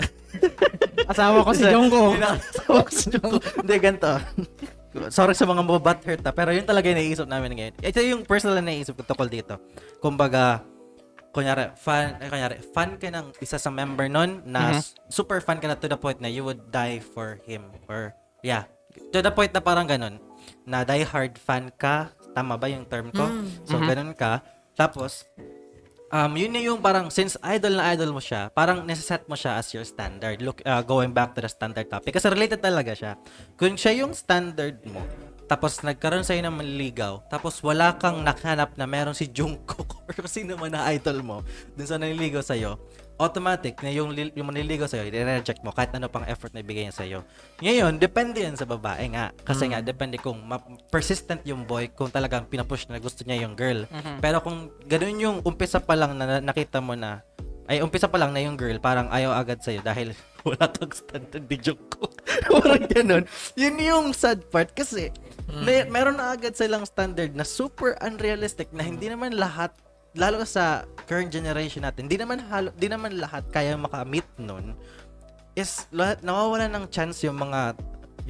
Asawa 1.10 1.42
ko 1.42 1.50
si 1.50 1.66
Jungkook. 1.66 2.14
Yun 2.14 2.22
asawa 2.22 2.78
ko 2.80 2.90
si 2.92 3.04
Jungkook. 3.10 3.42
Hindi, 3.42 3.74
ganito. 3.82 4.10
Sorry 5.08 5.34
sa 5.34 5.42
mga 5.42 5.62
mababat 5.62 5.98
hurt 6.02 6.22
ha, 6.22 6.30
pero 6.30 6.50
yun 6.50 6.62
talaga 6.62 6.86
yung 6.86 6.98
naiisip 6.98 7.26
namin 7.26 7.50
ngayon. 7.54 7.74
Ito 7.78 7.98
yung 8.00 8.22
personal 8.22 8.58
na 8.58 8.70
naiisip 8.70 8.94
ko 8.94 9.02
tungkol 9.02 9.26
dito. 9.26 9.58
Kumbaga, 9.98 10.62
kunyari, 11.30 11.70
fan, 11.74 12.18
eh, 12.18 12.28
kunyari, 12.28 12.56
fan 12.74 12.98
ka 12.98 13.06
ng 13.06 13.34
isa 13.38 13.56
sa 13.56 13.70
member 13.70 14.06
nun 14.06 14.42
na 14.44 14.74
Mhm. 14.74 14.78
s- 14.78 14.94
super 15.08 15.38
fan 15.38 15.58
ka 15.58 15.66
na 15.66 15.78
to 15.78 15.86
the 15.86 15.96
point 15.96 16.18
na 16.18 16.26
you 16.26 16.42
would 16.42 16.70
die 16.70 16.98
for 16.98 17.38
him. 17.46 17.70
Or, 17.86 18.14
yeah. 18.42 18.66
To 19.14 19.22
the 19.22 19.30
point 19.30 19.54
na 19.54 19.62
parang 19.62 19.86
ganun. 19.86 20.18
Na 20.66 20.82
die 20.82 21.06
hard 21.06 21.38
fan 21.38 21.70
ka. 21.74 22.10
Tama 22.30 22.58
ba 22.58 22.66
yung 22.66 22.86
term 22.86 23.10
ko? 23.10 23.26
So, 23.62 23.78
Mhm. 23.78 23.86
ganun 23.86 24.12
ka. 24.14 24.42
Tapos, 24.74 25.26
um, 26.10 26.34
yun 26.34 26.50
na 26.50 26.58
yung 26.58 26.78
parang, 26.78 27.06
since 27.08 27.38
idol 27.40 27.78
na 27.78 27.94
idol 27.94 28.10
mo 28.10 28.18
siya, 28.18 28.50
parang 28.50 28.82
nasa-set 28.82 29.26
mo 29.26 29.34
siya 29.34 29.54
as 29.54 29.70
your 29.70 29.86
standard. 29.86 30.42
Look, 30.42 30.62
uh, 30.62 30.82
going 30.82 31.10
back 31.10 31.34
to 31.34 31.42
the 31.42 31.50
standard 31.50 31.86
topic. 31.86 32.10
Kasi 32.10 32.26
related 32.26 32.58
talaga 32.58 32.90
siya. 32.90 33.12
Kung 33.54 33.74
siya 33.74 33.94
yung 33.96 34.14
standard 34.14 34.82
mo, 34.86 35.02
tapos 35.50 35.82
nagkaroon 35.82 36.22
sa'yo 36.22 36.46
ng 36.46 36.54
manliligaw, 36.54 37.26
tapos 37.26 37.58
wala 37.58 37.98
kang 37.98 38.22
nakahanap 38.22 38.78
na 38.78 38.86
meron 38.86 39.18
si 39.18 39.26
Jungkook 39.26 39.98
or 40.06 40.14
kung 40.14 40.30
sino 40.30 40.54
man 40.54 40.70
na 40.70 40.86
idol 40.94 41.26
mo 41.26 41.42
dun 41.74 41.90
sa 41.90 41.98
nanliligaw 41.98 42.38
sa'yo, 42.38 42.78
automatic 43.18 43.82
na 43.82 43.90
yung, 43.90 44.14
yung 44.14 44.46
manliligaw 44.46 44.86
sa'yo, 44.86 45.10
i-reject 45.10 45.60
mo 45.60 45.74
kahit 45.74 45.90
ano 45.92 46.06
pang 46.06 46.22
effort 46.24 46.54
na 46.54 46.62
ibigay 46.62 46.86
niya 46.86 46.94
sa'yo. 46.94 47.18
Ngayon, 47.58 47.98
depende 47.98 48.40
yan 48.40 48.54
sa 48.54 48.64
babae 48.64 49.10
nga. 49.10 49.34
Kasi 49.42 49.68
nga, 49.68 49.82
depende 49.82 50.16
kung 50.16 50.38
ma- 50.40 50.62
persistent 50.88 51.42
yung 51.44 51.66
boy, 51.66 51.90
kung 51.90 52.08
talagang 52.08 52.46
pinapush 52.46 52.86
na 52.86 52.96
gusto 52.96 53.26
niya 53.26 53.44
yung 53.44 53.52
girl. 53.52 53.84
Pero 54.22 54.40
kung 54.40 54.70
ganun 54.86 55.18
yung 55.18 55.36
umpisa 55.42 55.82
pa 55.82 55.98
lang 55.98 56.14
na- 56.14 56.40
nakita 56.40 56.80
mo 56.80 56.94
na, 56.94 57.20
ay 57.70 57.78
umpisa 57.86 58.10
pa 58.10 58.18
lang 58.18 58.34
na 58.34 58.42
yung 58.42 58.58
girl, 58.58 58.74
parang 58.82 59.06
ayaw 59.14 59.30
agad 59.30 59.62
sa'yo 59.62 59.78
dahil 59.86 60.10
wala 60.48 60.66
kang 60.66 60.90
standard 60.90 61.46
ni 61.46 61.56
Jungkook. 61.56 62.18
parang 62.50 62.84
ganun. 62.90 63.24
Yun 63.54 63.76
yung 63.78 64.06
sad 64.10 64.42
part 64.50 64.74
kasi 64.74 65.14
may, 65.62 65.86
meron 65.86 66.18
na 66.18 66.34
agad 66.34 66.58
silang 66.58 66.82
standard 66.82 67.30
na 67.38 67.46
super 67.46 67.94
unrealistic 68.02 68.74
na 68.74 68.82
hindi 68.82 69.06
naman 69.06 69.38
lahat 69.38 69.70
lalo 70.18 70.42
sa 70.42 70.82
current 71.06 71.30
generation 71.30 71.86
natin, 71.86 72.10
hindi 72.10 72.18
naman 72.18 72.42
halo, 72.50 72.74
di 72.74 72.90
naman 72.90 73.14
lahat 73.14 73.46
kaya 73.54 73.78
makamit 73.78 74.26
nun 74.34 74.74
is 75.54 75.86
lahat 75.90 76.22
nawawala 76.22 76.70
ng 76.70 76.86
chance 76.90 77.22
yung 77.26 77.38
mga 77.38 77.74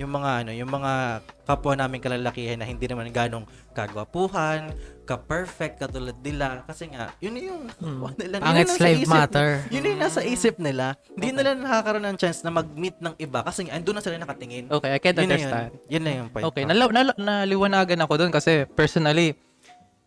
yung 0.00 0.08
mga 0.08 0.30
ano, 0.40 0.50
yung 0.56 0.72
mga 0.72 1.20
kapwa 1.44 1.76
namin 1.76 2.00
kalalakihan 2.00 2.56
na 2.56 2.64
hindi 2.64 2.88
naman 2.88 3.12
ganong 3.12 3.44
kagwapuhan, 3.76 4.72
ka-perfect 5.04 5.84
katulad 5.84 6.16
nila 6.24 6.64
kasi 6.64 6.88
nga 6.88 7.12
yun 7.20 7.36
yung 7.36 7.68
nakuha 7.68 8.10
nila. 8.16 8.34
Nasa 8.40 8.80
slave 8.80 9.04
isip- 9.04 9.12
matter. 9.12 9.48
Yun 9.68 9.82
yung 9.84 10.00
nasa 10.00 10.20
isip 10.24 10.56
nila. 10.56 10.96
Hindi 11.12 11.36
nila 11.36 11.52
nakakaroon 11.52 12.06
ng 12.08 12.16
chance 12.16 12.40
na 12.40 12.48
mag-meet 12.48 12.96
ng 12.96 13.12
iba 13.20 13.44
kasi 13.44 13.68
nga 13.68 13.76
andun 13.76 13.98
na 13.98 14.00
sila 14.00 14.16
nakatingin. 14.16 14.72
Okay, 14.72 14.90
I 14.96 14.98
can 15.02 15.12
Yun 15.12 15.20
na 15.20 15.20
yun. 15.20 15.32
understand. 15.36 15.70
Yun 15.92 16.02
na 16.02 16.10
yung 16.16 16.28
point. 16.32 16.44
Okay, 16.48 16.62
ko. 16.64 16.68
nala- 16.72 16.94
nala- 16.94 17.18
naliwanagan 17.20 18.00
ako 18.00 18.12
doon 18.24 18.32
kasi 18.32 18.64
personally, 18.72 19.36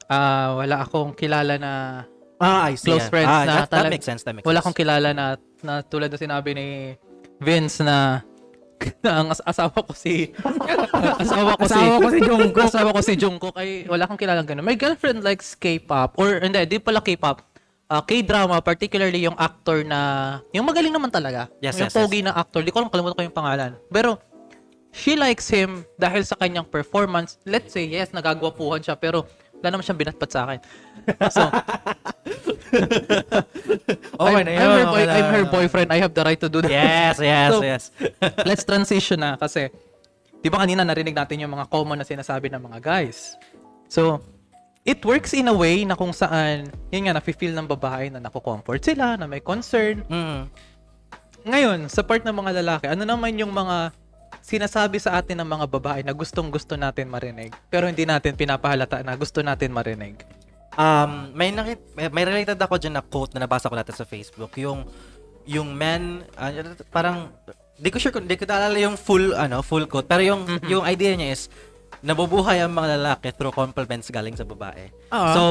ah 0.10 0.58
wala 0.58 0.82
akong 0.82 1.14
kilala 1.14 1.62
na 1.62 1.72
ah, 2.42 2.66
I 2.66 2.76
see. 2.76 2.90
close 2.90 3.08
friends 3.14 3.30
ah, 3.30 3.46
na 3.46 3.54
that, 3.64 3.70
that 3.70 3.94
makes 3.94 4.08
sense. 4.10 4.26
That 4.26 4.34
makes 4.34 4.48
wala 4.48 4.58
akong 4.58 4.74
kilala 4.76 5.14
na, 5.14 5.38
na 5.62 5.86
tulad 5.86 6.10
na 6.10 6.18
sinabi 6.18 6.58
ni 6.58 6.68
Vince 7.38 7.84
na 7.84 8.24
ang 9.08 9.32
as- 9.32 9.46
asawa 9.46 9.74
ko 9.74 9.94
si 9.94 10.32
asawa 11.20 11.56
ko 11.58 11.66
si 11.66 11.74
Asawa 11.76 11.96
ko 12.00 12.10
si 12.10 12.20
Jungkook. 12.22 12.66
asawa 12.66 12.90
ko 12.92 13.02
si 13.02 13.14
Jungkook 13.16 13.56
ay 13.58 13.70
wala 13.88 14.04
akong 14.06 14.20
kilala 14.20 14.42
ganun. 14.44 14.66
My 14.66 14.76
girlfriend 14.76 15.22
likes 15.22 15.56
K-pop 15.56 16.16
or 16.20 16.40
hindi, 16.42 16.60
di 16.68 16.78
pala 16.80 17.00
K-pop. 17.00 17.44
Ah, 17.92 18.02
K-drama, 18.02 18.58
particularly 18.64 19.22
yung 19.22 19.38
actor 19.38 19.86
na 19.86 20.00
yung 20.50 20.66
magaling 20.66 20.90
naman 20.90 21.14
talaga. 21.14 21.52
Yes, 21.62 21.78
yung 21.78 21.92
yes, 21.92 21.96
pogi 21.96 22.24
na 22.26 22.34
actor. 22.34 22.64
Di 22.66 22.72
ko 22.74 22.82
alam 22.82 22.90
kalimutan 22.90 23.18
ko 23.20 23.24
yung 23.28 23.38
pangalan. 23.38 23.72
Pero 23.92 24.18
she 24.90 25.14
likes 25.14 25.46
him 25.52 25.86
dahil 26.00 26.26
sa 26.26 26.34
kanyang 26.40 26.66
performance. 26.66 27.38
Let's 27.46 27.76
say, 27.76 27.86
yes, 27.86 28.10
nagagwapuhan 28.10 28.82
siya, 28.82 28.98
pero 28.98 29.28
wala 29.62 29.78
naman 29.78 29.84
siyang 29.86 30.00
binatpat 30.00 30.30
sa 30.32 30.40
akin. 30.48 30.60
So, 31.30 31.44
Okay 34.24 34.42
I'm, 34.42 34.46
na 34.46 34.52
I'm 34.54 34.62
yun, 34.62 34.78
her, 34.78 34.86
boy- 34.88 35.08
okay 35.08 35.20
I'm 35.20 35.30
her 35.34 35.46
boyfriend. 35.50 35.88
I 35.92 36.00
have 36.00 36.14
the 36.14 36.24
right 36.24 36.40
to 36.40 36.50
do 36.50 36.62
that. 36.62 36.72
Yes, 36.72 37.16
yes, 37.24 37.50
So, 37.52 37.60
yes. 37.62 37.84
Let's 38.50 38.64
transition 38.64 39.20
na 39.20 39.36
kasi, 39.36 39.68
di 40.40 40.48
ba 40.48 40.62
kanina 40.64 40.86
narinig 40.86 41.16
natin 41.18 41.44
yung 41.44 41.54
mga 41.54 41.68
common 41.68 42.00
na 42.00 42.06
sinasabi 42.08 42.48
ng 42.54 42.62
mga 42.62 42.80
guys. 42.80 43.36
So, 43.90 44.22
it 44.86 45.04
works 45.04 45.34
in 45.34 45.48
a 45.48 45.56
way 45.56 45.84
na 45.88 45.96
kung 45.96 46.12
saan, 46.12 46.70
yun 46.92 47.10
nga, 47.10 47.18
nafe-feel 47.18 47.56
ng 47.56 47.68
babae 47.68 48.12
na 48.12 48.20
nako-comfort 48.20 48.84
sila, 48.84 49.16
na 49.16 49.26
may 49.26 49.40
concern. 49.40 50.04
Mm. 50.08 50.42
Ngayon, 51.44 51.80
sa 51.92 52.04
part 52.04 52.24
ng 52.24 52.36
mga 52.36 52.52
lalaki, 52.64 52.86
ano 52.88 53.04
naman 53.04 53.36
yung 53.36 53.52
mga 53.52 53.92
sinasabi 54.44 55.00
sa 55.00 55.16
atin 55.20 55.40
ng 55.40 55.50
mga 55.50 55.66
babae 55.72 56.02
na 56.04 56.12
gustong 56.12 56.52
gusto 56.52 56.76
natin 56.76 57.08
marinig, 57.08 57.56
pero 57.72 57.88
hindi 57.88 58.04
natin 58.04 58.36
pinapahalata 58.36 59.00
na 59.04 59.16
gusto 59.16 59.40
natin 59.40 59.72
marinig. 59.72 60.20
Um, 60.74 61.30
may 61.38 61.54
nakit 61.54 61.82
may, 61.94 62.10
may 62.10 62.26
related 62.26 62.58
ako 62.58 62.82
diyan 62.82 62.98
na 62.98 63.04
quote 63.06 63.38
na 63.38 63.46
nabasa 63.46 63.70
ko 63.70 63.76
natin 63.78 63.94
sa 63.94 64.08
Facebook, 64.10 64.54
yung 64.58 64.86
yung 65.46 65.76
men 65.76 66.24
ah, 66.40 66.50
parang 66.90 67.30
di 67.78 67.90
ko 67.92 68.00
sure 68.00 68.14
kung 68.16 68.26
di 68.26 68.40
ko 68.40 68.48
naalala 68.48 68.78
yung 68.80 68.98
full 68.98 69.38
ano, 69.38 69.62
full 69.62 69.86
quote, 69.86 70.08
pero 70.10 70.24
yung 70.24 70.42
Mm-hmm. 70.46 70.70
yung 70.70 70.84
idea 70.86 71.14
niya 71.14 71.30
is 71.36 71.46
nabubuhay 72.04 72.60
ang 72.60 72.74
mga 72.76 73.00
lalaki 73.00 73.32
through 73.32 73.56
compliments 73.56 74.12
galing 74.12 74.36
sa 74.36 74.44
babae. 74.44 74.92
Oo. 75.14 75.34
So, 75.34 75.42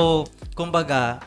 kumbaga, 0.52 1.22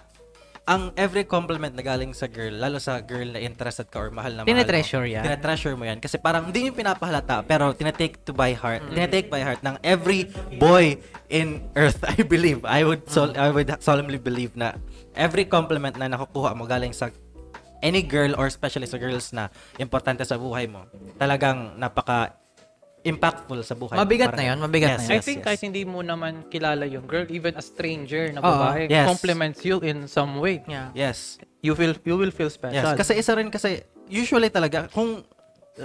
ang 0.65 0.89
every 0.97 1.21
compliment 1.29 1.77
na 1.77 1.85
galing 1.85 2.09
sa 2.17 2.25
girl, 2.25 2.49
lalo 2.49 2.81
sa 2.81 2.97
girl 2.97 3.37
na 3.37 3.37
interested 3.37 3.85
ka 3.85 4.01
or 4.01 4.09
mahal 4.09 4.33
na 4.33 4.41
mahal 4.41 4.49
Tinetreasure 4.49 5.05
yan. 5.05 5.21
tinetreasure 5.21 5.77
mo 5.77 5.85
yan. 5.85 6.01
Kasi 6.01 6.17
parang 6.17 6.49
hindi 6.49 6.65
yung 6.65 6.73
pinapahalata, 6.73 7.45
pero 7.45 7.69
tinetake 7.77 8.25
to 8.25 8.33
by 8.33 8.57
heart. 8.57 8.81
Mm. 8.89 8.97
Tinetake 8.97 9.29
by 9.29 9.45
heart 9.45 9.61
ng 9.61 9.77
every 9.85 10.25
boy 10.57 10.97
in 11.29 11.61
earth, 11.77 12.01
I 12.17 12.25
believe. 12.25 12.65
I 12.65 12.81
would 12.81 13.05
sol- 13.05 13.37
I 13.37 13.53
would 13.53 13.69
solemnly 13.77 14.17
believe 14.17 14.57
na 14.57 14.73
every 15.13 15.45
compliment 15.45 16.01
na 16.01 16.09
nakukuha 16.09 16.57
mo 16.57 16.65
galing 16.65 16.97
sa 16.97 17.13
any 17.85 18.01
girl 18.01 18.33
or 18.33 18.49
especially 18.49 18.89
sa 18.89 18.97
girls 18.97 19.29
na 19.29 19.53
importante 19.77 20.25
sa 20.25 20.41
buhay 20.41 20.65
mo, 20.65 20.89
talagang 21.21 21.77
napaka 21.77 22.33
impactful 23.05 23.61
sa 23.61 23.73
buhay. 23.73 23.95
Mabigat 23.95 24.33
Parang- 24.33 24.41
na 24.41 24.49
yun, 24.49 24.57
mabigat 24.59 24.97
na 24.97 25.05
I 25.05 25.15
yun. 25.15 25.21
think 25.21 25.39
kahit 25.41 25.61
hindi 25.61 25.85
mo 25.85 26.01
naman 26.01 26.49
kilala 26.49 26.83
yung 26.83 27.05
girl, 27.05 27.29
even 27.29 27.53
a 27.53 27.61
stranger 27.61 28.33
na 28.33 28.41
babae 28.41 28.89
Yes. 28.89 29.05
compliments 29.05 29.61
you 29.61 29.77
in 29.79 30.09
some 30.09 30.35
way, 30.35 30.65
Yeah. 30.65 30.89
Yes. 30.91 31.37
you 31.61 31.71
feel 31.71 31.93
you 32.01 32.15
will 32.15 32.29
feel 32.29 32.49
special. 32.49 32.81
Yes, 32.83 32.97
kasi 32.97 33.13
isa 33.15 33.31
rin 33.31 33.47
kasi 33.47 33.79
usually 34.05 34.49
talaga 34.49 34.89
kung 34.89 35.21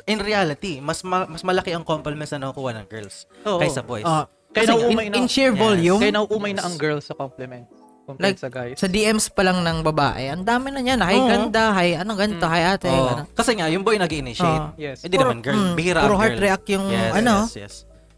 in 0.05 0.18
reality, 0.18 0.79
mas 0.79 1.03
ma- 1.03 1.27
mas 1.27 1.43
malaki 1.43 1.71
ang 1.71 1.83
compliments 1.83 2.31
na 2.31 2.47
nakukuha 2.47 2.73
ng 2.75 2.87
girls 2.87 3.29
Oo. 3.43 3.59
kaysa 3.59 3.83
boys. 3.83 4.03
Ah, 4.03 4.25
Kaya 4.49 4.64
kasi 4.64 4.71
nauumay 4.73 5.07
in, 5.07 5.12
na- 5.12 5.18
in 5.18 5.27
sheer 5.27 5.53
Yes. 5.53 5.61
volume, 5.61 6.01
Kaya 6.01 6.14
nauumay 6.16 6.53
na 6.53 6.62
ang 6.64 6.75
girl 6.75 6.99
sa 6.99 7.12
compliment 7.12 7.68
compared 7.68 7.80
Like, 8.19 8.41
sa 8.41 8.49
guys. 8.49 8.75
sa 8.75 8.89
DMs 8.89 9.29
pa 9.29 9.45
lang 9.45 9.61
ng 9.61 9.79
babae, 9.85 10.27
ang 10.27 10.43
dami 10.43 10.73
na 10.73 10.81
niyan. 10.81 10.99
Hi, 10.99 11.17
ganda. 11.17 11.63
Hi, 11.71 11.89
ano 11.95 12.17
ganito. 12.17 12.43
Hi, 12.43 12.75
ate. 12.75 12.89
Ano. 12.89 13.29
Kasi 13.31 13.55
nga, 13.55 13.69
yung 13.69 13.85
boy 13.85 13.95
nag-initiate. 13.95 14.75
Oo. 14.75 14.81
Yes. 14.81 15.05
Hindi 15.05 15.15
Puro- 15.15 15.31
naman 15.31 15.39
girl. 15.41 15.55
mm, 15.55 15.75
Bihira 15.77 16.01
puro 16.03 16.17
heart 16.17 16.35
girl. 16.35 16.43
react 16.43 16.67
yung 16.67 16.87
yes, 16.89 17.13
ano. 17.15 17.35
Yes, 17.45 17.55
yes. 17.55 17.75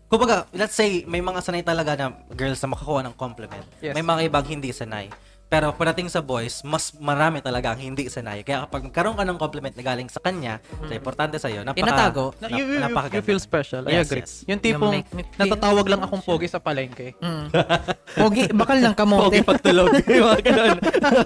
Kumbaga, 0.07 0.45
let's 0.53 0.77
say, 0.77 1.05
may 1.05 1.21
mga 1.21 1.41
sanay 1.41 1.65
talaga 1.65 1.97
na 1.97 2.07
girls 2.31 2.61
na 2.61 2.69
makakuha 2.71 3.01
ng 3.03 3.15
compliment. 3.17 3.65
Yes. 3.81 3.93
May 3.93 4.05
mga 4.05 4.29
ibang 4.29 4.45
hindi 4.45 4.69
sanay. 4.69 5.09
Pero 5.53 5.69
pagdating 5.77 6.09
sa 6.09 6.25
boys, 6.25 6.65
mas 6.65 6.97
marami 6.97 7.45
talaga 7.45 7.77
ang 7.77 7.81
hindi 7.85 8.09
sanay. 8.09 8.41
Kaya 8.41 8.65
kapag 8.65 8.89
magkaroon 8.89 9.21
ka 9.21 9.25
ng 9.29 9.37
compliment 9.37 9.75
na 9.77 9.85
galing 9.85 10.09
sa 10.09 10.17
kanya, 10.25 10.65
sa 10.65 10.97
importante 10.97 11.37
sa'yo, 11.37 11.61
napaka, 11.61 11.77
Tinatago. 11.77 12.25
Na, 12.41 12.49
you, 12.49 12.65
you, 12.65 12.65
you, 12.73 12.81
napakaganda. 12.81 13.21
you 13.21 13.23
feel 13.29 13.37
special. 13.37 13.85
I 13.85 14.01
Yes, 14.01 14.09
agree. 14.09 14.25
yes. 14.25 14.49
Yung 14.49 14.61
tipong 14.65 14.97
You 14.97 15.05
make 15.13 15.29
natatawag 15.37 15.85
lang 15.93 16.01
akong 16.01 16.25
pogi 16.25 16.49
sa 16.49 16.57
palengke. 16.57 17.13
Mm. 17.21 17.53
Pogi, 18.25 18.49
bakal 18.49 18.81
ng 18.81 18.97
Pogi 18.97 19.01
kamote. 19.05 19.37
pagtulog. 19.45 19.93
mga 20.09 20.39
ganun. 20.41 20.79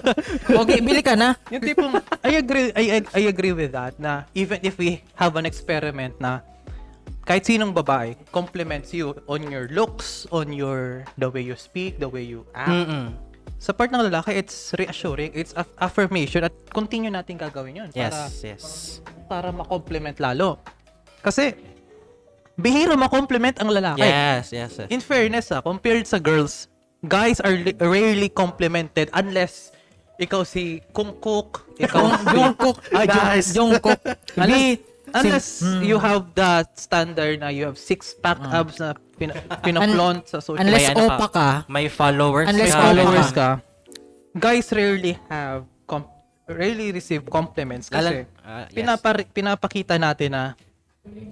Pogi, 0.59 0.77
bili 0.83 0.99
ka 0.99 1.15
na. 1.15 1.31
Yung 1.47 1.63
tipong 1.63 1.95
I 2.19 2.35
agree 2.35 2.75
I, 2.75 2.83
I, 2.83 2.99
I 3.15 3.21
agree 3.31 3.55
with 3.55 3.71
that 3.71 3.95
na 3.95 4.27
even 4.35 4.59
if 4.59 4.75
we 4.75 4.99
have 5.15 5.39
an 5.39 5.47
experiment 5.47 6.19
na 6.19 6.43
kahit 7.23 7.43
sinong 7.43 7.71
babae 7.71 8.15
compliments 8.31 8.91
you 8.91 9.15
on 9.27 9.43
your 9.47 9.71
looks, 9.71 10.27
on 10.35 10.51
your 10.51 11.07
the 11.15 11.31
way 11.31 11.43
you 11.43 11.55
speak, 11.55 11.95
the 11.99 12.07
way 12.07 12.23
you 12.23 12.43
act. 12.51 12.71
Mm-mm. 12.71 13.15
Sa 13.57 13.73
part 13.73 13.89
ng 13.89 13.99
lalaki, 13.99 14.31
it's 14.31 14.71
reassuring, 14.71 15.33
it's 15.33 15.51
aff- 15.51 15.73
affirmation 15.77 16.45
at 16.45 16.53
continue 16.69 17.09
natin 17.09 17.35
gagawin 17.35 17.73
'yun 17.75 17.89
para 17.89 18.29
Yes, 18.29 18.45
yes. 18.45 18.63
para 19.25 19.49
ma-compliment 19.49 20.13
lalo. 20.17 20.61
Kasi 21.19 21.57
bihira 22.53 22.93
ma-compliment 22.93 23.57
ang 23.57 23.69
lalaki. 23.69 24.01
Yes, 24.01 24.49
yes, 24.51 24.71
yes. 24.77 24.89
In 24.89 24.99
fairness, 24.99 25.49
ah, 25.49 25.59
compared 25.59 26.05
sa 26.05 26.17
girls, 26.17 26.69
guys 27.01 27.37
are 27.39 27.53
li- 27.53 27.77
rarely 27.77 28.29
complimented 28.29 29.09
unless 29.11 29.73
ikaw 30.17 30.41
si 30.41 30.81
Kungkook, 30.89 31.77
ikaw 31.77 32.09
si 32.11 32.25
Jungkook. 32.27 32.77
Ah, 32.89 33.03
Jung- 33.03 33.25
Guys. 33.25 33.45
Jungkook. 33.53 34.01
Unless, 34.37 34.81
unless 35.09 35.59
Hmm. 35.59 35.81
you 35.81 35.97
have 35.97 36.33
that 36.33 36.75
standard 36.75 37.39
na 37.39 37.47
you 37.47 37.63
have 37.63 37.75
six-pack 37.75 38.39
abs 38.43 38.77
na 38.77 38.91
pin- 39.15 39.33
pinaplont 39.61 40.25
sa 40.25 40.39
social 40.39 40.59
Unless 40.59 40.83
May 40.83 40.93
ano 40.93 41.03
opa 41.09 41.27
ka. 41.27 41.49
May 41.67 41.87
followers. 41.87 42.47
Unless 42.47 42.71
ka. 42.71 42.81
followers 42.81 43.29
ka, 43.31 43.49
guys 44.33 44.67
rarely 44.69 45.15
have 45.25 45.63
com- 45.83 46.09
rarely 46.45 46.91
receive 46.91 47.23
compliments 47.25 47.87
kasi 47.87 48.23
ah, 48.39 48.65
yes. 48.65 48.73
pinapar- 48.73 49.27
pinapakita 49.27 49.95
natin 49.95 50.31
na 50.31 50.43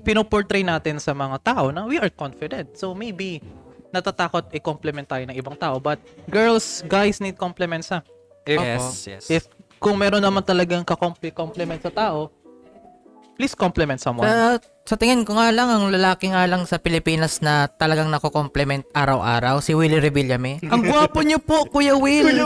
pinoportray 0.02 0.64
natin 0.64 0.98
sa 0.98 1.12
mga 1.12 1.38
tao 1.42 1.68
na 1.70 1.84
we 1.84 1.96
are 1.96 2.10
confident. 2.10 2.74
So 2.74 2.92
maybe 2.92 3.44
natatakot 3.90 4.52
i-compliment 4.52 5.04
tayo 5.06 5.24
ng 5.24 5.36
ibang 5.36 5.56
tao. 5.56 5.80
But 5.80 6.00
girls, 6.26 6.84
guys 6.86 7.20
need 7.20 7.36
compliments 7.36 7.90
ha. 7.90 8.04
If, 8.46 8.60
Yes, 8.60 8.86
yes. 9.06 9.24
if 9.28 9.44
kung 9.78 9.96
meron 9.96 10.20
naman 10.20 10.42
talagang 10.42 10.84
ka-compliment 10.84 11.80
sa 11.80 11.90
tao, 11.90 12.32
please 13.36 13.54
compliment 13.54 14.00
someone. 14.00 14.26
Sa, 14.26 14.58
sa 14.86 14.96
tingin 14.96 15.28
ko 15.28 15.36
nga 15.36 15.52
lang, 15.52 15.68
ang 15.68 15.92
lalaki 15.92 16.32
nga 16.32 16.48
lang 16.48 16.64
sa 16.64 16.80
Pilipinas 16.80 17.44
na 17.44 17.68
talagang 17.68 18.08
nako-compliment 18.08 18.88
araw-araw, 18.96 19.60
si 19.60 19.76
Willie 19.76 20.00
Revillame. 20.00 20.64
ang 20.74 20.82
gwapo 20.82 21.20
niyo 21.22 21.44
po, 21.44 21.68
Kuya 21.68 22.00
Will. 22.00 22.32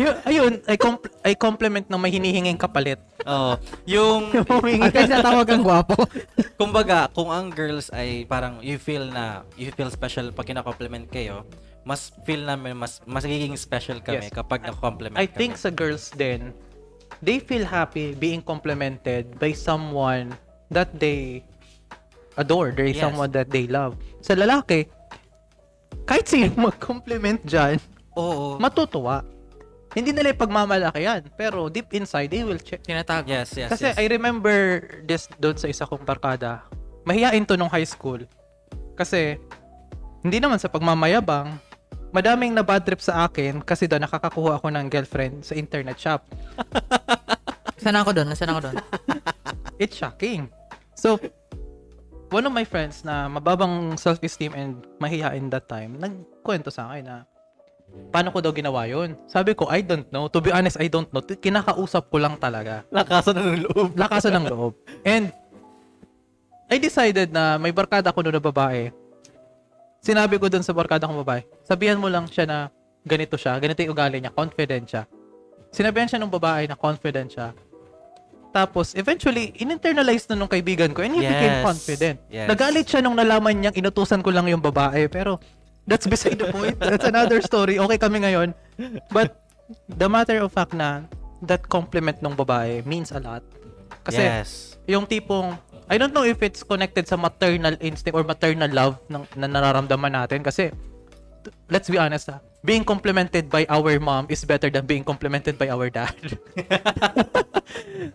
Yun, 0.00 0.14
ayun, 0.26 0.52
I, 0.66 0.74
compl- 0.74 1.12
I 1.22 1.38
compliment 1.38 1.86
ng 1.86 2.00
may 2.00 2.10
hinihinging 2.10 2.58
kapalit. 2.58 2.98
Oo. 3.24 3.54
yung, 3.86 4.32
At 4.82 4.90
kasi 4.90 5.12
natawag 5.12 5.48
ang 5.50 5.62
gwapo. 5.62 5.94
kumbaga, 6.60 7.06
kung 7.14 7.30
ang 7.30 7.52
girls 7.52 7.92
ay 7.94 8.26
parang 8.26 8.58
you 8.58 8.76
feel 8.76 9.06
na, 9.06 9.46
you 9.54 9.70
feel 9.70 9.90
special 9.92 10.34
pag 10.34 10.50
kina-compliment 10.50 11.06
kayo, 11.06 11.46
mas 11.86 12.10
feel 12.26 12.42
namin, 12.42 12.74
mas, 12.74 12.98
mas 13.06 13.22
magiging 13.22 13.54
special 13.54 14.02
kami 14.02 14.28
Yes. 14.28 14.34
kapag 14.34 14.66
na-compliment 14.66 15.16
I 15.16 15.30
kami. 15.30 15.36
think 15.38 15.52
sa 15.56 15.70
girls 15.70 16.10
din, 16.12 16.50
they 17.18 17.42
feel 17.42 17.66
happy 17.66 18.14
being 18.14 18.40
complimented 18.40 19.34
by 19.36 19.50
someone 19.50 20.32
that 20.70 20.88
they 20.94 21.42
adore, 22.38 22.70
by 22.70 22.94
Yes. 22.94 23.02
someone 23.02 23.34
that 23.34 23.50
they 23.50 23.66
love. 23.66 23.98
Sa 24.22 24.32
lalaki, 24.32 24.86
kahit 26.06 26.24
sino 26.24 26.54
mag-compliment 26.70 27.42
dyan, 27.42 27.76
Oo. 28.14 28.56
matutuwa. 28.56 29.26
Hindi 29.90 30.14
nila 30.14 30.30
pagmamalaki 30.30 31.02
yan, 31.02 31.26
pero 31.34 31.66
deep 31.66 31.90
inside, 31.90 32.30
they 32.30 32.46
will 32.46 32.62
check. 32.62 32.78
Tinatago. 32.86 33.26
yes, 33.26 33.50
yes, 33.58 33.74
Kasi 33.74 33.90
yes. 33.90 33.98
I 33.98 34.06
remember 34.06 34.86
this 35.02 35.26
doon 35.34 35.58
sa 35.58 35.66
isa 35.66 35.82
kong 35.82 36.06
barkada. 36.06 36.62
Mahihain 37.02 37.42
to 37.42 37.58
nung 37.58 37.66
high 37.66 37.86
school. 37.86 38.22
Kasi, 38.94 39.34
hindi 40.22 40.38
naman 40.38 40.62
sa 40.62 40.70
pagmamayabang, 40.70 41.58
madaming 42.10 42.54
na 42.54 42.66
bad 42.66 42.82
trip 42.82 43.02
sa 43.02 43.26
akin 43.26 43.62
kasi 43.62 43.86
doon 43.86 44.06
nakakakuha 44.06 44.58
ako 44.58 44.68
ng 44.70 44.86
girlfriend 44.90 45.46
sa 45.46 45.54
internet 45.54 45.98
shop. 45.98 46.26
Sana 47.82 48.04
ako 48.04 48.12
doon, 48.12 48.28
nasaan 48.28 48.52
ako 48.52 48.60
doon. 48.70 48.76
It's 49.82 49.96
shocking. 49.96 50.52
So, 50.92 51.16
one 52.28 52.44
of 52.44 52.52
my 52.52 52.68
friends 52.68 53.02
na 53.02 53.26
mababang 53.26 53.96
self-esteem 53.96 54.52
and 54.52 54.84
mahihain 55.00 55.48
that 55.48 55.64
time, 55.70 55.96
nagkwento 55.96 56.68
sa 56.68 56.92
akin 56.92 57.04
na 57.08 57.16
paano 58.12 58.30
ko 58.30 58.38
daw 58.38 58.52
ginawa 58.54 58.86
yun. 58.86 59.18
Sabi 59.26 59.56
ko, 59.56 59.66
I 59.66 59.82
don't 59.82 60.06
know. 60.14 60.30
To 60.30 60.38
be 60.38 60.52
honest, 60.54 60.78
I 60.78 60.86
don't 60.86 61.10
know. 61.10 61.22
Kinakausap 61.22 62.12
ko 62.12 62.22
lang 62.22 62.38
talaga. 62.38 62.86
Lakasan 62.92 63.34
na 63.38 63.42
ng 63.48 63.64
loob. 63.66 63.90
lakasan 63.98 64.34
ng 64.38 64.46
loob. 64.50 64.72
And 65.02 65.34
I 66.70 66.78
decided 66.78 67.34
na 67.34 67.58
may 67.58 67.74
barkada 67.74 68.14
ko 68.14 68.22
noon 68.22 68.38
na 68.38 68.42
babae. 68.42 68.94
Sinabi 70.00 70.40
ko 70.40 70.48
dun 70.48 70.64
sa 70.64 70.72
barkada 70.72 71.04
kong 71.04 71.20
babae, 71.22 71.44
sabihan 71.60 72.00
mo 72.00 72.08
lang 72.08 72.24
siya 72.24 72.48
na 72.48 72.58
ganito 73.04 73.36
siya, 73.36 73.60
ganito 73.60 73.84
yung 73.84 73.92
ugali 73.92 74.16
niya, 74.20 74.32
confident 74.32 74.84
siya. 74.88 75.02
Sinabihan 75.70 76.08
siya 76.08 76.20
ng 76.24 76.32
babae 76.32 76.64
na 76.66 76.74
confident 76.74 77.28
siya. 77.30 77.52
Tapos, 78.50 78.98
eventually, 78.98 79.54
in-internalize 79.62 80.26
na 80.26 80.34
nung 80.34 80.50
kaibigan 80.50 80.90
ko 80.90 81.06
and 81.06 81.14
he 81.14 81.22
became 81.22 81.62
Yes. 81.62 81.64
confident. 81.64 82.16
Yes. 82.26 82.48
Nagalit 82.50 82.86
siya 82.90 82.98
nung 82.98 83.14
nalaman 83.14 83.54
niyang 83.54 83.76
inutusan 83.78 84.26
ko 84.26 84.34
lang 84.34 84.50
yung 84.50 84.58
babae. 84.58 85.06
Pero, 85.06 85.38
that's 85.86 86.10
beside 86.10 86.34
the 86.34 86.50
point. 86.50 86.74
That's 86.82 87.06
another 87.06 87.38
story. 87.46 87.78
Okay 87.78 87.98
kami 88.00 88.26
ngayon. 88.26 88.50
But, 89.14 89.38
the 89.86 90.10
matter 90.10 90.42
of 90.42 90.50
fact 90.50 90.74
na 90.74 91.06
that 91.46 91.62
compliment 91.70 92.18
ng 92.18 92.34
babae 92.34 92.82
means 92.82 93.14
a 93.14 93.22
lot. 93.22 93.46
Kasi, 94.02 94.18
yes. 94.18 94.74
yung 94.90 95.06
tipong, 95.06 95.54
I 95.90 95.98
don't 95.98 96.14
know 96.14 96.22
if 96.22 96.38
it's 96.38 96.62
connected 96.62 97.10
sa 97.10 97.18
maternal 97.18 97.74
instinct 97.82 98.14
or 98.14 98.22
maternal 98.22 98.70
love 98.70 99.02
ng, 99.10 99.26
na 99.34 99.50
nararamdaman 99.50 100.14
natin. 100.14 100.46
Kasi, 100.46 100.70
let's 101.66 101.90
be 101.90 101.98
honest 101.98 102.30
ha, 102.30 102.38
being 102.62 102.86
complimented 102.86 103.50
by 103.50 103.66
our 103.66 103.98
mom 103.98 104.30
is 104.30 104.46
better 104.46 104.70
than 104.70 104.86
being 104.86 105.02
complimented 105.02 105.58
by 105.58 105.66
our 105.66 105.90
dad. 105.90 106.14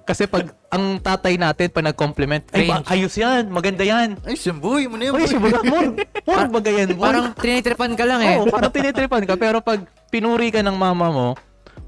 Kasi 0.08 0.24
pag 0.24 0.56
ang 0.72 1.04
tatay 1.04 1.36
natin 1.36 1.68
pag 1.68 1.84
nag-compliment, 1.84 2.48
ay, 2.56 2.72
ba- 2.72 2.88
ayos 2.88 3.12
yan, 3.20 3.52
maganda 3.52 3.84
yan. 3.84 4.16
Ay, 4.24 4.40
simboy 4.40 4.88
mo 4.88 4.96
na 4.96 5.12
Ay, 5.12 5.28
sibaga 5.28 5.60
mo. 5.68 6.00
More 6.32 6.48
bagay 6.48 6.74
yan. 6.80 6.90
boy. 6.96 7.04
Parang 7.04 7.36
tinitripan 7.36 7.92
ka 8.00 8.08
lang 8.08 8.24
eh. 8.24 8.40
Oo, 8.40 8.48
parang 8.48 8.72
tinitripan 8.72 9.28
ka. 9.28 9.36
Pero 9.36 9.60
pag 9.60 9.84
pinuri 10.08 10.48
ka 10.48 10.64
ng 10.64 10.80
mama 10.80 11.12
mo, 11.12 11.30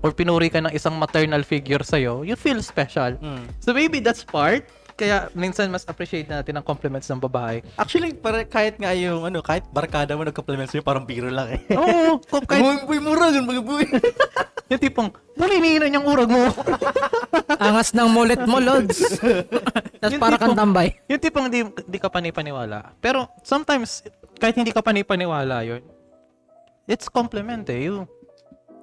or 0.04 0.12
pinuri 0.12 0.52
ka 0.52 0.62
ng 0.62 0.76
isang 0.76 0.94
maternal 1.00 1.42
figure 1.42 1.82
sa'yo, 1.82 2.28
you 2.28 2.36
feel 2.36 2.60
special. 2.60 3.16
Mm. 3.18 3.50
So 3.64 3.72
maybe 3.72 4.04
that's 4.04 4.22
part 4.22 4.68
Kaya 4.98 5.30
minsan 5.38 5.70
mas 5.70 5.86
appreciate 5.86 6.26
natin 6.26 6.58
ang 6.58 6.66
compliments 6.66 7.06
ng 7.06 7.22
babae. 7.22 7.62
Actually, 7.78 8.18
para 8.18 8.41
kahit 8.41 8.82
nga 8.82 8.98
yung 8.98 9.30
ano, 9.30 9.45
kahit 9.45 9.62
barkada 9.70 10.18
mo 10.18 10.26
nagka-compliments 10.26 10.74
sa'yo, 10.74 10.82
parang 10.82 11.06
biro 11.06 11.30
lang 11.30 11.54
eh. 11.54 11.62
Oo, 11.78 12.18
kung 12.26 12.41
kahit 12.43 12.66
Kahit 12.66 12.89
buhay 12.89 12.98
mura, 12.98 13.30
yun 13.30 13.45
mga 13.45 13.62
buhay. 13.62 13.86
yung 14.74 14.82
tipong, 14.82 15.10
namiminan 15.38 15.93
yung 15.93 16.06
urag 16.10 16.34
mo. 16.34 16.50
Angas 17.62 17.93
ng 17.93 18.10
mulit 18.10 18.41
mo, 18.43 18.58
Lods. 18.58 19.22
Tapos 20.02 20.18
para 20.18 20.36
kang 20.36 20.58
tipong- 20.58 20.58
tambay. 20.58 20.88
yung 21.06 21.22
tipong 21.22 21.48
di, 21.48 21.62
di 21.86 21.98
ka 22.02 22.10
panipaniwala. 22.10 22.98
Pero 22.98 23.30
sometimes, 23.45 24.02
kahit 24.41 24.58
hindi 24.58 24.74
ka 24.74 24.82
panipaniwala 24.82 25.62
yun, 25.62 25.86
it's 26.89 27.06
compliment 27.06 27.70
eh. 27.70 27.86
You, 27.86 28.10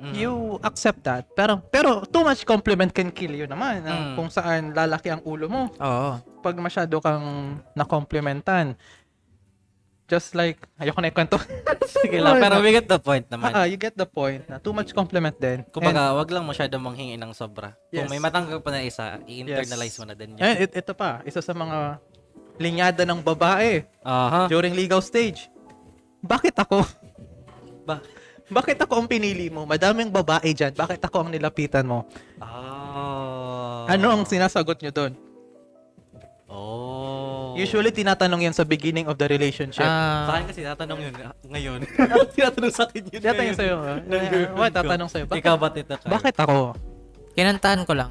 Mm. 0.05 0.13
you 0.15 0.33
accept 0.61 1.01
that. 1.03 1.25
Pero, 1.33 1.65
pero 1.67 2.05
too 2.05 2.21
much 2.21 2.45
compliment 2.45 2.93
can 2.93 3.09
kill 3.09 3.33
you 3.33 3.45
naman. 3.45 3.81
ah, 3.83 4.13
Mm. 4.13 4.15
Kung 4.15 4.29
saan 4.29 4.63
lalaki 4.71 5.09
ang 5.09 5.25
ulo 5.25 5.49
mo. 5.49 5.63
Oo. 5.73 6.11
Pag 6.39 6.57
masyado 6.57 7.01
kang 7.01 7.25
nakomplimentan. 7.73 8.77
Just 10.05 10.37
like, 10.37 10.61
ayoko 10.77 11.01
na 11.01 11.09
ikwento. 11.09 11.41
Sige 11.97 12.21
lang, 12.21 12.37
pero 12.37 12.61
we 12.61 12.69
get 12.71 12.85
the 12.85 13.01
point 13.01 13.25
naman. 13.27 13.49
Ah, 13.51 13.65
you 13.65 13.81
get 13.81 13.97
the 13.97 14.05
point 14.05 14.45
na 14.45 14.61
too 14.61 14.71
much 14.71 14.93
compliment 14.93 15.33
din. 15.35 15.65
Kumbaga, 15.73 16.13
wag 16.13 16.29
lang 16.29 16.45
masyado 16.45 16.77
manghingi 16.77 17.17
ng 17.17 17.33
sobra. 17.33 17.73
Kung 17.89 18.05
Yes. 18.05 18.13
may 18.13 18.21
matanggap 18.21 18.61
pa 18.61 18.69
na 18.69 18.85
isa, 18.85 19.17
i-internalize 19.25 19.97
Yes. 19.97 19.99
mo 19.99 20.05
na 20.05 20.13
din 20.13 20.31
And, 20.31 20.39
yun. 20.39 20.45
and 20.45 20.59
it- 20.61 20.77
ito 20.77 20.93
pa, 20.93 21.25
isa 21.25 21.41
sa 21.41 21.57
mga 21.57 21.97
linyada 22.61 23.03
ng 23.03 23.25
babae 23.25 23.89
Aha. 24.05 24.45
during 24.47 24.77
legal 24.77 25.01
stage. 25.01 25.49
Bakit 26.21 26.53
ako? 26.59 26.85
Ba? 27.83 28.05
Bakit 28.45 28.77
ako 28.79 28.93
ang 28.95 29.09
pinili 29.09 29.49
mo? 29.49 29.65
Madaming 29.65 30.09
babae 30.09 30.53
dyan. 30.53 30.71
Bakit 30.71 31.01
ako 31.01 31.25
ang 31.25 31.31
nilapitan 31.31 31.85
mo? 31.85 32.05
Oh. 32.39 33.85
Ano 33.85 34.07
ang 34.11 34.23
sinasagot 34.23 34.79
nyo 34.79 34.93
doon? 34.93 35.13
Oh. 36.47 37.57
Usually, 37.57 37.89
tinatanong 37.89 38.45
yan 38.45 38.55
sa 38.55 38.63
beginning 38.63 39.07
of 39.07 39.17
the 39.17 39.25
relationship. 39.25 39.81
Sa 39.81 39.89
Ah, 40.29 40.29
akin 40.31 40.47
kasi 40.47 40.61
tatanong 40.61 41.01
yun 41.01 41.15
ah, 41.25 41.33
ngayon. 41.47 41.79
Tinatanong 42.31 42.71
sa 42.71 42.85
akin 42.85 43.03
yun 43.03 43.17
Tinatanong 43.17 43.41
ngayon. 43.41 43.57
sa'yo. 43.57 43.77
ah. 43.81 43.99
What? 44.55 44.71
Tatanong 44.73 45.09
sa'yo. 45.09 45.25
Bakit, 45.25 45.41
Ikaw 45.41 45.55
ba't 45.57 45.75
ito 45.75 45.95
bakit 46.05 46.35
ako? 46.37 46.77
kinantahan 47.33 47.83
ko 47.83 47.93
lang. 47.97 48.11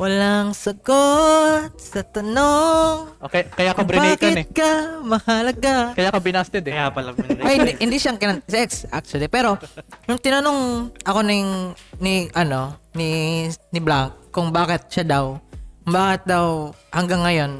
Walang 0.00 0.56
sagot 0.56 1.76
sa 1.76 2.00
tanong. 2.00 3.12
Okay, 3.28 3.44
kaya 3.52 3.76
ka 3.76 3.84
kung 3.84 3.88
brinakan 3.92 4.32
eh. 4.40 4.44
bakit 4.44 4.50
ka 4.56 4.72
mahalaga. 5.04 5.74
Kaya 5.92 6.08
ka 6.08 6.18
binasted 6.18 6.64
eh. 6.64 6.72
Kaya 6.72 6.88
pala. 6.88 7.12
Ay, 7.44 7.54
hindi, 7.60 7.72
hindi 7.76 7.96
siyang 8.00 8.16
kinan 8.16 8.40
sex 8.48 8.88
actually. 8.88 9.28
Pero 9.28 9.60
nung 10.08 10.16
tinanong 10.16 10.90
ako 11.04 11.20
ning 11.22 11.76
ni 12.00 12.32
ano, 12.32 12.80
ni 12.96 13.46
ni 13.70 13.80
Blanc 13.84 14.32
kung 14.32 14.48
bakit 14.48 14.88
siya 14.88 15.04
daw, 15.04 15.36
bakit 15.84 16.24
daw 16.24 16.72
hanggang 16.90 17.20
ngayon 17.22 17.52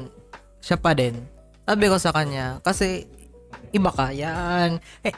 siya 0.57 0.75
pa 0.81 0.97
din. 0.97 1.13
Sabi 1.63 1.85
ko 1.87 1.95
sa 2.01 2.11
kanya 2.11 2.59
kasi 2.65 3.05
iba 3.71 3.93
ka 3.93 4.09
yan. 4.09 4.81
Eh, 5.05 5.13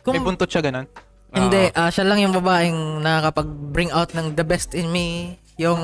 kung 0.00 0.16
May 0.16 0.24
buntot 0.24 0.48
siya 0.48 0.64
ganun. 0.64 0.88
hindi, 1.36 1.68
ah, 1.76 1.92
siya 1.92 2.08
lang 2.08 2.22
yung 2.22 2.32
babaeng 2.32 3.04
nakakapag-bring 3.04 3.92
out 3.92 4.08
ng 4.16 4.32
the 4.32 4.46
best 4.46 4.72
in 4.72 4.88
me. 4.88 5.36
Yung 5.56 5.80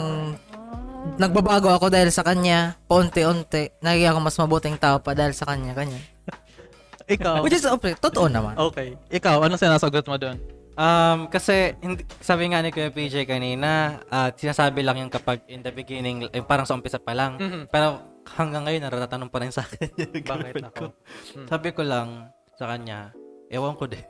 nagbabago 1.16 1.72
ako 1.72 1.88
dahil 1.88 2.12
sa 2.12 2.22
kanya, 2.22 2.76
paunti-unti. 2.86 3.80
Nagiging 3.80 4.10
ako 4.12 4.18
mas 4.20 4.36
mabuting 4.38 4.76
tao 4.78 5.00
pa 5.00 5.16
dahil 5.16 5.32
sa 5.34 5.48
kanya, 5.48 5.72
kanya. 5.74 5.98
Ikaw. 7.08 7.42
Which 7.42 7.58
is, 7.58 7.66
okay, 7.66 7.98
totoo 7.98 8.30
naman. 8.30 8.54
Okay. 8.54 8.94
Ikaw, 9.10 9.42
anong 9.42 9.60
sinasagot 9.60 10.06
mo 10.06 10.16
doon? 10.16 10.38
Um, 10.72 11.28
kasi 11.28 11.76
hindi, 11.84 12.00
sabi 12.24 12.48
nga 12.48 12.64
ni 12.64 12.72
Kuya 12.72 12.88
PJ 12.88 13.28
kanina, 13.28 14.00
at 14.08 14.40
sinasabi 14.40 14.80
lang 14.80 15.04
yung 15.04 15.12
kapag 15.12 15.44
in 15.50 15.60
the 15.60 15.68
beginning, 15.68 16.24
eh, 16.32 16.40
parang 16.40 16.64
sa 16.64 16.72
umpisa 16.72 16.96
pa 16.96 17.12
lang. 17.12 17.36
Mhm. 17.36 17.68
Pero 17.68 18.00
hanggang 18.38 18.64
ngayon, 18.64 18.88
naratanong 18.88 19.28
pa 19.28 19.42
rin 19.44 19.52
sa 19.52 19.66
akin 19.66 19.88
Bakit 20.24 20.54
ako? 20.72 20.72
ko. 20.72 20.86
Sabi 21.50 21.68
ko 21.76 21.82
lang 21.84 22.32
sa 22.56 22.70
kanya, 22.72 23.12
ewan 23.52 23.76
ko 23.76 23.84
din. 23.84 24.00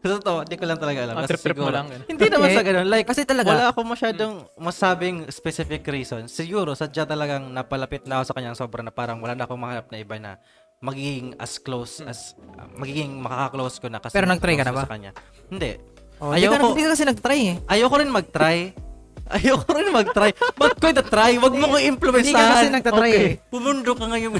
Sa 0.00 0.18
totoo, 0.18 0.38
hindi 0.42 0.56
ko 0.56 0.64
lang 0.64 0.78
talaga 0.78 0.98
alam. 1.02 1.14
Ah, 1.14 1.22
Kasi 1.22 1.30
trip-trip 1.34 1.56
mo 1.56 1.62
siguro- 1.64 1.76
lang. 1.76 1.86
Hindi 2.04 2.26
naman 2.26 2.48
sa 2.50 2.62
ganun. 2.62 2.86
Like, 2.86 3.06
kasi 3.06 3.20
talaga- 3.22 3.50
wala 3.50 3.66
ako 3.70 3.80
masyadong 3.82 4.34
masabing 4.56 5.16
specific 5.28 5.82
reason. 5.86 6.26
Siguro, 6.26 6.72
sadya 6.72 7.04
talagang 7.04 7.50
napalapit 7.50 8.04
na 8.04 8.20
ako 8.20 8.24
sa 8.28 8.34
kanya 8.34 8.54
sobra 8.54 8.80
na 8.80 8.90
parang 8.90 9.18
wala 9.18 9.34
na 9.34 9.44
akong 9.44 9.58
mahanap 9.58 9.86
na 9.88 9.96
iba 9.96 10.16
na 10.16 10.38
magiging 10.78 11.32
as 11.36 11.56
close 11.56 12.04
as 12.04 12.36
uh, 12.54 12.68
magiging 12.76 13.16
makaka-close 13.16 13.80
ko 13.80 13.88
na 13.88 13.96
kasi 13.96 14.12
Pero 14.12 14.28
nag-try 14.28 14.54
ka 14.54 14.64
na 14.64 14.74
ba? 14.76 14.82
sa 14.84 14.92
kanya. 14.92 15.10
Hindi. 15.48 15.80
Oh, 16.16 16.32
hindi, 16.32 16.44
ka, 16.44 16.56
Ayoko- 16.56 16.70
hindi 16.72 16.84
ka 16.84 16.90
kasi 16.92 17.04
nag-try 17.04 17.40
eh. 17.48 17.56
Ayoko 17.66 17.96
rin 17.96 18.10
mag-try. 18.12 18.58
Ayoko 19.36 19.68
rin 19.74 19.90
mag-try. 19.90 20.30
Ba't 20.54 20.78
ko 20.78 20.86
ita-try? 20.86 21.34
Wag 21.36 21.50
mo 21.50 21.74
ko 21.74 21.76
influence 21.82 22.30
Hindi 22.30 22.36
ka 22.36 22.46
kasi 22.46 22.66
nagtatry 22.70 23.10
eh. 23.10 23.32
Pumundo 23.50 23.90
ka 23.92 24.06
ngayon. 24.06 24.32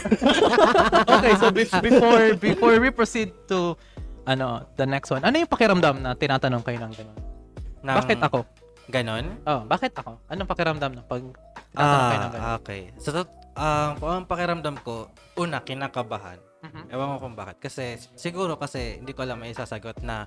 okay, 1.16 1.32
so 1.36 1.50
be- 1.50 1.66
before 1.82 2.24
before 2.38 2.76
we 2.78 2.90
proceed 2.90 3.34
to 3.50 3.74
ano, 4.26 4.46
the 4.74 4.84
next 4.84 5.08
one. 5.08 5.22
Ano 5.22 5.34
yung 5.34 5.48
pakiramdam 5.48 6.02
na 6.02 6.12
tinatanong 6.12 6.62
kayo 6.62 6.78
ng 6.82 6.92
ganun? 6.92 7.18
Nang- 7.80 7.98
Bakit 8.02 8.18
ako? 8.20 8.38
Ganon? 8.86 9.26
Oh, 9.42 9.66
bakit 9.66 9.94
ako? 9.94 10.18
Anong 10.26 10.46
pakiramdam 10.46 10.92
na 10.92 11.02
pag 11.02 11.22
tinatanong 11.70 12.06
kayo 12.06 12.20
ng? 12.20 12.32
Ah, 12.38 12.54
okay. 12.54 12.80
Sa 12.98 13.10
tot, 13.10 13.26
um, 13.54 13.90
kung 13.98 14.10
ang 14.12 14.26
pakiramdam 14.26 14.76
ko, 14.82 15.10
una, 15.34 15.58
kinakabahan. 15.58 16.38
Mhm. 16.62 16.90
Ewan 16.90 17.06
ko 17.14 17.16
kung 17.22 17.34
bakit. 17.34 17.56
Kasi, 17.58 17.98
siguro 18.14 18.54
kasi, 18.54 18.98
hindi 18.98 19.10
ko 19.10 19.22
alam 19.22 19.38
may 19.38 19.50
isasagot 19.50 20.02
na 20.02 20.26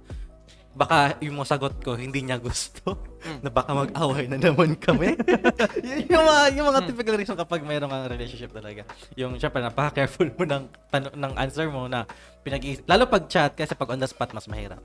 baka 0.73 1.17
yung 1.19 1.41
sagot 1.43 1.81
ko 1.81 1.97
hindi 1.97 2.21
niya 2.23 2.37
gusto 2.37 3.09
Hmm. 3.19 3.39
na 3.43 3.49
baka 3.51 3.75
mag-away 3.75 4.31
na 4.31 4.39
naman 4.39 4.79
kami. 4.79 5.11
Yun 5.83 6.07
yung 6.07 6.23
mga, 6.23 6.43
yung 6.55 6.67
mga 6.71 6.79
typical 6.87 7.15
reason 7.19 7.35
kapag 7.35 7.67
mayroong 7.67 7.91
kang 7.91 8.07
relationship 8.07 8.51
talaga. 8.55 8.87
Yung 9.19 9.35
syempre 9.35 9.59
napaka-careful 9.59 10.31
mo 10.39 10.43
ng 10.47 10.63
tano- 10.87 11.15
ng 11.15 11.33
answer 11.35 11.67
mo 11.67 11.91
na 11.91 12.07
pinag 12.39 12.63
lalo 12.87 13.11
pag 13.11 13.27
chat 13.27 13.51
kasi 13.51 13.75
pag 13.75 13.91
on 13.91 13.99
the 13.99 14.07
spot 14.07 14.31
mas 14.31 14.47
mahirap. 14.47 14.79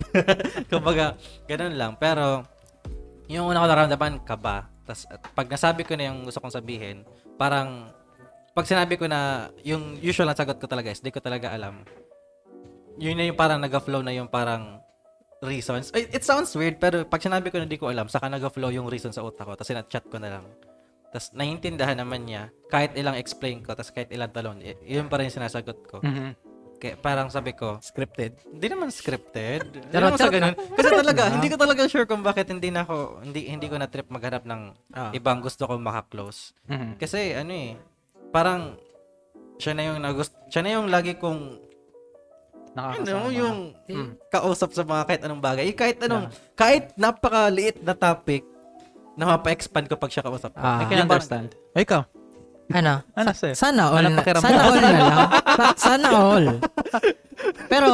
Kumbaga, 0.66 1.14
ganun 1.46 1.78
lang. 1.78 1.92
Pero 1.94 2.42
yung 3.30 3.46
una 3.48 3.62
ko 3.62 3.66
nararamdaman 3.70 4.26
kaba. 4.26 4.66
Tapos 4.82 5.06
pag 5.32 5.46
nasabi 5.46 5.86
ko 5.86 5.94
na 5.94 6.10
yung 6.10 6.26
gusto 6.26 6.42
kong 6.42 6.58
sabihin, 6.58 7.06
parang 7.38 7.88
pag 8.50 8.66
sinabi 8.66 8.98
ko 8.98 9.06
na 9.06 9.50
yung 9.62 9.98
usual 10.02 10.26
na 10.26 10.36
sagot 10.36 10.58
ko 10.58 10.66
talaga 10.66 10.90
is 10.90 10.98
di 10.98 11.14
ko 11.14 11.22
talaga 11.22 11.54
alam. 11.54 11.86
Yun 12.98 13.14
na 13.14 13.26
yung 13.26 13.38
parang 13.38 13.62
nag-flow 13.62 14.02
na 14.02 14.14
yung 14.14 14.26
parang 14.30 14.83
reasons. 15.44 15.92
It, 15.92 16.10
it 16.12 16.22
sounds 16.22 16.50
weird, 16.52 16.76
pero 16.76 17.04
pag 17.04 17.20
sinabi 17.20 17.48
ko 17.48 17.56
na 17.56 17.64
di 17.64 17.76
ko 17.76 17.86
alam, 17.86 18.08
saka 18.08 18.26
nag-flow 18.26 18.72
yung 18.72 18.88
reason 18.88 19.12
sa 19.12 19.20
utak 19.20 19.44
ko, 19.44 19.52
tapos 19.52 19.68
sinat-chat 19.68 20.04
ko 20.06 20.16
na 20.16 20.40
lang. 20.40 20.44
Tapos 21.08 21.30
naiintindihan 21.30 21.94
naman 21.94 22.24
niya, 22.24 22.48
kahit 22.66 22.92
ilang 22.94 23.14
explain 23.14 23.60
ko, 23.60 23.72
tapos 23.72 23.92
kahit 23.92 24.10
ilang 24.10 24.28
talon, 24.28 24.58
y- 24.58 24.74
yun 24.82 25.06
pa 25.06 25.16
rin 25.16 25.28
yung 25.28 25.38
sinasagot 25.38 25.78
ko. 25.84 26.00
Mhm. 26.00 26.34
Kaya 26.74 26.98
parang 26.98 27.30
sabi 27.30 27.54
ko, 27.54 27.78
Scripted. 27.78 28.34
hindi 28.44 28.66
naman 28.66 28.90
scripted. 28.90 29.62
Hindi 29.70 29.94
naman 29.94 30.18
sa 30.18 30.26
ganun. 30.26 30.52
Kasi 30.52 30.88
talaga, 30.90 31.22
hindi 31.30 31.46
ko 31.46 31.56
talaga 31.56 31.82
sure 31.86 32.04
kung 32.04 32.20
bakit 32.20 32.50
hindi 32.50 32.68
na 32.68 32.82
ako, 32.82 33.22
hindi, 33.22 33.46
hindi 33.46 33.70
ko 33.70 33.78
na 33.78 33.86
trip 33.86 34.10
maghanap 34.10 34.42
ng 34.42 34.62
Ah. 34.90 35.08
ibang 35.12 35.38
gusto 35.38 35.64
ko 35.64 35.78
maka-close. 35.78 36.52
Mhm. 36.66 36.98
Kasi 36.98 37.32
ano 37.32 37.52
eh, 37.54 37.78
parang 38.28 38.74
siya 39.54 39.70
na 39.70 39.86
yung 39.86 40.02
nagust 40.02 40.34
siya 40.50 40.60
na 40.60 40.70
yung 40.74 40.90
lagi 40.90 41.14
kong 41.14 41.62
Nakakasama. 42.74 43.06
ano, 43.06 43.30
yung 43.30 43.56
Hmm. 43.86 44.10
kausap 44.28 44.70
sa 44.70 44.82
mga 44.82 45.02
kahit 45.06 45.22
anong 45.22 45.40
bagay. 45.40 45.64
Eh, 45.64 45.74
kahit 45.74 45.98
anong, 46.00 46.26
kahit 46.52 46.90
napakaliit 46.94 47.78
na 47.80 47.94
topic, 47.94 48.42
na 49.14 49.30
mapa-expand 49.30 49.86
ko 49.86 49.94
pag 49.94 50.10
siya 50.10 50.26
kausap 50.26 50.50
ko. 50.50 50.58
Ah. 50.58 50.82
I 50.82 50.84
can 50.84 50.98
Yung 50.98 51.06
parang- 51.06 51.22
understand. 51.22 51.48
O, 51.54 51.78
ikaw? 51.78 52.02
Ano? 52.66 52.94
Ano 53.14 53.28
Sa- 53.30 53.38
sa'yo? 53.38 53.54
sana 53.54 53.82
all 53.88 54.02
Anong 54.02 54.16
na, 54.16 54.22
sana 54.34 54.58
all 54.60 54.74
na 54.74 54.90
lang. 54.90 55.06
Sa- 55.54 55.76
sana 55.78 56.06
all. 56.10 56.46
Pero 57.68 57.88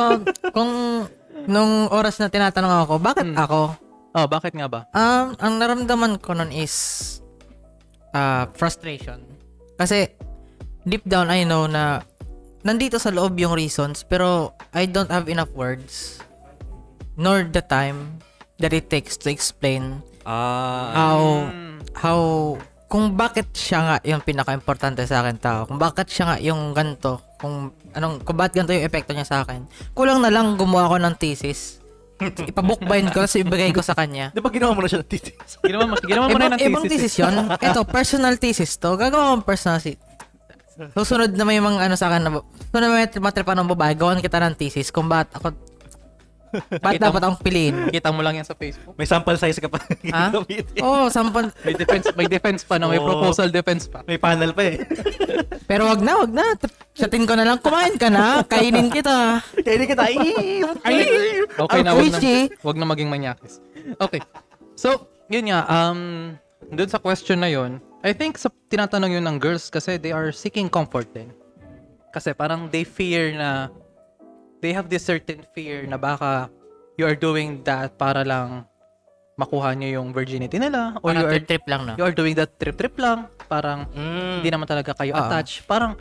kung 0.50 0.70
nung 1.44 1.72
oras 1.88 2.16
na 2.16 2.28
tinatanong 2.28 2.86
ako, 2.86 2.94
bakit 2.98 3.26
Hmm. 3.26 3.36
ako? 3.36 3.60
Oh, 4.10 4.26
bakit 4.26 4.54
nga 4.54 4.66
ba? 4.66 4.80
Um, 4.90 5.36
ang 5.36 5.54
naramdaman 5.58 6.18
ko 6.18 6.32
nun 6.32 6.50
is 6.50 6.72
uh, 8.10 8.48
frustration. 8.54 9.22
Kasi 9.76 10.10
deep 10.82 11.04
down 11.04 11.28
I 11.28 11.44
know 11.44 11.66
na 11.66 12.00
nandito 12.62 12.96
sa 12.96 13.08
loob 13.08 13.34
yung 13.34 13.52
reasons 13.52 14.02
pero 14.02 14.52
I 14.70 14.84
don't 14.84 15.08
have 15.08 15.26
enough 15.26 15.50
words 15.52 16.20
nor 17.14 17.44
the 17.44 17.60
time 17.60 18.20
that 18.56 18.70
it 18.70 18.88
takes 18.88 19.16
to 19.16 19.28
explain 19.28 20.04
Ah, 20.20 20.92
how 20.92 21.20
Mm. 21.42 21.76
how 21.96 22.20
kung 22.86 23.14
bakit 23.14 23.48
siya 23.50 23.78
nga 23.80 23.96
yung 24.04 24.20
pinaka-importante 24.20 25.00
sa 25.02 25.22
akin 25.22 25.38
tao, 25.38 25.64
kung 25.64 25.78
bakit 25.78 26.06
siya 26.06 26.24
nga 26.26 26.36
yung 26.38 26.74
ganto, 26.74 27.22
kung 27.38 27.70
anong 27.92 28.20
kung 28.20 28.36
bakit 28.36 28.58
ganito 28.58 28.74
yung 28.74 28.84
epekto 28.84 29.14
niya 29.14 29.24
sa 29.24 29.40
akin. 29.40 29.64
Kulang 29.94 30.18
na 30.18 30.28
lang 30.28 30.58
gumawa 30.58 30.90
ko 30.90 30.96
ng 30.98 31.14
thesis. 31.14 31.80
Ipabookbind 32.50 33.14
ko 33.14 33.24
tapos 33.24 33.38
ibigay 33.38 33.70
ko 33.70 33.80
sa 33.80 33.94
kanya. 33.94 34.28
di 34.28 34.42
ba 34.42 34.50
ginawa 34.50 34.74
mo 34.74 34.82
na 34.82 34.90
siya 34.90 35.00
ng 35.00 35.08
titis? 35.08 35.56
Ginawa 35.62 35.84
mo, 35.86 35.94
ginawa 35.96 36.26
mo 36.26 36.36
na 36.36 36.44
Ibang, 36.44 36.52
ng 36.52 36.60
ibang 36.68 36.84
thesis. 36.84 37.14
thesis 37.14 37.22
yun. 37.22 37.34
Ito, 37.48 37.80
personal 37.86 38.34
thesis 38.36 38.76
to. 38.76 38.92
Gagawa 38.92 39.32
kong 39.32 39.46
personal 39.46 39.78
thesis. 39.78 40.02
Susunod 40.96 41.30
na 41.36 41.44
may 41.44 41.60
mga 41.60 41.78
ano 41.90 41.94
sa 41.98 42.08
akin 42.08 42.22
na, 42.24 42.30
susunod 42.40 42.84
na 42.88 42.94
may 42.96 43.06
matripan 43.06 43.56
ng 43.60 43.70
babae, 43.76 43.92
gawan 43.98 44.24
kita 44.24 44.40
ng 44.40 44.56
thesis 44.56 44.88
kung 44.88 45.06
bakit 45.06 45.34
ako, 45.36 45.52
Ba't 46.82 46.98
Kita 46.98 47.10
dapat 47.10 47.20
akong 47.22 47.40
piliin? 47.46 47.74
Kita 47.94 48.10
mo 48.10 48.26
lang 48.26 48.42
yan 48.42 48.46
sa 48.46 48.58
Facebook. 48.58 48.98
May 48.98 49.06
sample 49.06 49.38
size 49.38 49.58
ka 49.62 49.70
pa. 49.70 49.78
Ha? 50.14 50.34
gagamitin. 50.34 50.82
Oo, 50.82 51.06
oh, 51.06 51.08
sampal. 51.08 51.54
May 51.62 51.74
defense, 51.78 52.10
may 52.18 52.26
defense 52.26 52.66
pa, 52.66 52.82
no? 52.82 52.90
May 52.90 52.98
Oo. 52.98 53.06
proposal 53.06 53.54
defense 53.54 53.86
pa. 53.86 54.02
May 54.02 54.18
panel 54.18 54.50
pa 54.50 54.62
eh. 54.66 54.82
Pero 55.70 55.86
wag 55.86 56.02
na, 56.02 56.18
wag 56.18 56.32
na. 56.34 56.58
Chatin 56.98 57.22
ko 57.22 57.38
na 57.38 57.46
lang. 57.46 57.62
Kumain 57.62 57.94
ka 57.94 58.10
na. 58.10 58.42
Kainin 58.42 58.90
kita. 58.90 59.38
Kaya 59.62 59.74
hindi 59.78 59.86
kita, 59.86 60.02
Ay, 60.10 60.18
okay 61.46 61.80
na, 61.86 61.94
wag 61.94 62.10
na, 62.10 62.20
wag 62.66 62.76
na 62.82 62.86
maging 62.90 63.10
manyakis. 63.10 63.62
Okay. 64.02 64.18
So, 64.74 65.06
yun 65.30 65.46
nga, 65.46 65.62
um, 65.70 66.34
dun 66.74 66.90
sa 66.90 66.98
question 66.98 67.38
na 67.38 67.50
yun, 67.52 67.78
I 68.00 68.16
think 68.16 68.40
sa 68.40 68.48
tinatanong 68.72 69.20
yun 69.20 69.24
ng 69.28 69.36
girls 69.36 69.68
kasi 69.68 70.00
they 70.00 70.10
are 70.10 70.32
seeking 70.32 70.72
comfort 70.72 71.12
din. 71.12 71.28
Kasi 72.10 72.32
parang 72.32 72.66
they 72.66 72.82
fear 72.82 73.36
na, 73.36 73.68
they 74.64 74.72
have 74.72 74.88
this 74.88 75.04
certain 75.04 75.44
fear 75.52 75.84
na 75.84 76.00
baka 76.00 76.48
you 76.96 77.04
are 77.04 77.14
doing 77.14 77.60
that 77.62 77.94
para 78.00 78.24
lang 78.24 78.64
makuha 79.36 79.72
niyo 79.72 80.00
yung 80.00 80.12
virginity 80.12 80.56
nila 80.56 80.96
or 81.00 81.12
you 81.12 81.24
Parang 81.24 81.32
are, 81.32 81.40
trip 81.40 81.64
lang, 81.64 81.80
no? 81.88 81.92
you 81.96 82.04
are 82.04 82.12
doing 82.12 82.36
that 82.36 82.56
trip-trip 82.60 82.96
lang. 82.96 83.24
Parang 83.48 83.88
Mm, 83.92 84.40
hindi 84.40 84.50
naman 84.52 84.68
talaga 84.68 84.92
kayo 84.92 85.16
Ah. 85.16 85.28
attached. 85.28 85.64
Parang 85.64 85.96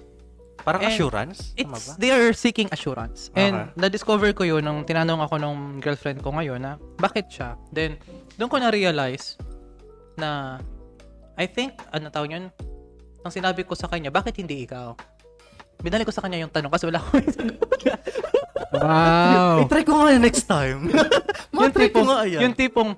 parang 0.60 0.84
assurance? 0.84 1.56
It's, 1.56 1.96
they 1.96 2.12
are 2.12 2.36
seeking 2.36 2.68
assurance. 2.68 3.32
And 3.32 3.72
Okay. 3.72 3.80
na-discover 3.80 4.36
ko 4.36 4.44
yun 4.44 4.60
nung 4.60 4.84
tinanong 4.84 5.24
ako 5.24 5.40
nung 5.40 5.80
girlfriend 5.80 6.20
ko 6.20 6.36
ngayon 6.36 6.60
na 6.60 6.72
bakit 6.96 7.32
siya. 7.32 7.56
Then, 7.72 7.96
doon 8.36 8.52
ko 8.52 8.58
na-realize 8.60 9.40
na 10.16 10.60
I 11.40 11.48
think, 11.48 11.80
ano 11.90 12.12
tawag 12.12 12.30
yun? 12.30 12.46
Ang 13.20 13.32
sinabi 13.32 13.64
ko 13.64 13.72
sa 13.72 13.88
kanya, 13.88 14.12
bakit 14.12 14.36
hindi 14.36 14.68
ikaw? 14.68 14.92
Binalik 15.80 16.06
ko 16.06 16.14
sa 16.14 16.20
kanya 16.20 16.44
yung 16.44 16.52
tanong 16.52 16.68
kasi 16.68 16.84
wala 16.86 17.00
akong 17.00 17.24
sagot. 17.36 17.56
Wow. 18.70 19.56
I-try 19.64 19.84
ko 19.84 19.92
nga 19.96 20.20
next 20.20 20.46
time. 20.46 20.92
yung 20.92 21.64
Matry 21.64 21.88
ko 21.88 22.04
tipong, 22.04 22.08
nga 22.08 22.28
yan. 22.28 22.42
yung 22.44 22.54
tipong, 22.54 22.90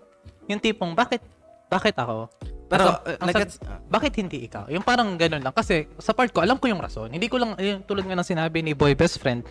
yung 0.49 0.59
tipong, 0.59 0.91
bakit, 0.91 1.21
bakit 1.69 1.93
ako? 1.95 2.27
Pero, 2.65 2.83
sa- 2.87 3.03
uh, 3.03 3.17
ang 3.19 3.27
nag-gets- 3.29 3.59
sa- 3.59 3.77
bakit 3.85 4.13
hindi 4.17 4.49
ikaw? 4.49 4.65
Yung 4.67 4.81
parang 4.81 5.13
ganun 5.15 5.39
lang. 5.39 5.53
Kasi 5.53 5.85
sa 5.97 6.11
part 6.11 6.33
ko, 6.33 6.41
alam 6.41 6.57
ko 6.57 6.65
yung 6.65 6.81
rason. 6.81 7.07
Hindi 7.07 7.27
ko 7.27 7.37
lang, 7.37 7.53
yung 7.57 7.85
tulad 7.85 8.03
nga 8.03 8.17
ng 8.17 8.25
sinabi 8.25 8.65
ni 8.65 8.73
boy 8.73 8.95
best 8.95 9.21
friend, 9.21 9.45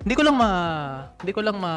hindi 0.00 0.14
ko 0.14 0.22
lang 0.22 0.34
ma, 0.34 0.48
hindi 1.20 1.32
ko 1.32 1.42
lang 1.42 1.56
ma, 1.56 1.72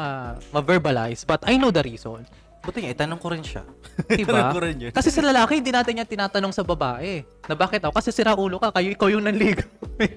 ma-verbalize, 0.50 1.24
but 1.24 1.44
I 1.44 1.56
know 1.56 1.68
the 1.68 1.82
reason. 1.82 2.24
Buti 2.64 2.80
nga, 2.80 2.90
itanong 2.96 3.20
ko 3.20 3.28
rin 3.28 3.44
siya. 3.44 3.62
Diba? 4.18 4.48
Ko 4.48 4.64
rin 4.64 4.76
yun. 4.80 4.92
Kasi 4.92 5.12
sa 5.12 5.20
lalaki, 5.20 5.60
hindi 5.60 5.68
natin 5.68 6.00
yan 6.00 6.08
tinatanong 6.08 6.52
sa 6.56 6.64
babae. 6.64 7.20
Na 7.44 7.52
bakit 7.52 7.84
ako? 7.84 7.92
Kasi 7.92 8.08
sira 8.08 8.32
ulo 8.32 8.56
ka, 8.56 8.72
kayo 8.72 8.88
ikaw 8.88 9.08
yung 9.12 9.28
nanligaw. 9.28 9.68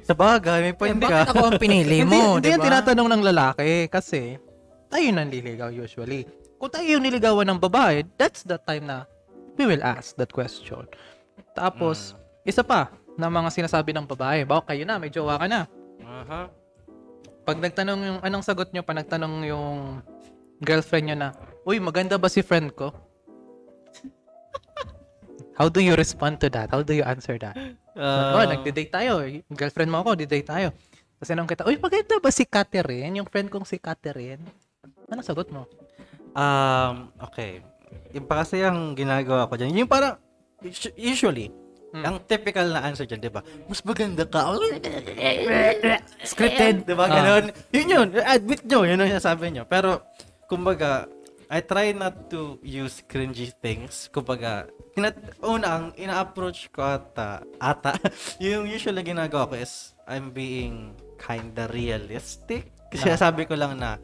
Sa 0.07 0.15
bagay, 0.15 0.71
may 0.71 0.73
point 0.73 0.95
Bakit 0.95 1.27
ka. 1.27 1.35
ako 1.35 1.43
ang 1.53 1.59
pinili 1.59 2.01
hindi, 2.01 2.15
mo, 2.15 2.39
hindi 2.39 2.47
di 2.47 2.55
yan 2.55 2.63
ba? 2.63 2.67
tinatanong 2.71 3.07
ng 3.11 3.21
lalaki. 3.27 3.69
Kasi 3.91 4.39
tayo 4.87 5.03
yung 5.03 5.19
nanliligaw 5.19 5.69
usually. 5.75 6.23
Kung 6.57 6.71
tayo 6.71 6.87
yung 6.87 7.03
niligawan 7.03 7.45
ng 7.51 7.59
babae, 7.59 8.07
that's 8.15 8.41
the 8.47 8.57
time 8.57 8.87
na 8.87 9.03
we 9.59 9.67
will 9.67 9.83
ask 9.83 10.15
that 10.15 10.31
question. 10.31 10.87
Tapos, 11.51 12.15
isa 12.47 12.63
pa 12.63 12.89
na 13.19 13.27
mga 13.27 13.49
sinasabi 13.51 13.91
ng 13.91 14.07
babae, 14.07 14.47
baka 14.47 14.73
kayo 14.73 14.87
na, 14.87 14.95
may 14.95 15.11
jowa 15.11 15.35
ka 15.35 15.45
na. 15.49 15.65
Aha. 16.01 16.47
Pag 17.43 17.57
nagtanong 17.59 17.99
yung, 18.01 18.19
anong 18.23 18.43
sagot 18.45 18.71
nyo, 18.71 18.81
pag 18.85 19.03
nagtanong 19.03 19.45
yung 19.45 19.99
girlfriend 20.61 21.11
nyo 21.11 21.17
na, 21.17 21.29
Uy, 21.67 21.83
maganda 21.83 22.15
ba 22.15 22.31
si 22.31 22.39
friend 22.39 22.71
ko? 22.71 22.95
How 25.59 25.67
do 25.67 25.83
you 25.83 25.99
respond 25.99 26.39
to 26.39 26.47
that? 26.53 26.71
How 26.71 26.79
do 26.79 26.95
you 26.95 27.03
answer 27.03 27.35
that? 27.41 27.57
oh, 27.97 28.39
Uh, 28.39 28.45
nagde-date 28.47 28.93
tayo. 28.93 29.19
Girlfriend 29.51 29.91
mo 29.91 29.99
ako, 29.99 30.15
di-date 30.15 30.47
tayo. 30.47 30.69
Kasi 31.17 31.33
nung 31.33 31.49
kita, 31.49 31.65
Uy, 31.65 31.75
maganda 31.75 32.21
ba 32.21 32.29
si 32.29 32.45
Catherine? 32.45 33.09
Yung 33.17 33.27
friend 33.27 33.49
kong 33.49 33.65
si 33.65 33.81
Catherine? 33.81 34.39
Anong 35.09 35.25
sagot 35.25 35.49
mo? 35.49 35.65
Um, 36.37 37.09
okay. 37.19 37.65
Yung 38.13 38.29
pa 38.29 38.45
kasi 38.45 38.61
ang 38.61 38.93
ginagawa 38.93 39.49
ko 39.49 39.57
dyan, 39.57 39.73
yung 39.75 39.89
parang, 39.89 40.15
usu- 40.61 40.93
usually, 40.95 41.49
Hmm. 41.87 42.03
ang 42.03 42.15
typical 42.21 42.67
na 42.69 42.83
answer 42.83 43.07
dyan, 43.07 43.23
di 43.23 43.31
ba? 43.31 43.39
Mas 43.65 43.79
maganda 43.81 44.27
ka. 44.27 44.53
Scripted. 46.21 46.83
Di 46.83 46.93
ba? 46.93 47.07
Ganon. 47.07 47.49
Yun 47.71 47.87
yun. 47.87 48.07
Admit 48.13 48.61
nyo. 48.67 48.83
Yun 48.83 48.99
ang 48.99 49.17
sabi 49.17 49.49
nyo. 49.49 49.63
Pero, 49.65 50.03
kumbaga, 50.45 51.07
I 51.47 51.63
try 51.63 51.95
not 51.95 52.27
to 52.35 52.59
use 52.59 52.99
cringy 53.07 53.55
things. 53.63 54.11
Kumbaga, 54.11 54.67
tinat 54.91 55.15
una, 55.39 55.67
ang 55.79 55.85
ina-approach 55.95 56.67
ko 56.75 56.83
ata, 56.83 57.39
ata, 57.55 57.95
yung 58.43 58.67
usually 58.67 58.99
ginagawa 59.03 59.47
ko 59.47 59.55
is, 59.55 59.95
I'm 60.03 60.35
being 60.35 60.95
kinda 61.15 61.71
realistic. 61.71 62.71
Kasi 62.91 63.15
sabi 63.15 63.47
ko 63.47 63.55
lang 63.55 63.79
na, 63.79 63.95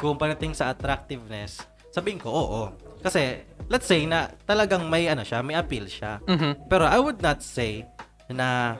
kung 0.00 0.16
panating 0.16 0.56
sa 0.56 0.72
attractiveness, 0.72 1.60
sabihin 1.92 2.20
ko, 2.20 2.32
oo. 2.32 2.62
Kasi, 3.04 3.44
let's 3.68 3.86
say 3.86 4.08
na 4.08 4.32
talagang 4.48 4.88
may 4.88 5.06
ano 5.12 5.22
siya, 5.22 5.44
may 5.44 5.54
appeal 5.54 5.86
siya. 5.86 6.24
Mhm. 6.24 6.72
Pero 6.72 6.88
I 6.88 6.98
would 6.98 7.20
not 7.20 7.44
say 7.44 7.84
na 8.32 8.76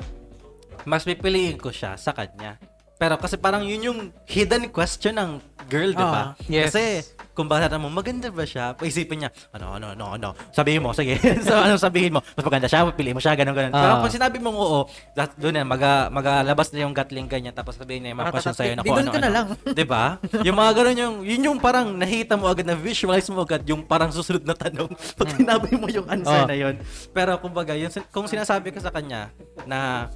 mas 0.89 1.05
pipiliin 1.05 1.61
ko 1.61 1.69
siya 1.69 1.97
sa 2.01 2.17
kanya. 2.17 2.57
Pero 2.99 3.15
kasi 3.17 3.39
parang 3.39 3.63
yun 3.63 3.81
yung 3.81 3.99
hidden 4.27 4.69
question 4.69 5.15
ng 5.15 5.31
girl, 5.71 5.95
di 5.95 6.03
ba? 6.03 6.35
Ah, 6.35 6.51
yes. 6.51 6.75
Kasi 6.75 6.83
kung 7.31 7.47
bakit 7.47 7.71
mo, 7.79 7.87
maganda 7.87 8.27
ba 8.35 8.43
siya? 8.43 8.75
Paisipin 8.75 9.23
niya, 9.23 9.31
ano, 9.55 9.79
ano, 9.79 9.95
ano, 9.95 10.05
ano. 10.19 10.29
Sabihin 10.51 10.83
mo, 10.83 10.91
sige. 10.91 11.15
so, 11.47 11.55
ano 11.55 11.79
sabihin 11.79 12.11
mo? 12.11 12.21
Mas 12.35 12.43
maganda 12.43 12.67
siya, 12.67 12.91
piliin 12.91 13.15
mo 13.15 13.23
siya, 13.23 13.39
ganun, 13.39 13.55
ganun. 13.55 13.71
Pero 13.71 13.95
Ah. 13.95 14.03
pag 14.03 14.11
sinabi 14.11 14.43
mong 14.43 14.59
oo, 14.59 14.91
that, 15.15 15.31
doon 15.39 15.63
yan, 15.63 15.69
maga, 15.71 16.11
magalabas 16.11 16.75
na 16.75 16.83
yung 16.83 16.91
gatling 16.91 17.31
ganyan, 17.31 17.55
tapos 17.55 17.79
sabihin 17.79 18.11
niya 18.11 18.19
question 18.35 18.51
sa'yo 18.51 18.75
na 18.75 18.83
Di 18.83 18.91
kung 18.91 18.99
doon 18.99 19.07
ano, 19.07 19.15
ka 19.15 19.21
na 19.23 19.29
ano. 19.31 19.37
lang. 19.39 19.47
Di 19.71 19.87
ba? 19.87 20.19
Yung 20.43 20.59
mga 20.59 20.71
ganun 20.75 20.97
yung, 20.99 21.17
yun 21.23 21.43
yung 21.47 21.59
parang 21.63 21.95
nahita 21.95 22.35
mo 22.35 22.51
agad, 22.51 22.67
na 22.67 22.75
visualize 22.75 23.31
mo 23.31 23.47
agad 23.47 23.63
yung 23.63 23.87
parang 23.87 24.11
susunod 24.11 24.43
na 24.43 24.59
tanong 24.59 24.91
pag 25.23 25.29
sinabi 25.31 25.79
mo 25.79 25.87
yung 25.87 26.11
answer 26.11 26.43
Oh. 26.43 26.51
na 26.51 26.59
yun. 26.59 26.75
Pero 27.15 27.39
kumbaga, 27.39 27.79
yun, 27.79 27.87
kung 28.11 28.27
sinasabi 28.27 28.75
ko 28.75 28.83
sa 28.83 28.91
kanya 28.91 29.31
na, 29.63 30.11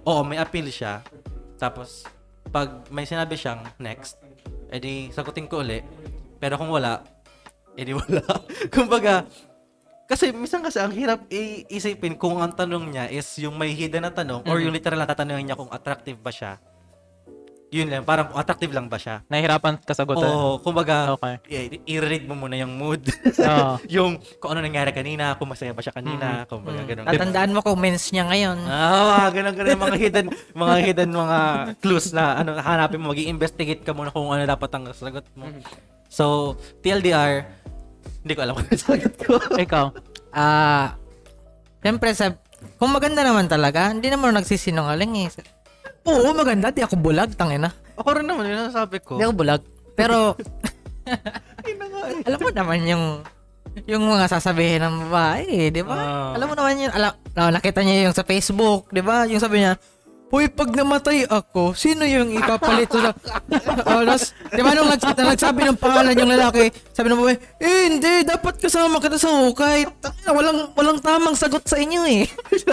oo, 0.00 0.24
may 0.24 0.40
appeal 0.40 0.64
siya, 0.72 1.04
tapos 1.60 2.08
pag 2.54 2.86
may 2.94 3.02
sinabi 3.02 3.34
siyang 3.34 3.66
next, 3.82 4.22
edi 4.70 5.10
sagutin 5.10 5.50
ko 5.50 5.66
uli. 5.66 5.82
Pero 6.38 6.54
kung 6.54 6.70
wala, 6.70 7.02
edi 7.74 7.90
wala. 7.98 8.22
kumbaga, 8.70 9.26
kasi 10.06 10.30
minsan 10.30 10.62
kasi 10.62 10.78
ang 10.78 10.94
hirap 10.94 11.26
iisipin 11.32 12.14
kung 12.14 12.38
ang 12.38 12.54
tanong 12.54 12.94
niya 12.94 13.10
is 13.10 13.26
yung 13.42 13.58
may 13.58 13.74
hidden 13.74 14.06
na 14.06 14.14
tanong 14.14 14.46
or 14.46 14.62
yung 14.62 14.70
literal 14.70 15.02
na 15.02 15.10
tatanungin 15.10 15.50
niya 15.50 15.58
kung 15.58 15.72
attractive 15.74 16.22
ba 16.22 16.30
siya. 16.30 16.62
Yun 17.74 17.90
lang, 17.90 18.06
parang 18.06 18.30
kung 18.30 18.38
attractive 18.38 18.70
lang 18.70 18.86
ba 18.86 19.02
siya. 19.02 19.26
Nahihirapan 19.26 19.82
ka 19.82 19.98
sagutan. 19.98 20.30
Oo, 20.30 20.62
kumbaga, 20.62 21.10
Okay. 21.18 21.42
i- 21.50 21.98
i-read 21.98 22.22
mo 22.22 22.38
muna 22.38 22.54
yung 22.54 22.70
mood. 22.78 23.02
Oo. 23.26 23.74
yung 23.98 24.22
kung 24.38 24.54
ano 24.54 24.62
nangyari 24.62 24.94
kanina, 24.94 25.34
kung 25.34 25.50
masaya 25.50 25.74
ba 25.74 25.82
siya 25.82 25.90
kanina, 25.90 26.46
kumbaga 26.46 26.86
ganun. 26.86 27.10
Tatandaan 27.10 27.50
mo 27.50 27.66
comments 27.66 28.14
niya 28.14 28.30
ngayon. 28.30 28.62
Ah, 28.70 29.26
ganun 29.34 29.58
ganun 29.58 29.74
mga 29.74 29.96
hidden 29.98 30.26
mga 30.54 30.74
hidden 30.86 31.10
mga 31.10 31.38
clues 31.82 32.14
na 32.14 32.38
ano 32.38 32.54
hanapin 32.54 33.02
mo, 33.02 33.10
magi-investigate 33.10 33.82
ka 33.82 33.90
muna 33.90 34.14
kung 34.14 34.30
ano 34.30 34.46
dapat 34.46 34.70
ang 34.70 34.94
sagot 34.94 35.26
mo. 35.34 35.50
So, 36.06 36.54
TLDR, 36.78 37.42
hindi 38.22 38.32
ko 38.38 38.40
alam 38.46 38.54
kung 38.54 38.70
ano 38.70 38.78
sagot 38.78 39.14
ko. 39.18 39.34
Ikaw. 39.66 39.86
Ah, 40.30 40.94
siyempre 41.82 42.14
sa 42.14 42.38
kung 42.78 42.94
maganda 42.94 43.26
naman 43.26 43.50
talaga, 43.50 43.90
hindi 43.90 44.08
naman 44.08 44.30
nagsisinungaling 44.38 45.26
eh. 45.26 45.28
Oo, 46.04 46.28
maganda. 46.36 46.68
Di 46.68 46.84
ako 46.84 47.00
bulag, 47.00 47.32
tangina. 47.36 47.72
Ako 47.96 48.08
rin 48.20 48.26
naman, 48.28 48.48
yun 48.50 48.68
ang 48.68 48.74
sabi 48.74 49.00
ko. 49.00 49.16
Hindi 49.16 49.24
ako 49.28 49.34
bulag. 49.36 49.62
Pero, 49.94 50.36
alam 52.26 52.38
mo 52.40 52.50
naman 52.50 52.80
yung 52.84 53.04
yung 53.90 54.06
mga 54.06 54.30
sasabihin 54.30 54.86
ng 54.86 55.10
babae, 55.10 55.44
eh, 55.50 55.68
di 55.74 55.82
ba? 55.82 55.98
Ah. 55.98 56.30
alam 56.38 56.46
mo 56.46 56.54
naman 56.54 56.78
yun, 56.78 56.92
alam, 56.94 57.10
na- 57.34 57.54
nakita 57.58 57.82
niya 57.82 58.06
yung 58.06 58.14
sa 58.14 58.22
Facebook, 58.22 58.86
di 58.94 59.02
ba? 59.02 59.26
Yung 59.26 59.42
sabi 59.42 59.66
niya, 59.66 59.74
Uy, 60.34 60.50
pag 60.50 60.66
namatay 60.74 61.30
ako, 61.30 61.78
sino 61.78 62.02
yung 62.02 62.34
ipapalit 62.34 62.90
sa... 62.90 63.14
oh, 63.86 64.02
tas, 64.02 64.34
di 64.50 64.66
ba 64.66 64.74
nung 64.74 64.90
nags- 64.90 65.06
na 65.14 65.30
nagsabi 65.30 65.62
ng 65.62 65.78
pangalan 65.78 66.18
yung 66.18 66.34
lalaki, 66.34 66.74
sabi 66.90 67.06
ng 67.06 67.22
babae, 67.22 67.38
eh, 67.62 67.80
hindi, 67.86 68.26
dapat 68.26 68.58
kasama 68.58 68.98
kita 68.98 69.14
sa 69.14 69.30
hukay. 69.30 69.86
Walang, 70.26 70.74
walang 70.74 70.98
tamang 70.98 71.38
sagot 71.38 71.62
sa 71.62 71.78
inyo 71.78 72.02
eh. 72.10 72.26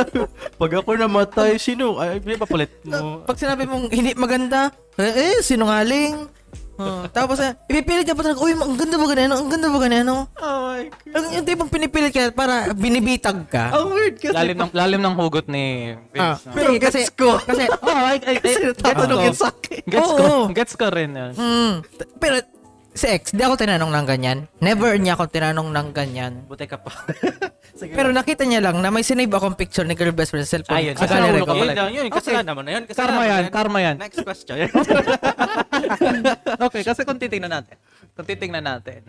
Pag 0.61 0.71
ako 0.73 0.89
namatay, 0.97 1.61
sino? 1.61 2.01
Ay, 2.01 2.17
papalit 2.33 2.73
mo. 2.81 3.21
Pag 3.29 3.37
sinabi 3.37 3.69
mong 3.69 3.93
hindi 3.93 4.17
maganda, 4.17 4.73
eh, 4.97 5.37
eh 5.37 5.45
sinungaling. 5.45 6.40
Oh, 6.81 7.05
tapos, 7.07 7.37
eh, 7.37 7.53
ipipilit 7.67 8.03
ka 8.03 8.13
pa 8.13 8.23
talaga, 8.23 8.41
uy, 8.41 8.51
ang 8.51 8.73
ganda 8.73 8.97
ba 8.97 9.05
ganyan? 9.05 9.31
Ang 9.31 9.47
ganda 9.47 9.67
ba 9.69 9.77
ganyan? 9.77 10.07
Oh 10.09 10.25
my 10.33 10.83
God. 10.89 11.13
Ang 11.13 11.25
yung 11.31 11.45
tipong 11.45 11.69
pinipilit 11.69 12.09
ka 12.09 12.23
para 12.31 12.73
binibitag 12.73 13.45
ka. 13.45 13.69
Ang 13.71 13.93
weird 13.93 14.17
kasi. 14.17 14.33
Lalim 14.33 14.57
ng, 14.57 14.71
lalim 14.71 14.99
ng 14.99 15.15
hugot 15.15 15.45
ni 15.45 15.93
Ah, 16.15 16.33
Vince. 16.33 16.41
no? 16.43 16.53
Pero 16.53 16.69
kasi, 16.75 16.99
gets 16.99 17.13
ko. 17.13 17.29
kasi, 17.39 17.63
Oh, 17.69 17.93
I, 17.93 18.17
I, 18.17 18.33
I, 18.33 18.35
Kasi 18.39 18.59
tatanungin 18.75 19.29
Oo. 19.29 19.37
sa 19.37 19.47
akin. 19.47 19.81
Gets 19.85 20.11
ko. 20.11 20.27
Gets 20.49 20.73
ko 20.75 20.85
rin 20.89 21.11
yun. 21.11 21.31
mm, 21.33 21.71
pero, 22.17 22.35
si 22.91 23.07
ex, 23.07 23.31
di 23.31 23.41
ako 23.41 23.55
tinanong 23.55 23.91
ng 23.91 24.05
ganyan. 24.05 24.37
Never 24.59 24.99
niya 24.99 25.15
ako 25.15 25.31
tinanong 25.31 25.71
ng 25.71 25.87
ganyan. 25.95 26.43
Buti 26.45 26.67
ka 26.67 26.77
pa. 26.79 26.91
Sige. 27.79 27.95
Pero 27.95 28.11
nakita 28.11 28.43
niya 28.43 28.59
lang 28.59 28.83
na 28.83 28.91
may 28.91 29.01
sinave 29.01 29.31
akong 29.31 29.55
picture 29.55 29.87
ni 29.87 29.95
girl 29.95 30.11
best 30.11 30.35
friend 30.35 30.43
sa 30.43 30.59
cellphone. 30.59 30.77
Ayun, 30.77 30.95
sa 30.99 31.07
kasi 31.07 31.13
gallery 31.17 31.41
ko. 31.41 31.53
yun 31.55 31.71
lang, 31.71 31.91
yun. 31.95 32.07
Kasalanan 32.11 32.53
mo 32.53 32.61
na 32.61 32.71
yun. 32.77 32.83
Karma 32.91 33.21
yan, 33.25 33.43
karma 33.49 33.79
yan. 33.79 33.95
Next 33.95 34.19
question. 34.21 34.59
okay, 36.67 36.81
kasi 36.83 37.01
kung 37.07 37.17
titingnan 37.17 37.63
natin, 37.63 37.75
kung 38.13 38.27
titingnan 38.27 38.61
natin, 38.61 39.07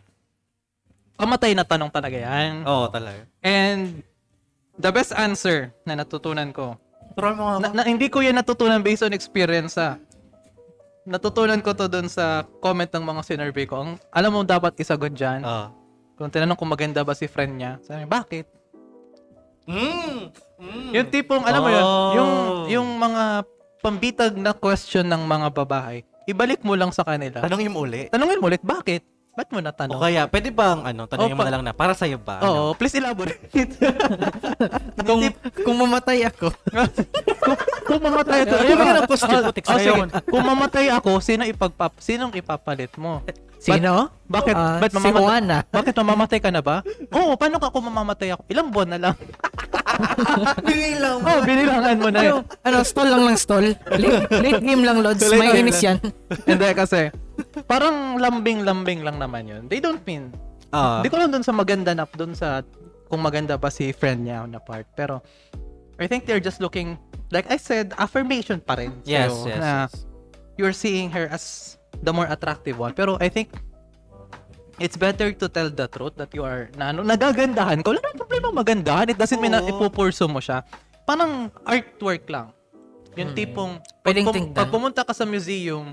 pamatay 1.19 1.53
na 1.53 1.67
tanong 1.67 1.91
talaga 1.91 2.17
yan. 2.17 2.65
Oo, 2.65 2.87
talaga. 2.89 3.27
And 3.43 4.01
the 4.79 4.91
best 4.95 5.11
answer 5.13 5.75
na 5.85 5.99
natutunan 5.99 6.55
ko, 6.55 6.79
Turuan 7.13 7.37
mo 7.37 7.45
nga 7.45 7.57
na, 7.61 7.69
na- 7.83 7.89
hindi 7.89 8.09
ko 8.09 8.25
yan 8.25 8.41
natutunan 8.41 8.81
based 8.81 9.05
on 9.05 9.13
experience 9.13 9.77
ah. 9.77 10.01
Natutunan 11.03 11.59
ko 11.59 11.75
to 11.75 11.91
dun 11.91 12.07
sa 12.07 12.47
comment 12.63 12.87
ng 12.87 13.03
mga 13.03 13.21
sinurvey 13.27 13.67
ko. 13.67 13.83
Ang, 13.83 13.91
alam 14.15 14.31
mo 14.31 14.47
dapat 14.47 14.79
isagot 14.79 15.11
dyan. 15.11 15.43
Oo. 15.43 15.67
Kung 16.15 16.31
tinanong 16.31 16.55
kung 16.55 16.71
maganda 16.71 17.03
ba 17.03 17.17
si 17.19 17.27
friend 17.27 17.59
niya, 17.59 17.83
sabi, 17.83 18.07
bakit? 18.07 18.47
Mm. 19.67 20.31
Mm. 20.63 20.91
Yung 20.95 21.09
tipong, 21.11 21.43
alam 21.43 21.61
mo 21.63 21.71
yun, 21.71 21.83
Oh. 21.83 22.13
yung, 22.15 22.33
yung 22.71 22.89
mga 23.03 23.43
pambitag 23.83 24.35
na 24.39 24.55
question 24.55 25.03
ng 25.03 25.27
mga 25.27 25.49
babae, 25.51 26.07
ibalik 26.31 26.63
mo 26.63 26.79
lang 26.79 26.95
sa 26.95 27.03
kanila. 27.03 27.43
Tanongin 27.43 27.75
mo 27.75 27.83
uli. 27.83 28.07
Tanungin 28.07 28.39
mo 28.39 28.47
ulit, 28.47 28.63
bakit? 28.63 29.03
Ba't 29.33 29.49
mo 29.49 29.59
O 29.59 29.65
natanong? 29.65 29.97
kaya, 29.97 30.29
pwede 30.29 30.53
bang, 30.53 30.79
ano, 30.85 31.09
tanongin 31.09 31.33
Oh, 31.33 31.37
mo 31.37 31.41
pa- 31.41 31.47
na 31.49 31.53
lang 31.57 31.63
na, 31.65 31.73
para 31.73 31.97
sa'yo 31.97 32.21
ba? 32.21 32.45
Oo, 32.45 32.77
please 32.77 33.01
elaborate. 33.01 33.41
kung, 35.09 35.25
kung 35.57 35.77
mamatay 35.79 36.29
ako, 36.29 36.53
kung, 37.41 37.57
kung 37.89 38.01
mamatay 38.03 38.45
ito, 38.45 38.55
Ayun 38.55 39.09
question 39.09 39.33
Ah, 39.33 39.43
ko, 39.43 39.51
Tix, 39.51 39.65
ah, 39.67 39.81
sige. 39.81 40.05
Kung 40.29 40.45
mamatay 40.45 40.93
ako, 40.93 41.11
sino 41.19 41.49
ipagpap 41.49 41.97
sinong 41.97 42.37
ipapalit 42.37 42.93
mo? 43.01 43.25
sino? 43.57 44.13
Bakit? 44.27 44.53
Ah, 44.53 44.77
ba't 44.77 44.91
si 44.91 44.97
mamamatay? 45.01 45.23
Juana. 45.23 45.59
Bakit 45.65 45.95
mamamatay 45.95 46.39
ka 46.43 46.51
na 46.51 46.61
ba? 46.61 46.77
Oo, 47.09 47.33
paano 47.33 47.57
ka 47.57 47.73
kung 47.73 47.87
mamamatay 47.87 48.37
ako? 48.37 48.43
Ilang 48.51 48.69
buwan 48.69 48.91
na 48.91 48.99
lang? 49.01 49.15
Binilang 50.67 51.21
Oh, 51.21 51.41
binilangan 51.41 51.97
mo 51.97 52.09
na 52.09 52.21
yun. 52.23 52.41
ano, 52.61 52.77
stall 52.83 53.09
lang 53.09 53.23
ng 53.23 53.39
stall. 53.39 53.77
Late, 53.87 54.29
late 54.35 54.61
game 54.61 54.83
lang, 54.83 54.99
Lods. 55.01 55.25
May 55.31 55.53
inis 55.55 55.79
lang. 55.79 56.01
yan. 56.03 56.13
Hindi 56.49 56.69
kasi, 56.75 57.13
parang 57.65 58.17
lambing-lambing 58.17 59.03
lang 59.03 59.17
naman 59.17 59.47
yun. 59.47 59.63
They 59.67 59.79
don't 59.79 60.03
mean, 60.03 60.33
Ah. 60.73 61.05
Hindi 61.05 61.13
ko 61.13 61.21
lang 61.21 61.29
dun 61.29 61.45
sa 61.45 61.53
maganda 61.53 61.93
na, 61.93 62.09
dun 62.09 62.33
sa 62.33 62.65
kung 63.07 63.21
maganda 63.21 63.61
ba 63.61 63.69
si 63.69 63.93
friend 63.93 64.25
niya 64.25 64.49
na 64.49 64.57
part. 64.57 64.89
Pero, 64.97 65.21
I 66.01 66.09
think 66.09 66.25
they're 66.25 66.41
just 66.41 66.65
looking, 66.65 66.97
like 67.29 67.45
I 67.53 67.61
said, 67.61 67.93
affirmation 68.01 68.57
pa 68.57 68.81
rin. 68.81 68.97
Yes, 69.05 69.37
sa'yo 69.37 69.53
yes, 69.53 69.61
Na 69.61 69.73
yes. 69.85 69.93
you're 70.57 70.73
seeing 70.73 71.13
her 71.13 71.29
as 71.29 71.77
the 72.01 72.09
more 72.09 72.25
attractive 72.25 72.81
one. 72.81 72.97
Pero 72.97 73.21
I 73.21 73.29
think, 73.29 73.53
it's 74.81 74.97
better 74.97 75.29
to 75.31 75.47
tell 75.47 75.69
the 75.69 75.85
truth 75.87 76.17
that 76.17 76.33
you 76.33 76.41
are, 76.41 76.73
na 76.75 76.89
ano, 76.89 77.05
nagagandahan 77.05 77.85
ka. 77.85 77.93
Wala 77.93 78.01
namang 78.01 78.21
problema 78.25 78.49
magandahan. 78.51 79.13
It 79.13 79.21
doesn't 79.21 79.39
mean 79.39 79.53
na 79.53 79.61
ipupurso 79.61 80.25
mo 80.25 80.41
siya. 80.41 80.65
Parang 81.05 81.53
artwork 81.69 82.25
lang. 82.33 82.49
Yung 83.13 83.37
tipong, 83.37 83.77
pag, 84.01 84.09
Pwedeng 84.09 84.25
pum- 84.25 84.37
tingnan. 84.41 84.57
pag 84.57 84.73
pumunta 84.73 85.05
ka 85.05 85.13
sa 85.13 85.29
museum, 85.29 85.93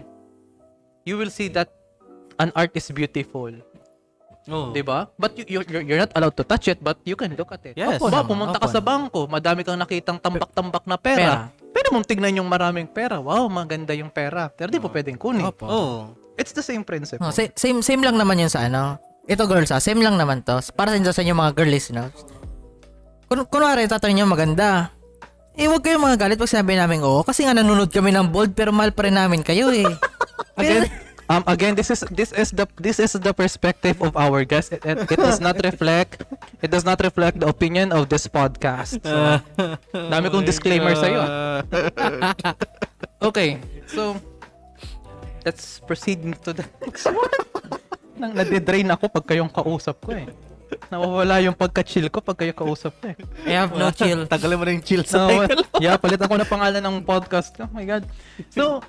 you 1.03 1.15
will 1.19 1.31
see 1.31 1.47
that 1.51 1.69
an 2.39 2.49
art 2.55 2.71
is 2.75 2.87
beautiful. 2.91 3.51
Oo. 4.49 4.71
'Di 4.73 4.81
ba? 4.81 5.11
But 5.19 5.37
you, 5.37 5.61
you're, 5.61 5.83
you're 5.85 6.01
not 6.01 6.15
allowed 6.17 6.35
to 6.39 6.43
touch 6.47 6.71
it, 6.71 6.79
but 6.81 6.97
you 7.05 7.13
can 7.13 7.35
look 7.37 7.51
at 7.53 7.61
it. 7.67 7.75
Yes. 7.77 7.99
Opo, 8.01 8.09
ba, 8.09 8.25
pumunta 8.25 8.57
ka 8.57 8.67
sa 8.71 8.81
bangko, 8.81 9.29
madami 9.29 9.61
kang 9.61 9.77
nakitang 9.77 10.17
tambak-tambak 10.17 10.83
na 10.89 10.97
pera. 10.97 11.53
Pwede 11.69 11.87
mong 11.93 12.07
tignan 12.07 12.39
yung 12.39 12.49
maraming 12.49 12.89
pera. 12.89 13.21
Wow, 13.21 13.45
maganda 13.51 13.93
yung 13.93 14.09
pera. 14.09 14.49
Pero 14.49 14.73
di 14.73 14.81
po 14.81 14.89
pwedeng 14.89 15.19
kunin. 15.19 15.45
Opo. 15.45 15.65
Oo. 15.69 15.97
It's 16.39 16.55
the 16.55 16.63
same 16.63 16.87
principle. 16.87 17.27
Oh, 17.27 17.35
sa- 17.35 17.51
same 17.53 17.83
same 17.83 18.01
lang 18.01 18.15
naman 18.15 18.39
yun 18.39 18.49
sa 18.49 18.65
ano. 18.65 18.95
Ito 19.29 19.45
girls 19.45 19.69
ah, 19.69 19.83
same 19.83 20.01
lang 20.01 20.17
naman 20.17 20.41
to. 20.41 20.57
Para 20.73 20.95
sa 20.95 20.97
inyo 20.97 21.11
sa 21.13 21.21
inyo 21.21 21.35
mga 21.35 21.53
girl 21.53 21.69
listeners. 21.69 22.15
Kun 23.29 23.45
kunwari 23.45 23.85
tatanungin 23.85 24.25
niyo 24.25 24.25
maganda. 24.25 24.89
Eh 25.59 25.67
wag 25.67 25.83
kayong 25.83 25.99
mga 25.99 26.15
galit 26.15 26.39
pag 26.39 26.47
sinabi 26.47 26.79
namin 26.79 27.03
oo 27.03 27.19
kasi 27.19 27.43
nga 27.43 27.51
nanonood 27.51 27.91
kami 27.91 28.15
ng 28.15 28.31
bold 28.31 28.55
pero 28.55 28.71
mahal 28.71 28.95
pa 28.95 29.03
rin 29.03 29.19
namin 29.19 29.43
kayo 29.43 29.67
eh. 29.75 29.83
Again, 30.59 30.87
um, 31.27 31.43
again, 31.47 31.71
this 31.75 31.87
is 31.87 32.03
this 32.11 32.35
is 32.35 32.51
the 32.51 32.67
this 32.79 32.99
is 32.99 33.15
the 33.15 33.31
perspective 33.31 33.95
of 34.03 34.11
our 34.19 34.43
guest. 34.43 34.75
It, 34.75 34.83
it, 34.83 35.07
it 35.07 35.19
does 35.19 35.39
not 35.39 35.55
reflect 35.63 36.23
it 36.59 36.67
does 36.67 36.83
not 36.83 36.99
reflect 36.99 37.39
the 37.39 37.47
opinion 37.47 37.95
of 37.95 38.11
this 38.11 38.27
podcast. 38.27 38.99
So, 38.99 39.39
dami 39.95 40.27
kong 40.31 40.43
disclaimer 40.43 40.95
sa 40.95 41.07
iyo. 41.07 41.23
Okay, 43.19 43.59
so 43.83 44.15
let's 45.43 45.83
proceed 45.83 46.23
to 46.47 46.55
the 46.55 46.63
next 46.79 47.03
one. 47.03 47.35
Nang 48.19 48.31
nade-drain 48.31 48.87
ako 48.87 49.11
pag 49.11 49.25
kayong 49.27 49.51
kausap 49.51 49.99
ko 49.99 50.15
eh. 50.15 50.27
Nawawala 50.89 51.41
yung 51.41 51.53
pagka-chill 51.53 52.09
ko 52.09 52.21
pag 52.21 52.37
kayo 52.37 52.53
kausap 52.53 52.93
ko 52.97 53.13
eh. 53.13 53.17
I 53.45 53.53
have 53.57 53.73
no 53.73 53.89
chill. 53.89 54.25
Tagalin 54.25 54.57
mo 54.57 54.63
na 54.65 54.73
yung 54.73 54.85
chill 54.85 55.03
sa 55.05 55.25
So, 55.25 55.45
title. 55.45 55.65
yeah, 55.81 55.97
palitan 55.97 56.29
ko 56.29 56.35
na 56.37 56.45
pangalan 56.45 56.81
ng 56.81 57.05
podcast. 57.05 57.53
Oh 57.61 57.69
my 57.73 57.85
God. 57.85 58.05
So, 58.53 58.81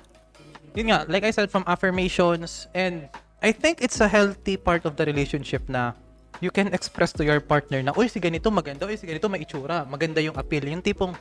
yun 0.73 0.93
nga, 0.93 1.05
like 1.09 1.25
I 1.25 1.31
said, 1.33 1.49
from 1.49 1.65
affirmations, 1.65 2.65
and 2.71 3.09
I 3.41 3.51
think 3.51 3.81
it's 3.81 3.99
a 3.99 4.07
healthy 4.07 4.55
part 4.55 4.85
of 4.85 4.95
the 4.95 5.03
relationship 5.03 5.65
na 5.67 5.93
you 6.39 6.49
can 6.49 6.73
express 6.73 7.13
to 7.17 7.25
your 7.25 7.41
partner 7.41 7.81
na, 7.81 7.93
uy, 7.93 8.09
si 8.09 8.17
ganito 8.17 8.49
maganda, 8.49 8.85
uy, 8.85 8.97
si 8.97 9.05
ganito 9.05 9.29
may 9.29 9.41
itsura, 9.41 9.85
maganda 9.85 10.21
yung 10.21 10.37
appeal. 10.37 10.65
Yung 10.65 10.81
tipong, 10.81 11.13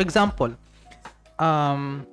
example, 0.00 0.52
um, 1.36 2.04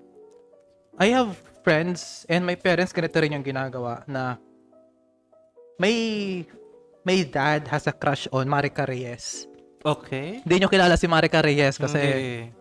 I 1.00 1.12
have 1.16 1.36
friends 1.64 2.26
and 2.28 2.44
my 2.44 2.56
parents 2.56 2.92
ganito 2.92 3.16
rin 3.20 3.36
yung 3.36 3.44
ginagawa 3.46 4.04
na 4.08 4.36
may 5.80 6.44
may 7.04 7.24
dad 7.24 7.68
has 7.70 7.88
a 7.88 7.96
crush 7.96 8.28
on 8.32 8.48
Marika 8.48 8.84
Reyes. 8.88 9.48
Okay. 9.80 10.44
Hindi 10.44 10.56
nyo 10.60 10.68
kilala 10.68 11.00
si 11.00 11.08
Marika 11.08 11.40
Reyes 11.40 11.80
kasi 11.80 12.00
Hindi. 12.00 12.52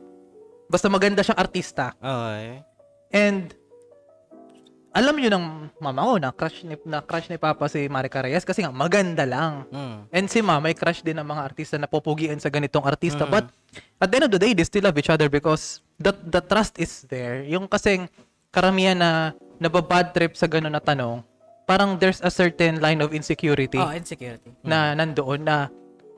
basta 0.70 0.86
maganda 0.86 1.26
siyang 1.26 1.40
artista. 1.40 1.94
Okay. 1.98 2.62
And 3.10 3.50
alam 4.98 5.14
niyo 5.14 5.30
ng 5.30 5.68
mama 5.78 6.00
ko 6.00 6.12
na 6.18 6.30
crush 6.32 6.64
ni 6.64 6.74
na 6.88 6.98
crush 7.04 7.28
ni 7.30 7.36
Papa 7.36 7.68
si 7.70 7.86
Marika 7.86 8.24
Reyes 8.24 8.42
kasi 8.42 8.64
nga 8.64 8.72
maganda 8.72 9.22
lang. 9.28 9.68
Mm. 9.70 9.98
And 10.10 10.26
si 10.26 10.42
Mama 10.42 10.66
may 10.66 10.74
crush 10.74 11.04
din 11.04 11.20
ng 11.20 11.28
mga 11.28 11.42
artista 11.44 11.76
na 11.76 11.86
pupugian 11.86 12.40
sa 12.40 12.48
ganitong 12.50 12.82
artista. 12.82 13.28
Mm. 13.28 13.30
But 13.30 13.46
at 14.00 14.08
the 14.10 14.14
end 14.18 14.26
of 14.26 14.32
the 14.32 14.40
day, 14.40 14.56
they 14.56 14.66
still 14.66 14.82
love 14.82 14.96
each 14.96 15.12
other 15.12 15.28
because 15.30 15.84
the 16.00 16.10
the 16.16 16.40
trust 16.42 16.80
is 16.80 17.04
there. 17.06 17.44
Yung 17.46 17.68
kasing 17.68 18.08
karamihan 18.48 18.96
na 18.96 19.10
nababad 19.60 20.10
trip 20.16 20.34
sa 20.34 20.48
ganun 20.48 20.72
na 20.72 20.80
tanong, 20.80 21.20
parang 21.68 22.00
there's 22.00 22.24
a 22.24 22.32
certain 22.32 22.80
line 22.80 22.98
of 22.98 23.12
insecurity 23.12 23.76
Oh, 23.76 23.92
insecurity. 23.92 24.48
na 24.64 24.96
nandoon 24.96 25.44
na 25.44 25.68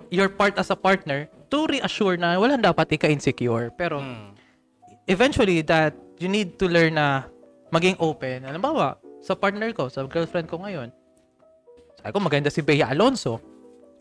your 0.09 0.31
part 0.31 0.55
as 0.57 0.71
a 0.71 0.79
partner 0.79 1.27
to 1.51 1.67
reassure 1.67 2.15
na 2.15 2.39
walang 2.39 2.63
dapat 2.63 2.95
ika-insecure. 2.95 3.75
Pero 3.75 3.99
Mm. 3.99 4.39
eventually 5.05 5.61
that 5.61 5.91
you 6.17 6.31
need 6.31 6.55
to 6.55 6.71
learn 6.71 6.95
na 6.95 7.27
maging 7.69 7.99
open. 7.99 8.47
Halimbawa, 8.47 8.95
sa 9.19 9.35
partner 9.35 9.71
ko, 9.71 9.87
sa 9.87 10.07
girlfriend 10.07 10.47
ko 10.47 10.59
ngayon, 10.59 10.95
sabi 11.99 12.11
ko 12.11 12.19
maganda 12.19 12.49
si 12.49 12.63
Bea 12.63 12.87
Alonso. 12.87 13.43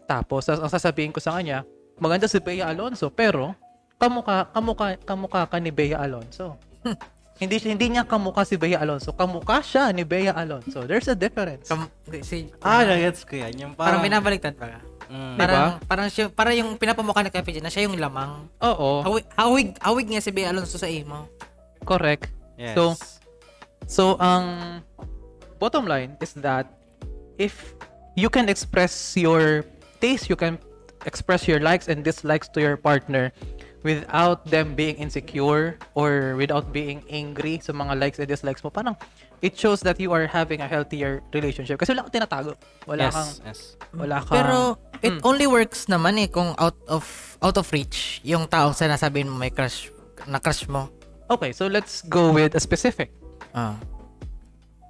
Tapos 0.06 0.46
as- 0.46 0.62
ang 0.62 0.70
sasabihin 0.70 1.10
ko 1.10 1.18
sa 1.18 1.34
kanya, 1.34 1.66
maganda 1.98 2.26
si 2.26 2.38
Bea 2.38 2.66
Alonso, 2.66 3.10
pero 3.10 3.54
kamukha 3.98 4.48
kamukha 4.50 4.96
kamukha 5.04 5.42
ka 5.46 5.58
ni 5.58 5.70
Bea 5.70 5.98
Alonso. 6.00 6.56
hindi 7.40 7.56
hindi 7.64 7.86
niya 7.90 8.04
kamukha 8.04 8.44
si 8.44 8.60
Bea 8.60 8.78
Alonso, 8.78 9.16
kamukha 9.16 9.64
siya 9.64 9.90
ni 9.90 10.04
Bea 10.04 10.36
Alonso. 10.36 10.84
There's 10.84 11.08
a 11.08 11.16
difference. 11.16 11.72
Kam- 11.72 11.88
si, 12.22 12.52
Ah, 12.60 12.84
nagets 12.84 13.24
ko 13.24 13.40
yan. 13.40 13.56
Yung 13.58 13.72
parang 13.74 14.00
parang... 14.00 14.04
binabaliktad 14.04 14.60
pa. 14.60 14.84
Mm. 15.10 15.34
Diba? 15.34 15.42
Parang, 15.42 15.70
parang, 15.88 16.08
siya, 16.12 16.26
parang 16.30 16.54
yung 16.54 16.72
pinapamukha 16.76 17.24
ni 17.24 17.32
Kevin 17.32 17.64
na 17.64 17.72
siya 17.72 17.88
yung 17.88 17.98
lamang. 17.98 18.46
Oo, 18.62 19.02
Hawig, 19.02 19.26
hawig, 19.34 19.70
hawig 19.82 20.08
nga 20.12 20.22
si 20.22 20.30
Bea 20.30 20.52
Alonso 20.52 20.78
sa 20.78 20.86
imo. 20.86 21.26
correct. 21.82 22.30
Yes. 22.60 22.76
So, 22.76 22.94
So, 23.90 24.22
ang 24.22 24.46
bottom 25.58 25.90
line 25.90 26.14
is 26.22 26.38
that 26.46 26.70
if 27.42 27.74
you 28.14 28.30
can 28.30 28.46
express 28.46 29.18
your 29.18 29.66
taste, 29.98 30.30
you 30.30 30.38
can 30.38 30.62
express 31.10 31.48
your 31.50 31.58
likes 31.58 31.90
and 31.90 32.04
dislikes 32.06 32.46
to 32.54 32.62
your 32.62 32.78
partner 32.78 33.34
without 33.84 34.44
them 34.48 34.76
being 34.76 35.00
insecure 35.00 35.80
or 35.96 36.36
without 36.36 36.72
being 36.76 37.04
angry 37.08 37.60
sa 37.64 37.72
mga 37.72 38.00
likes 38.00 38.18
and 38.20 38.28
dislikes 38.28 38.64
mo, 38.64 38.70
parang 38.70 38.96
it 39.40 39.56
shows 39.56 39.80
that 39.82 40.00
you 40.00 40.12
are 40.12 40.28
having 40.28 40.60
a 40.60 40.68
healthier 40.68 41.24
relationship. 41.32 41.80
Kasi 41.80 41.96
wala 41.96 42.08
kang 42.08 42.16
tinatago. 42.20 42.52
Wala 42.88 43.04
yes, 43.08 43.16
kang, 43.16 43.32
yes. 43.48 43.60
wala 43.96 44.18
kang... 44.24 44.36
Pero 44.36 44.58
it 45.00 45.16
Mm. 45.16 45.24
only 45.24 45.48
works 45.48 45.88
naman 45.88 46.20
eh 46.20 46.28
kung 46.28 46.52
out 46.60 46.76
of 46.92 47.08
out 47.40 47.56
of 47.56 47.64
reach 47.72 48.20
yung 48.28 48.44
taong 48.52 48.76
sinasabihin 48.76 49.32
mo 49.32 49.40
may 49.40 49.48
crush 49.48 49.88
na 50.28 50.44
crush 50.44 50.68
mo. 50.68 50.92
Okay, 51.32 51.56
so 51.56 51.72
let's 51.72 52.04
go 52.04 52.36
with 52.36 52.52
a 52.58 52.62
specific. 52.62 53.16
Ah. 53.56 53.80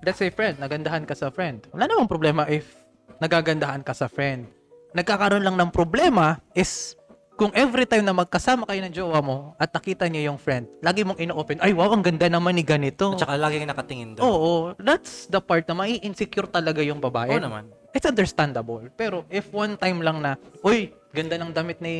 let's 0.03 0.19
say 0.19 0.31
friend, 0.31 0.59
nagandahan 0.59 1.03
ka 1.03 1.15
sa 1.15 1.27
friend. 1.31 1.67
Wala 1.75 1.87
namang 1.87 2.07
problema 2.07 2.47
if 2.47 2.79
nagagandahan 3.19 3.83
ka 3.83 3.91
sa 3.91 4.07
friend. 4.07 4.47
Nagkakaroon 4.95 5.43
lang 5.43 5.59
ng 5.59 5.69
problema 5.69 6.39
is 6.55 6.95
kung 7.39 7.55
every 7.55 7.87
time 7.87 8.03
na 8.03 8.11
magkasama 8.11 8.67
kayo 8.67 8.83
ng 8.83 8.91
jowa 8.91 9.23
mo 9.23 9.55
at 9.55 9.71
nakita 9.71 10.11
niya 10.11 10.27
yung 10.27 10.35
friend, 10.35 10.67
lagi 10.83 11.07
mong 11.07 11.15
ino-open, 11.23 11.63
ay 11.63 11.71
wow, 11.71 11.95
ang 11.95 12.03
ganda 12.03 12.27
naman 12.27 12.59
ni 12.59 12.67
ganito. 12.67 13.15
At 13.15 13.23
saka 13.23 13.39
laging 13.39 13.63
nakatingin 13.71 14.19
doon. 14.19 14.27
Oo, 14.27 14.51
that's 14.75 15.31
the 15.31 15.39
part 15.39 15.63
na 15.71 15.79
mai-insecure 15.79 16.51
talaga 16.51 16.83
yung 16.83 16.99
babae. 16.99 17.31
Oo 17.31 17.39
naman. 17.39 17.71
It's 17.95 18.03
understandable. 18.03 18.83
Pero 18.99 19.23
if 19.31 19.47
one 19.55 19.79
time 19.79 20.03
lang 20.03 20.19
na, 20.19 20.35
uy, 20.61 20.91
ganda 21.15 21.39
ng 21.39 21.55
damit 21.55 21.79
ni 21.79 21.95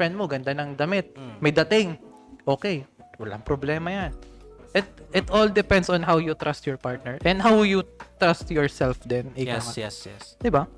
friend 0.00 0.16
mo, 0.16 0.24
ganda 0.24 0.56
ng 0.56 0.72
damit, 0.72 1.12
Mm. 1.12 1.36
may 1.44 1.52
dating, 1.52 2.00
okay, 2.48 2.88
walang 3.20 3.44
problema 3.44 3.92
yan. 3.92 4.12
it 4.76 4.84
it 5.16 5.26
all 5.32 5.48
depends 5.48 5.88
on 5.88 6.04
how 6.04 6.20
you 6.20 6.36
trust 6.36 6.68
your 6.68 6.76
partner 6.76 7.16
and 7.24 7.40
how 7.40 7.64
you 7.64 7.80
trust 8.20 8.52
yourself. 8.52 9.00
Ika 9.08 9.32
Yes, 9.32 9.72
yes, 9.80 9.96
yes. 10.04 10.22
Diba? 10.36 10.68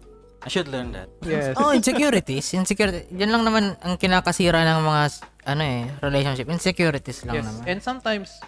I 0.41 0.49
should 0.49 0.69
learn 0.69 0.93
that. 0.97 1.09
Yes. 1.21 1.53
Oh, 1.61 1.73
insecurities. 1.73 2.53
Insecurity. 2.57 3.05
Yan 3.13 3.29
lang 3.29 3.45
naman 3.45 3.77
ang 3.85 4.01
kinakasira 4.01 4.65
ng 4.65 4.81
mga 4.81 5.03
ano 5.45 5.63
eh, 5.65 5.83
relationship. 6.01 6.47
Insecurities 6.49 7.29
lang 7.29 7.41
yes. 7.41 7.45
naman. 7.45 7.63
And 7.69 7.79
sometimes, 7.85 8.41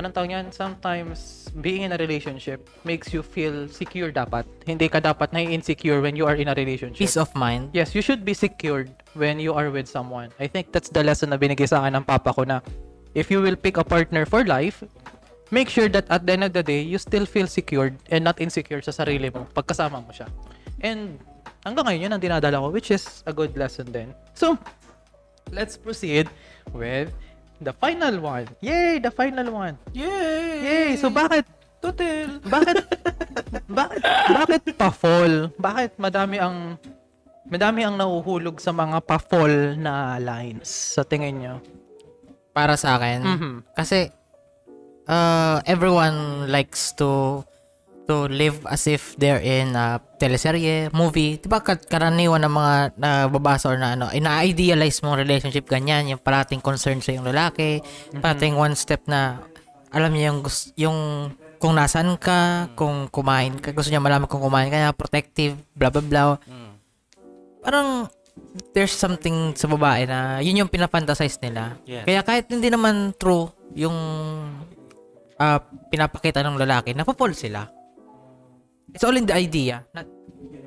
anong 0.00 0.16
tawag 0.16 0.30
yan? 0.32 0.46
Sometimes, 0.48 1.48
being 1.60 1.84
in 1.84 1.92
a 1.92 2.00
relationship 2.00 2.64
makes 2.88 3.12
you 3.12 3.20
feel 3.20 3.68
secure 3.68 4.08
dapat. 4.08 4.48
Hindi 4.64 4.88
ka 4.88 5.04
dapat 5.04 5.36
na-insecure 5.36 6.00
when 6.00 6.16
you 6.16 6.24
are 6.24 6.36
in 6.40 6.48
a 6.48 6.56
relationship. 6.56 7.04
Peace 7.04 7.20
of 7.20 7.28
mind. 7.36 7.68
Yes, 7.76 7.92
you 7.92 8.00
should 8.00 8.24
be 8.24 8.32
secured 8.32 8.88
when 9.12 9.36
you 9.36 9.52
are 9.52 9.68
with 9.68 9.84
someone. 9.84 10.32
I 10.40 10.48
think 10.48 10.72
that's 10.72 10.88
the 10.88 11.04
lesson 11.04 11.30
na 11.30 11.36
binigay 11.36 11.68
sa 11.68 11.84
akin 11.84 12.00
ng 12.00 12.04
papa 12.08 12.32
ko 12.32 12.48
na 12.48 12.64
if 13.12 13.28
you 13.30 13.44
will 13.44 13.56
pick 13.56 13.76
a 13.76 13.84
partner 13.84 14.24
for 14.24 14.40
life, 14.44 14.80
make 15.52 15.68
sure 15.68 15.88
that 15.92 16.08
at 16.08 16.24
the 16.26 16.32
end 16.32 16.44
of 16.44 16.52
the 16.56 16.64
day, 16.64 16.80
you 16.80 16.98
still 16.98 17.28
feel 17.28 17.46
secured 17.46 17.94
and 18.08 18.24
not 18.24 18.40
insecure 18.40 18.82
sa 18.82 18.90
sarili 18.90 19.28
mo 19.28 19.46
pagkasama 19.52 20.00
mo 20.00 20.10
siya. 20.10 20.26
And 20.84 21.16
hanggang 21.64 21.88
ngayon, 21.88 22.00
yun 22.04 22.12
ang 22.12 22.22
dinadala 22.22 22.60
ko, 22.60 22.68
which 22.68 22.92
is 22.92 23.24
a 23.24 23.32
good 23.32 23.56
lesson 23.56 23.88
din. 23.88 24.12
So, 24.36 24.60
let's 25.48 25.80
proceed 25.80 26.28
with 26.76 27.08
the 27.64 27.72
final 27.72 28.20
one. 28.20 28.52
Yay! 28.60 29.00
The 29.00 29.08
final 29.08 29.48
one. 29.48 29.80
Yay! 29.96 30.60
Yay! 30.60 30.88
So, 31.00 31.08
bakit 31.08 31.48
Total! 31.84 32.40
bakit 32.48 32.80
bakit 33.80 34.00
bakit 34.32 34.60
pa-fall? 34.76 35.52
Bakit 35.60 36.00
madami 36.00 36.40
ang 36.40 36.80
madami 37.44 37.84
ang 37.84 38.00
nahuhulog 38.00 38.56
sa 38.56 38.72
mga 38.72 39.04
pa-fall 39.04 39.76
na 39.76 40.16
lines 40.16 40.68
sa 40.96 41.04
tingin 41.04 41.44
nyo? 41.44 41.54
Para 42.56 42.80
sa 42.80 42.96
akin. 42.96 43.20
Mhm. 43.20 43.52
Kasi 43.76 44.08
uh, 45.08 45.60
everyone 45.68 46.48
likes 46.48 46.96
to 46.96 47.44
to 48.04 48.28
live 48.28 48.60
as 48.68 48.84
if 48.84 49.16
they're 49.16 49.40
in 49.40 49.72
a 49.72 50.00
teleserye, 50.20 50.92
movie. 50.92 51.40
Diba 51.40 51.64
karaniwan 51.64 52.44
ng 52.44 52.54
mga 52.54 52.74
nababasa 53.00 53.72
or 53.72 53.80
na 53.80 53.96
ano, 53.96 54.12
ina-idealize 54.12 55.00
mong 55.00 55.20
relationship 55.20 55.64
ganyan, 55.64 56.12
yung 56.12 56.20
parating 56.20 56.60
concern 56.60 57.00
sa 57.00 57.16
yung 57.16 57.24
lalaki, 57.24 57.80
parating 58.20 58.56
one 58.56 58.76
step 58.76 59.04
na 59.08 59.40
alam 59.94 60.12
niya 60.12 60.32
yung, 60.32 60.40
yung 60.76 60.98
kung 61.56 61.74
nasan 61.80 62.20
ka, 62.20 62.68
kung 62.76 63.08
kumain 63.08 63.56
ka, 63.56 63.72
gusto 63.72 63.88
niya 63.88 64.02
malaman 64.04 64.28
kung 64.28 64.44
kumain 64.44 64.68
ka 64.68 64.92
protective, 64.92 65.56
blah 65.72 65.88
blah 65.88 66.04
blah. 66.04 66.36
Mm. 66.44 66.72
Parang 67.64 67.88
there's 68.76 68.92
something 68.92 69.54
sa 69.56 69.70
babae 69.70 70.04
na 70.04 70.42
yun 70.44 70.60
yung 70.60 70.68
pinafantasize 70.68 71.40
nila. 71.40 71.78
Yes. 71.88 72.04
Kaya 72.04 72.20
kahit 72.20 72.50
hindi 72.52 72.68
naman 72.68 73.16
true 73.16 73.48
yung 73.72 73.96
ah, 75.38 75.60
pinapakita 75.88 76.42
ng 76.44 76.58
lalaki, 76.60 76.92
napapol 76.92 77.32
sila. 77.32 77.64
It's 78.94 79.02
all 79.02 79.12
in 79.12 79.26
the 79.26 79.34
idea. 79.34 79.82
Na, 79.90 80.06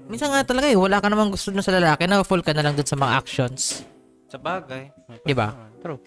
minsan 0.06 0.28
nga 0.28 0.44
talaga 0.44 0.68
eh, 0.68 0.76
wala 0.76 1.00
ka 1.00 1.08
namang 1.08 1.32
gusto 1.32 1.48
dun 1.50 1.64
sa 1.64 1.72
lalaki, 1.72 2.04
na-fall 2.04 2.44
ka 2.44 2.52
na 2.52 2.60
lang 2.60 2.76
dun 2.76 2.84
sa 2.84 3.00
mga 3.00 3.14
actions. 3.16 3.88
Sa 4.28 4.36
bagay. 4.36 4.92
Di 5.24 5.32
ba? 5.32 5.56
True. 5.80 6.04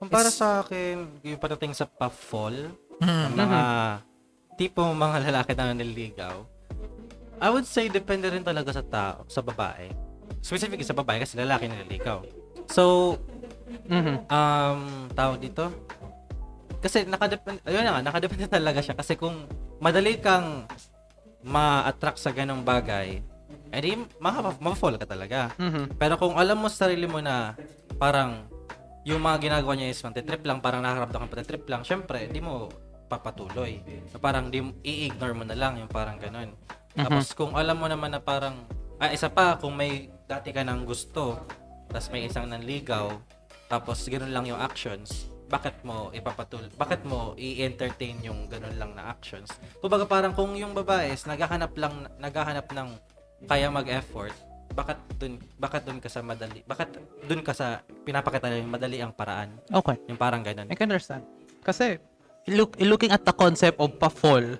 Kung 0.00 0.08
para 0.08 0.32
sa 0.32 0.64
akin, 0.64 1.20
yung 1.20 1.36
padating 1.36 1.76
sa 1.76 1.84
pa-fall, 1.84 2.72
Hmm. 2.98 3.30
ng 3.30 3.38
mga 3.38 3.60
tipo 4.58 4.82
mga 4.82 5.22
lalaki 5.30 5.54
na 5.54 5.70
naliligaw, 5.70 6.42
I 7.38 7.46
would 7.46 7.62
say 7.62 7.86
depende 7.86 8.26
rin 8.26 8.42
talaga 8.42 8.74
sa 8.74 8.82
tao, 8.82 9.22
sa 9.28 9.38
babae. 9.38 9.94
Specifically 10.42 10.82
sa 10.82 10.96
babae 10.96 11.22
kasi 11.22 11.38
lalaki 11.38 11.68
naliligaw. 11.68 12.26
So, 12.66 13.14
Mhm. 13.86 14.26
um, 14.26 14.80
tawag 15.12 15.38
dito, 15.38 15.70
kasi 16.80 17.04
nakadepende, 17.04 17.60
ayun 17.62 17.84
na 17.84 17.92
nga, 17.94 18.02
nakadepende 18.02 18.48
talaga 18.58 18.80
siya. 18.80 18.96
Kasi 18.96 19.14
kung 19.14 19.46
madali 19.78 20.18
kang 20.18 20.66
ma-attract 21.42 22.18
sa 22.18 22.34
ganong 22.34 22.66
bagay, 22.66 23.22
edi 23.70 23.94
ma- 24.18 24.58
ma-fall 24.58 24.98
ka 24.98 25.06
talaga. 25.06 25.52
Mhm. 25.56 25.96
Pero 26.00 26.18
kung 26.18 26.34
alam 26.34 26.58
mo 26.58 26.66
sa 26.72 26.88
sarili 26.88 27.06
mo 27.06 27.22
na 27.22 27.54
parang 28.00 28.48
yung 29.08 29.24
mga 29.24 29.38
ginagawa 29.40 29.72
niya 29.78 29.88
is 29.88 30.04
trip 30.04 30.44
lang, 30.44 30.60
parang 30.60 30.84
nakaramdam 30.84 31.30
ka 31.32 31.44
trip 31.46 31.64
lang, 31.70 31.80
syempre, 31.80 32.28
di 32.28 32.44
mo 32.44 32.68
papatuloy. 33.08 33.80
So, 34.12 34.20
parang 34.20 34.52
di 34.52 34.60
mo, 34.60 34.76
i-ignore 34.84 35.32
mo 35.32 35.44
na 35.48 35.56
lang 35.56 35.80
yung 35.80 35.88
parang 35.88 36.20
ganun. 36.20 36.52
Tapos 36.92 37.32
kung 37.32 37.56
alam 37.56 37.80
mo 37.80 37.88
naman 37.88 38.12
na 38.12 38.20
parang, 38.20 38.68
ah, 39.00 39.08
isa 39.08 39.32
pa, 39.32 39.56
kung 39.56 39.72
may 39.72 40.12
dati 40.28 40.52
ka 40.52 40.60
ng 40.60 40.84
gusto, 40.84 41.40
tapos 41.88 42.12
may 42.12 42.28
isang 42.28 42.52
nanligaw, 42.52 43.08
tapos 43.72 44.04
ganun 44.12 44.32
lang 44.34 44.44
yung 44.44 44.60
actions, 44.60 45.32
bakit 45.48 45.76
mo 45.82 46.12
ipapatul 46.12 46.68
bakit 46.76 47.00
mo 47.08 47.32
i-entertain 47.40 48.20
yung 48.20 48.46
ganun 48.52 48.76
lang 48.76 48.92
na 48.92 49.08
actions 49.08 49.48
kumbaga 49.80 50.04
parang 50.04 50.36
kung 50.36 50.52
yung 50.54 50.76
babae 50.76 51.16
is 51.16 51.24
naghahanap 51.24 51.72
lang 51.76 52.04
naghahanap 52.20 52.68
ng 52.68 52.88
kaya 53.48 53.72
mag-effort 53.72 54.36
bakit 54.76 55.00
dun 55.16 55.40
bakit 55.56 55.82
dun 55.88 55.98
ka 55.98 56.12
sa 56.12 56.20
madali 56.20 56.60
bakit 56.68 56.92
dun 57.24 57.40
ka 57.40 57.56
sa 57.56 57.80
pinapakita 58.04 58.52
na 58.52 58.60
yung 58.60 58.68
madali 58.68 59.00
ang 59.00 59.16
paraan 59.16 59.56
Okay. 59.72 59.96
yung 60.06 60.20
parang 60.20 60.44
ganun 60.44 60.68
I 60.68 60.76
can 60.76 60.92
understand. 60.92 61.24
Kasi, 61.68 62.00
look, 62.48 62.80
looking 62.80 63.12
at 63.12 63.28
the 63.28 63.34
concept 63.36 63.76
of 63.76 63.92
pa-fall, 64.00 64.56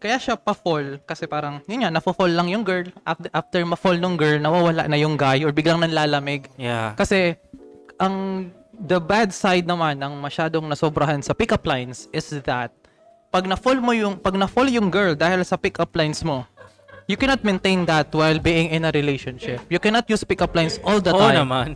kaya 0.00 0.16
siya 0.16 0.40
pa-fall 0.40 1.04
kasi 1.04 1.28
parang, 1.28 1.60
yun 1.68 1.84
nga, 1.84 1.92
na-fall 1.92 2.32
lang 2.32 2.48
yung 2.48 2.64
girl. 2.64 2.88
After, 3.04 3.28
after 3.28 3.60
ma-fall 3.68 4.00
nung 4.00 4.16
girl, 4.16 4.40
nawawala 4.40 4.88
na 4.88 4.96
yung 4.96 5.20
guy 5.20 5.44
or 5.44 5.52
biglang 5.52 5.84
nanlalamig. 5.84 6.48
yeah 6.56 6.96
Kasi, 6.96 7.36
ang 8.00 8.48
the 8.80 9.00
bad 9.00 9.32
side 9.32 9.64
naman 9.64 9.96
ng 10.00 10.20
masyadong 10.20 10.68
nasobrahan 10.68 11.24
sa 11.24 11.32
pickup 11.32 11.64
lines 11.64 12.08
is 12.12 12.28
that 12.44 12.72
pag 13.32 13.48
na-fall 13.48 13.80
mo 13.80 13.92
yung 13.96 14.20
pag 14.20 14.36
na-fall 14.36 14.68
yung 14.68 14.92
girl 14.92 15.16
dahil 15.16 15.44
sa 15.44 15.56
pickup 15.56 15.92
lines 15.96 16.20
mo, 16.24 16.44
you 17.08 17.16
cannot 17.16 17.42
maintain 17.42 17.84
that 17.88 18.12
while 18.12 18.38
being 18.38 18.72
in 18.72 18.84
a 18.84 18.92
relationship. 18.92 19.60
You 19.68 19.80
cannot 19.80 20.08
use 20.08 20.24
pickup 20.24 20.52
lines 20.56 20.80
all 20.84 21.00
the 21.00 21.12
oo 21.12 21.20
time. 21.20 21.44
naman 21.44 21.68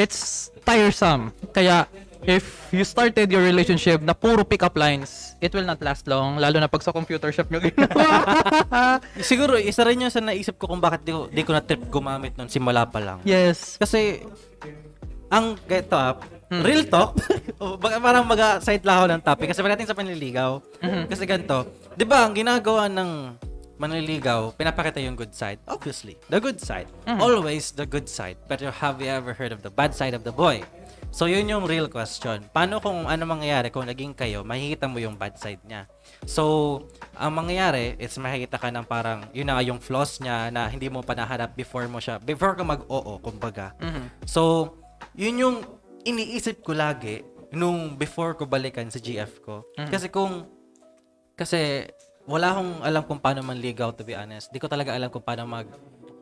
It's 0.00 0.48
tiresome. 0.64 1.36
Kaya 1.52 1.84
if 2.24 2.72
you 2.72 2.84
started 2.88 3.28
your 3.28 3.44
relationship 3.44 4.00
na 4.00 4.16
puro 4.16 4.44
pickup 4.44 4.72
lines, 4.76 5.36
it 5.44 5.52
will 5.52 5.64
not 5.64 5.80
last 5.84 6.08
long 6.08 6.40
lalo 6.40 6.56
na 6.56 6.68
pag 6.68 6.80
sa 6.80 6.92
computer 6.92 7.28
shop 7.32 7.52
nyo 7.52 7.60
ginawa. 7.60 8.00
siguro 9.30 9.60
isa 9.60 9.84
rin 9.84 10.08
yun 10.08 10.12
sa 10.12 10.24
naisip 10.24 10.56
ko 10.56 10.68
kung 10.68 10.80
bakit 10.80 11.04
di 11.04 11.12
ko, 11.12 11.28
di 11.28 11.42
ko 11.44 11.52
na 11.52 11.60
trip 11.60 11.84
gumamit 11.92 12.36
nun 12.40 12.48
simula 12.48 12.88
pa 12.88 13.00
lang 13.00 13.20
yes. 13.28 13.76
Kasi, 13.76 14.24
ang 15.30 15.54
ganito 15.64 15.94
ah, 15.94 16.18
real 16.50 16.82
talk, 16.90 17.14
parang 18.04 18.26
mag-side 18.26 18.82
ako 18.82 19.06
ng 19.06 19.22
topic 19.22 19.46
kasi 19.54 19.62
pagdating 19.62 19.88
sa 19.88 19.94
panliligaw, 19.94 20.58
kasi 21.06 21.22
ganito, 21.22 21.70
di 21.94 22.02
ba, 22.02 22.26
ang 22.26 22.34
ginagawa 22.34 22.90
ng 22.90 23.38
manliligaw, 23.80 24.52
pinapakita 24.60 25.00
yung 25.00 25.16
good 25.16 25.32
side. 25.32 25.56
Obviously, 25.64 26.18
the 26.28 26.36
good 26.36 26.60
side. 26.60 26.84
Always 27.16 27.72
the 27.72 27.88
good 27.88 28.12
side. 28.12 28.36
But 28.44 28.60
have 28.60 29.00
you 29.00 29.08
ever 29.08 29.32
heard 29.32 29.56
of 29.56 29.64
the 29.64 29.72
bad 29.72 29.96
side 29.96 30.12
of 30.12 30.20
the 30.20 30.34
boy? 30.36 30.60
So, 31.10 31.26
yun 31.26 31.50
yung 31.50 31.66
real 31.66 31.90
question. 31.90 32.46
Paano 32.54 32.78
kung 32.78 33.08
ano 33.08 33.24
mangyayari 33.26 33.72
kung 33.74 33.82
naging 33.88 34.14
kayo, 34.14 34.46
makikita 34.46 34.86
mo 34.86 35.02
yung 35.02 35.18
bad 35.18 35.34
side 35.40 35.58
niya. 35.66 35.90
So, 36.22 36.86
ang 37.18 37.34
mangyayari 37.34 37.98
is 37.98 38.14
makikita 38.14 38.62
ka 38.62 38.70
ng 38.70 38.86
parang, 38.86 39.26
yun 39.34 39.50
na 39.50 39.58
yung 39.58 39.82
flaws 39.82 40.22
niya 40.22 40.54
na 40.54 40.70
hindi 40.70 40.86
mo 40.86 41.02
pa 41.02 41.18
nahanap 41.18 41.58
before 41.58 41.88
mo 41.90 41.98
siya, 41.98 42.22
before 42.22 42.54
ka 42.54 42.62
mag-oo, 42.62 43.18
kumbaga. 43.18 43.74
So, 44.22 44.76
yun 45.14 45.34
yung 45.40 45.56
iniisip 46.04 46.62
ko 46.62 46.72
lagi 46.72 47.22
nung 47.50 47.98
before 47.98 48.38
ko 48.38 48.46
balikan 48.46 48.88
sa 48.88 49.02
GF 49.02 49.42
ko. 49.42 49.66
Kasi 49.74 50.06
kung, 50.08 50.46
kasi 51.34 51.90
wala 52.28 52.54
akong 52.54 52.72
alam 52.84 53.02
kung 53.06 53.20
paano 53.20 53.42
manligaw 53.42 53.90
to 53.90 54.06
be 54.06 54.14
honest. 54.14 54.54
Di 54.54 54.62
ko 54.62 54.70
talaga 54.70 54.94
alam 54.94 55.10
kung 55.10 55.24
paano 55.24 55.46
mag 55.48 55.66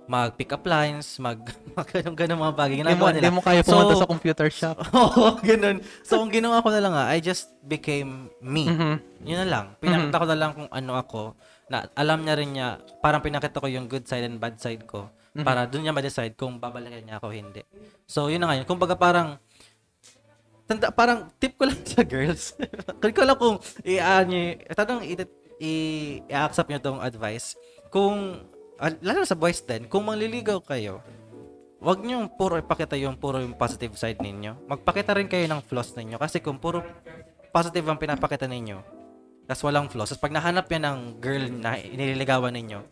mag 0.09 0.33
pick 0.41 0.49
up 0.57 0.65
lines, 0.65 1.21
mag 1.21 1.37
mag 1.77 1.85
ganun, 1.85 2.17
ganun 2.17 2.41
mga 2.41 2.57
bagay. 2.57 2.77
Ginagawa 2.81 3.13
nila. 3.13 3.29
di 3.29 3.37
mo 3.37 3.45
kaya 3.45 3.61
pumunta 3.61 3.93
So, 3.93 4.01
sa 4.03 4.09
computer 4.09 4.49
shop. 4.49 4.81
Oo, 4.97 5.37
ganun. 5.45 5.85
So, 6.01 6.25
ang 6.25 6.33
ginawa 6.33 6.65
ko 6.65 6.73
na 6.73 6.81
lang 6.81 6.97
nga, 6.97 7.13
I 7.13 7.21
just 7.21 7.53
became 7.61 8.33
me. 8.41 8.73
Mhm. 8.73 8.95
Yun 9.29 9.39
na 9.45 9.49
lang. 9.49 9.67
Pinakita 9.77 10.17
ko 10.17 10.27
na 10.33 10.39
lang 10.41 10.51
kung 10.57 10.69
ano 10.73 10.93
ako. 10.97 11.37
Na 11.69 11.85
alam 11.93 12.25
niya 12.25 12.35
rin 12.41 12.57
niya, 12.57 12.81
parang 13.05 13.21
pinakita 13.21 13.61
ko 13.61 13.69
yung 13.69 13.85
good 13.85 14.09
side 14.09 14.25
and 14.25 14.41
bad 14.41 14.57
side 14.57 14.89
ko. 14.89 15.13
Para 15.47 15.67
dun 15.71 15.87
niya 15.87 15.95
ma-decide 15.95 16.35
kung 16.35 16.59
babalikan 16.59 17.03
niya 17.03 17.23
ako 17.23 17.31
hindi. 17.31 17.63
So, 18.09 18.27
yun 18.27 18.43
na 18.43 18.51
nga 18.51 18.57
yun. 18.59 18.67
Kumbaga 18.67 18.99
parang, 18.99 19.39
tanda, 20.67 20.91
parang 20.91 21.31
tip 21.39 21.55
ko 21.55 21.67
lang 21.67 21.79
sa 21.89 22.03
girls. 22.03 22.59
Kung 22.99 23.15
ko 23.15 23.23
lang 23.23 23.39
kung 23.39 23.57
i-ano 23.87 24.27
niyo, 24.27 24.43
tanong 24.75 25.03
i-accept 25.59 26.69
niyo 26.71 26.81
tong 26.83 27.01
advice. 27.03 27.55
Kung, 27.91 28.43
lalo 28.79 29.23
sa 29.23 29.39
boys 29.39 29.63
din, 29.63 29.87
kung 29.87 30.07
manliligaw 30.07 30.63
kayo, 30.63 31.03
Huwag 31.79 32.03
niyo 32.03 32.27
puro 32.35 32.59
ipakita 32.59 32.99
yung 32.99 33.15
puro 33.15 33.39
yung 33.39 33.55
positive 33.55 33.95
side 33.95 34.19
ninyo. 34.19 34.67
Magpakita 34.67 35.15
rin 35.15 35.31
kayo 35.31 35.47
ng 35.47 35.63
flaws 35.63 35.95
ninyo. 35.95 36.19
Kasi 36.19 36.43
kung 36.43 36.59
puro 36.59 36.83
positive 37.55 37.87
ang 37.87 38.03
pinapakita 38.03 38.51
ninyo, 38.51 38.83
tas 39.47 39.63
walang 39.63 39.87
flaws, 39.87 40.11
tas 40.11 40.19
pag 40.19 40.35
nahanap 40.35 40.67
yan 40.67 40.85
ng 40.85 40.99
girl 41.23 41.47
na 41.47 41.79
inililigawan 41.79 42.51
ninyo, 42.51 42.83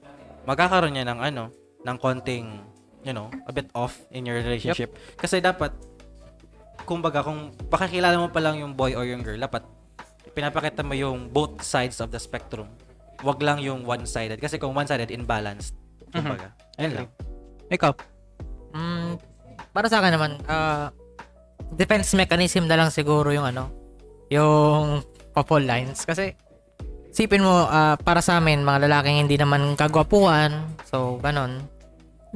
magkakaroon 0.46 0.94
niya 0.94 1.02
ng 1.02 1.18
ano, 1.18 1.50
ng 1.86 1.96
konting, 2.02 2.58
you 3.06 3.14
know, 3.14 3.30
a 3.46 3.52
bit 3.54 3.70
off 3.70 4.02
in 4.10 4.26
your 4.26 4.42
relationship. 4.42 4.98
Kasi 5.14 5.38
dapat, 5.38 5.70
kumbaga, 6.82 7.22
kung 7.22 7.54
pakikilala 7.70 8.18
mo 8.18 8.28
pa 8.34 8.42
lang 8.42 8.58
yung 8.58 8.74
boy 8.74 8.98
or 8.98 9.06
yung 9.06 9.22
girl, 9.22 9.38
dapat 9.38 9.62
pinapakita 10.34 10.82
mo 10.82 10.92
yung 10.92 11.30
both 11.30 11.62
sides 11.62 12.02
of 12.02 12.10
the 12.10 12.18
spectrum. 12.18 12.66
Wag 13.24 13.40
lang 13.40 13.62
yung 13.62 13.86
one-sided. 13.86 14.36
Kasi 14.42 14.60
kung 14.60 14.74
one-sided, 14.76 15.08
imbalanced. 15.08 15.72
Kumbaga. 16.12 16.52
Ayun 16.76 16.92
lang. 16.92 17.06
Ikaw. 17.72 17.92
Mm, 18.76 19.16
para 19.72 19.86
sa 19.88 20.04
akin 20.04 20.12
naman, 20.12 20.32
ah, 20.44 20.92
defense 21.72 22.12
mechanism 22.12 22.68
na 22.68 22.76
lang 22.76 22.92
siguro 22.92 23.32
yung 23.32 23.48
ano, 23.48 23.72
yung 24.28 25.00
pa-fall 25.32 25.64
lines. 25.64 26.04
Kasi, 26.04 26.36
sipin 27.16 27.40
mo, 27.40 27.64
ah, 27.64 27.96
para 27.96 28.20
sa 28.20 28.36
amin, 28.36 28.60
mga 28.60 28.84
lalaking 28.84 29.24
hindi 29.24 29.40
naman 29.40 29.72
kagwapuan, 29.72 30.76
so, 30.84 31.16
ganon. 31.24 31.64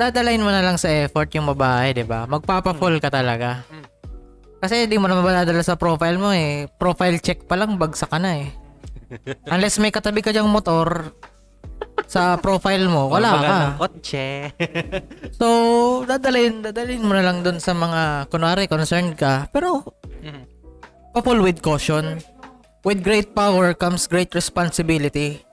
Dadalain 0.01 0.41
mo 0.41 0.49
na 0.49 0.65
lang 0.65 0.81
sa 0.81 0.89
effort 0.89 1.29
yung 1.37 1.45
babae, 1.45 1.93
di 1.93 2.09
ba? 2.09 2.25
Magpapa-fall 2.25 2.97
ka 3.05 3.13
talaga. 3.13 3.61
Kasi 4.57 4.89
di 4.89 4.97
mo 4.97 5.05
naman 5.05 5.29
madadala 5.29 5.61
sa 5.61 5.77
profile 5.77 6.17
mo 6.17 6.33
eh. 6.33 6.65
Profile 6.81 7.21
check 7.21 7.45
pa 7.45 7.61
lang, 7.61 7.77
bagsak 7.77 8.09
ka 8.09 8.17
na 8.17 8.41
eh. 8.41 8.49
Unless 9.53 9.77
may 9.77 9.93
katabi 9.93 10.25
ka 10.25 10.33
dyang 10.33 10.49
motor 10.49 11.13
sa 12.09 12.41
profile 12.41 12.89
mo, 12.89 13.13
wala 13.13 13.31
ka. 13.37 13.57
Kotse. 13.77 14.49
So, 15.41 15.47
dadalhin, 16.09 16.65
dadalhin 16.65 17.05
mo 17.05 17.13
na 17.13 17.21
lang 17.21 17.45
dun 17.45 17.61
sa 17.61 17.77
mga, 17.77 18.33
kunwari, 18.33 18.73
concerned 18.73 19.21
ka. 19.21 19.53
Pero, 19.53 19.85
Mhm. 20.25 20.43
pa-full 21.13 21.45
with 21.45 21.61
caution. 21.61 22.25
With 22.85 23.05
great 23.05 23.37
power 23.37 23.77
comes 23.77 24.09
great 24.09 24.33
responsibility. 24.33 25.45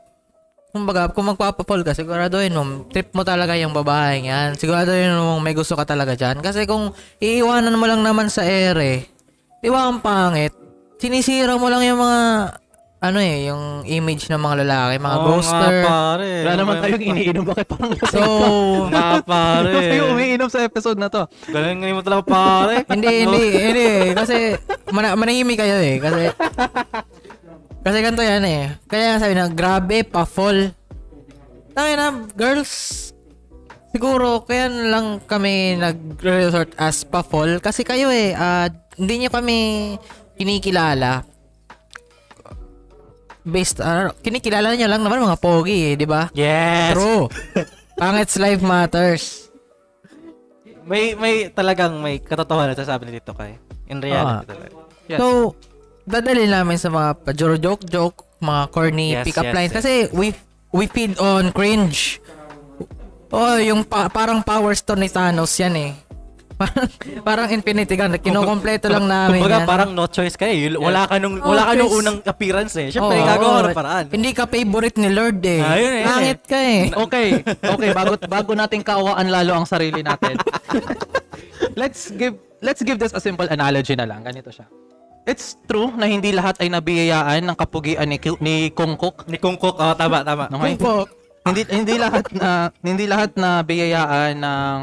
Kumbaga, 0.77 1.09
kung 1.09 1.25
magpapapol 1.27 1.81
ka, 1.81 1.91
siguraduhin 1.91 2.51
mo, 2.51 2.61
trip 2.87 3.09
mo 3.11 3.21
talaga 3.21 3.53
yung 3.53 3.71
babae 3.71 4.21
yan. 4.21 4.53
Siguraduhin 4.53 5.11
mo 5.11 5.37
may 5.37 5.51
gusto 5.51 5.73
ka 5.73 5.83
talaga 5.83 6.13
dyan. 6.13 6.37
Kasi 6.37 6.63
kung 6.63 6.89
iiwanan 7.17 7.73
mo 7.73 7.83
lang 7.83 7.99
naman 7.99 8.27
sa 8.27 8.41
ere, 8.41 9.09
di 9.57 9.67
ba 9.67 9.85
ang 9.85 9.97
pangit? 9.97 10.53
Sinisira 10.95 11.53
mo 11.55 11.65
lang 11.65 11.81
yung 11.81 11.97
mga, 11.97 12.21
ano 12.97 13.19
eh, 13.19 13.45
yung 13.45 13.63
image 13.83 14.25
ng 14.25 14.37
mga 14.37 14.55
lalaki, 14.61 14.93
mga 14.97 15.15
Oo 15.15 15.25
ghoster. 15.27 15.69
nga, 15.75 15.85
pare. 15.85 16.29
Wala 16.41 16.53
naman 16.55 16.75
tayong 16.79 17.05
iniinom. 17.07 17.45
Bakit 17.45 17.65
parang 17.67 17.91
lasing 17.91 18.09
So, 18.09 18.21
Nga, 18.87 19.05
pare. 19.29 19.69
Hindi 19.69 19.85
tayo 19.87 20.03
umiinom 20.09 20.49
sa 20.49 20.59
episode 20.61 20.97
na 20.97 21.05
to. 21.05 21.21
Galing 21.47 21.77
ngayon 21.77 21.95
mo 21.95 22.01
talaga, 22.01 22.23
pare. 22.25 22.73
hindi, 22.87 23.13
hindi, 23.23 23.43
hindi. 23.69 23.87
Kasi, 24.13 24.35
mana 24.89 25.13
manahimik 25.13 25.57
kayo 25.57 25.77
eh. 25.77 25.97
Kasi, 25.99 26.21
kasi 27.87 28.03
ganito 28.03 28.19
yan 28.19 28.43
eh. 28.43 28.75
Kaya 28.83 29.15
nga 29.15 29.21
sabi 29.23 29.33
na, 29.33 29.47
grabe, 29.47 30.03
pa-fall. 30.03 30.75
Tayo 31.71 31.91
na, 31.95 32.07
girls, 32.35 32.73
siguro, 33.95 34.43
kaya 34.43 34.67
lang 34.67 35.23
kami 35.23 35.79
nag-resort 35.79 36.75
as 36.75 37.07
pa-fall. 37.07 37.63
Kasi 37.63 37.87
kayo 37.87 38.11
eh, 38.11 38.35
ah, 38.35 38.67
hindi 38.99 39.23
nyo 39.23 39.31
kami 39.31 39.57
kinikilala. 40.35 41.23
Based, 43.47 43.79
ano, 43.79 44.11
kinikilala 44.19 44.75
nyo 44.75 44.87
lang 44.91 45.01
naman 45.07 45.23
mga 45.23 45.39
pogi 45.39 45.93
eh, 45.93 45.95
di 45.95 46.03
ba? 46.03 46.27
Yes. 46.35 46.91
True. 46.91 47.31
Pangits 48.01 48.35
life 48.35 48.59
matters. 48.59 49.47
May 50.87 51.15
may 51.19 51.47
talagang 51.51 51.99
may 51.99 52.19
katotohanan 52.19 52.75
sa 52.75 52.95
sabi 52.95 53.07
ni 53.07 53.19
Tito 53.19 53.31
Kai. 53.35 53.55
In 53.87 53.99
reality 54.03 54.43
Ah. 54.43 54.47
talaga. 54.47 54.75
Yes. 55.07 55.19
So, 55.19 55.55
dadali 56.07 56.47
namin 56.47 56.79
sa 56.79 56.87
mga 56.87 57.09
pajoro 57.21 57.59
joke 57.59 57.83
joke, 57.83 58.23
mga 58.39 58.61
corny 58.71 59.07
Yes, 59.11 59.25
pick-up 59.27 59.45
yes, 59.45 59.53
lines 59.53 59.71
yes. 59.71 59.77
kasi 59.83 59.91
we 60.15 60.31
we 60.71 60.87
feed 60.87 61.19
on 61.19 61.51
cringe. 61.51 62.23
Oh, 63.27 63.59
yung 63.59 63.83
pa- 63.83 64.07
parang 64.07 64.39
power 64.39 64.71
stone 64.71 65.03
ni 65.03 65.11
Thanos 65.11 65.51
yan 65.53 65.75
eh. 65.75 65.91
Parang, 66.57 66.89
parang 67.21 67.47
Infinity 67.53 67.93
Gun. 67.93 68.17
Kinukompleto 68.17 68.89
lang 68.89 69.05
namin 69.05 69.45
Kumbaga 69.45 69.61
yan. 69.61 69.69
parang 69.69 69.89
no 69.93 70.09
choice 70.09 70.33
ka 70.33 70.49
eh. 70.49 70.73
Wala 70.73 71.05
ka 71.05 71.21
nung 71.21 71.37
Oh, 71.37 71.53
wala 71.53 71.69
ka 71.69 71.77
nung 71.77 71.93
unang 71.93 72.17
appearance 72.25 72.73
eh. 72.81 72.89
Syempre 72.89 73.13
Oo, 73.13 73.29
gagawa 73.29 73.53
ka 73.53 73.61
ng 73.61 73.77
paraan. 73.77 74.05
Hindi 74.09 74.31
ka 74.33 74.49
favorite 74.49 74.97
ni 74.97 75.13
Lord 75.13 75.37
eh. 75.45 75.61
Ah, 75.61 75.77
yun 75.77 75.91
eh, 75.93 76.01
yun 76.01 76.09
Pangit 76.09 76.41
ka 76.49 76.57
eh. 76.57 76.81
Okay. 76.89 77.27
Okay, 77.45 77.89
bago 77.93 78.13
bago 78.25 78.51
natin 78.57 78.81
kaawaan 78.81 79.29
lalo 79.29 79.53
ang 79.53 79.69
sarili 79.69 80.01
natin. 80.01 80.33
let's 81.79 82.09
give 82.17 82.33
let's 82.65 82.81
give 82.81 82.97
this 82.97 83.13
a 83.13 83.21
simple 83.21 83.45
analogy 83.45 83.93
na 83.93 84.09
lang. 84.09 84.25
Ganito 84.25 84.49
siya. 84.49 84.65
It's 85.27 85.59
true 85.67 85.91
na 85.91 86.07
hindi 86.07 86.31
lahat 86.31 86.55
ay 86.57 86.71
nabiyayaan 86.71 87.43
ng 87.43 87.55
kapugian 87.55 88.07
ni, 88.07 88.15
Ki- 88.15 88.39
ni 88.39 88.71
Kungkok. 88.71 89.27
Ni 89.27 89.35
Kung 89.35 89.59
Cook, 89.59 89.75
oh, 89.75 89.91
tama, 89.91 90.23
tama. 90.23 90.47
Okay? 90.47 90.73
Kung 90.73 90.79
po, 90.79 90.93
hindi 91.43 91.61
hindi 91.67 91.95
lahat 91.95 92.31
na 92.31 92.49
hindi 92.79 93.03
lahat 93.03 93.35
na 93.35 93.59
biyayaan 93.59 94.35
ng 94.35 94.77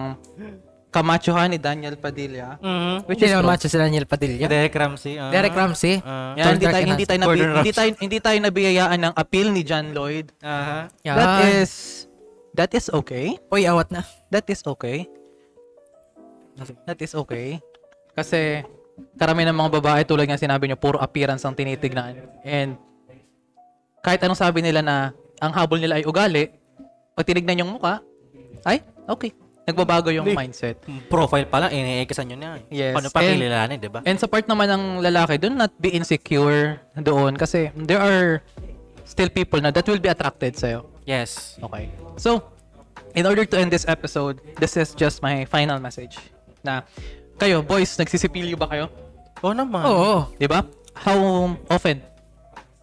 kamachuhan 0.88 1.48
ni 1.48 1.58
Daniel 1.58 1.96
Padilla. 1.96 2.60
Mhm. 2.62 3.04
Which 3.04 3.18
hindi 3.18 3.26
is 3.26 3.32
naman 3.32 3.42
true. 3.42 3.50
match 3.50 3.64
si 3.66 3.76
Daniel 3.76 4.06
Padilla. 4.06 4.46
Derek 4.46 4.72
Ramsey. 4.72 5.14
ah. 5.18 5.32
Derek 5.32 5.52
Ramsey. 5.52 5.94
Ah. 6.00 6.36
Yan, 6.38 6.54
hindi 6.54 6.66
tayo, 6.66 6.84
hindi 6.86 7.04
tayo, 7.04 7.18
nabi- 7.18 7.28
Gordon 7.34 7.56
hindi 7.56 7.72
tayo, 7.72 7.90
hindi 7.98 8.18
tayo 8.20 8.38
nabiyayaan 8.38 8.98
ng 9.00 9.14
appeal 9.16 9.48
ni 9.50 9.62
John 9.64 9.90
Lloyd. 9.90 10.28
Aha. 10.38 10.86
Yan. 11.02 11.16
That 11.16 11.34
is, 11.50 11.72
that 12.54 12.70
is 12.70 12.86
okay. 12.94 13.34
Uy, 13.48 13.66
awat 13.66 13.90
na. 13.90 14.04
That 14.28 14.46
is 14.46 14.62
okay. 14.62 15.08
That 16.86 17.00
is 17.02 17.12
okay. 17.12 17.58
Kasi 18.14 18.62
karami 19.18 19.42
ng 19.46 19.56
mga 19.56 19.70
babae 19.80 20.02
tulad 20.06 20.26
nga 20.26 20.38
sinabi 20.38 20.70
niyo, 20.70 20.78
puro 20.78 20.98
appearance 20.98 21.42
ang 21.46 21.54
tinitignan. 21.54 22.18
And 22.42 22.78
kahit 24.04 24.20
anong 24.22 24.38
sabi 24.38 24.60
nila 24.60 24.84
na 24.84 24.96
ang 25.40 25.52
habol 25.54 25.80
nila 25.80 25.98
ay 25.98 26.04
ugali, 26.06 26.50
pag 27.14 27.26
tinignan 27.26 27.62
yung 27.62 27.72
muka, 27.78 28.02
ay, 28.66 28.82
okay. 29.06 29.32
Nagbabago 29.64 30.12
yung 30.12 30.28
Hindi. 30.28 30.36
mindset. 30.36 30.76
Profile 31.08 31.48
pa 31.48 31.56
lang, 31.56 31.72
iniikisan 31.72 32.28
nyo 32.28 32.36
na. 32.36 32.60
Yes. 32.68 32.92
Paano 32.92 33.08
pa 33.08 33.24
And- 33.24 33.40
kilalanin, 33.40 33.76
di 33.80 33.88
ba? 33.88 34.04
And 34.04 34.20
sa 34.20 34.28
part 34.28 34.44
naman 34.44 34.68
ng 34.68 34.84
lalaki, 35.00 35.40
do 35.40 35.48
not 35.48 35.72
be 35.80 35.88
insecure 35.96 36.84
doon 37.00 37.32
kasi 37.32 37.72
there 37.72 37.96
are 37.96 38.44
still 39.08 39.32
people 39.32 39.64
na 39.64 39.72
that 39.72 39.88
will 39.88 40.00
be 40.00 40.12
attracted 40.12 40.52
sa'yo. 40.52 40.84
Yes. 41.08 41.56
Okay. 41.64 41.88
So, 42.20 42.44
in 43.16 43.24
order 43.24 43.48
to 43.48 43.56
end 43.56 43.72
this 43.72 43.88
episode, 43.88 44.40
this 44.60 44.76
is 44.76 44.92
just 44.92 45.24
my 45.24 45.48
final 45.48 45.80
message. 45.80 46.20
Na, 46.60 46.84
kayo, 47.38 47.62
boys, 47.62 47.94
nagsisipilyo 47.98 48.56
ba 48.56 48.66
kayo? 48.70 48.86
Oo 49.42 49.52
naman. 49.52 49.82
Oo. 49.84 50.30
Di 50.38 50.46
ba? 50.46 50.64
How 50.94 51.18
often? 51.68 52.00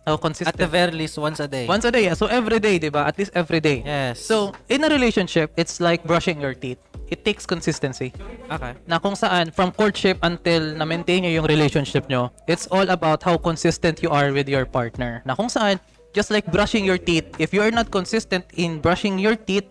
How 0.02 0.18
At 0.18 0.22
consistent? 0.22 0.58
the 0.58 0.68
very 0.68 0.92
least, 0.92 1.18
once 1.22 1.40
a 1.40 1.48
day. 1.48 1.70
Once 1.70 1.86
a 1.86 1.92
day. 1.94 2.10
So, 2.18 2.26
every 2.26 2.58
day, 2.58 2.82
di 2.82 2.90
ba? 2.90 3.06
At 3.06 3.18
least 3.22 3.32
every 3.38 3.62
day. 3.62 3.86
Yes. 3.86 4.18
So, 4.20 4.52
in 4.68 4.84
a 4.84 4.90
relationship, 4.90 5.54
it's 5.56 5.78
like 5.80 6.02
brushing 6.04 6.42
your 6.42 6.58
teeth. 6.58 6.82
It 7.12 7.24
takes 7.24 7.46
consistency. 7.46 8.10
okay. 8.50 8.74
Na 8.88 8.98
kung 8.98 9.14
saan, 9.14 9.54
from 9.54 9.70
courtship 9.72 10.18
until 10.24 10.74
na-maintain 10.74 11.22
nyo 11.22 11.30
yung 11.30 11.46
relationship 11.46 12.10
nyo, 12.10 12.32
it's 12.48 12.66
all 12.72 12.88
about 12.90 13.22
how 13.22 13.38
consistent 13.38 14.02
you 14.02 14.10
are 14.10 14.34
with 14.34 14.50
your 14.50 14.66
partner. 14.66 15.22
Na 15.26 15.36
kung 15.36 15.52
saan, 15.52 15.78
just 16.18 16.32
like 16.32 16.50
brushing 16.50 16.84
your 16.84 16.98
teeth, 16.98 17.28
if 17.38 17.54
you 17.54 17.62
are 17.62 17.72
not 17.72 17.92
consistent 17.92 18.44
in 18.58 18.80
brushing 18.82 19.20
your 19.22 19.36
teeth, 19.36 19.68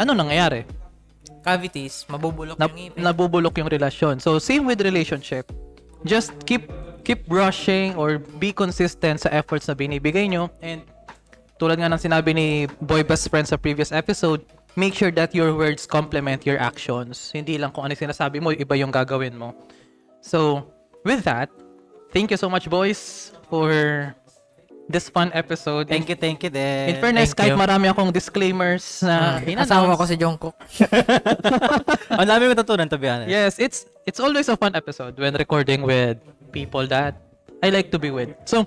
ano 0.00 0.16
nangyayari? 0.16 0.64
Cavities, 1.46 2.02
mabubulok 2.10 2.58
Na, 2.58 2.66
yung 2.66 2.74
ngipin. 2.74 3.00
nabubulok 3.06 3.54
yung 3.62 3.70
relasyon. 3.70 4.18
So, 4.18 4.42
same 4.42 4.66
with 4.66 4.82
relationship. 4.82 5.46
Just 6.02 6.34
keep 6.42 6.66
keep 7.06 7.22
brushing 7.30 7.94
or 7.94 8.18
be 8.18 8.50
consistent 8.50 9.22
sa 9.22 9.30
efforts 9.30 9.70
na 9.70 9.78
binibigay 9.78 10.26
nyo. 10.26 10.50
And 10.58 10.82
tulad 11.56 11.78
nga 11.78 11.86
ng 11.86 12.02
sinabi 12.02 12.34
ni 12.34 12.48
Boy 12.82 13.06
Best 13.06 13.30
Friend 13.30 13.46
sa 13.46 13.54
previous 13.54 13.94
episode, 13.94 14.42
make 14.74 14.92
sure 14.92 15.14
that 15.14 15.30
your 15.30 15.54
words 15.54 15.86
complement 15.86 16.42
your 16.42 16.58
actions. 16.58 17.30
Hindi 17.30 17.62
lang 17.62 17.70
kung 17.70 17.86
ano 17.86 17.94
sinasabi 17.94 18.42
mo, 18.42 18.50
iba 18.50 18.74
yung 18.74 18.90
gagawin 18.90 19.38
mo. 19.38 19.54
So, 20.18 20.66
with 21.06 21.22
that, 21.30 21.46
thank 22.10 22.34
you 22.34 22.36
so 22.36 22.50
much, 22.50 22.66
boys, 22.66 23.30
for 23.46 23.70
this 24.88 25.10
fun 25.10 25.30
episode. 25.34 25.88
Thank 25.90 26.08
you, 26.08 26.14
thank 26.14 26.42
you 26.42 26.50
din. 26.50 26.94
In 26.94 26.96
fairness, 27.02 27.34
Thank 27.34 27.38
kahit 27.42 27.52
you. 27.54 27.58
marami 27.58 27.86
akong 27.90 28.10
disclaimers 28.14 29.02
na 29.02 29.42
Ah, 29.42 29.62
asawa 29.62 29.98
ko 29.98 30.06
si 30.06 30.14
Jungkook. 30.16 30.54
Ang 32.20 32.26
dami 32.26 32.44
matutunan, 32.54 32.86
to 32.88 32.98
be 32.98 33.08
honest. 33.10 33.28
Yes, 33.30 33.58
it's 33.58 33.86
it's 34.06 34.22
always 34.22 34.46
a 34.48 34.56
fun 34.56 34.74
episode 34.78 35.18
when 35.18 35.34
recording 35.34 35.82
with 35.82 36.18
people 36.54 36.86
that 36.86 37.18
I 37.62 37.70
like 37.74 37.90
to 37.90 37.98
be 37.98 38.14
with. 38.14 38.30
So, 38.46 38.66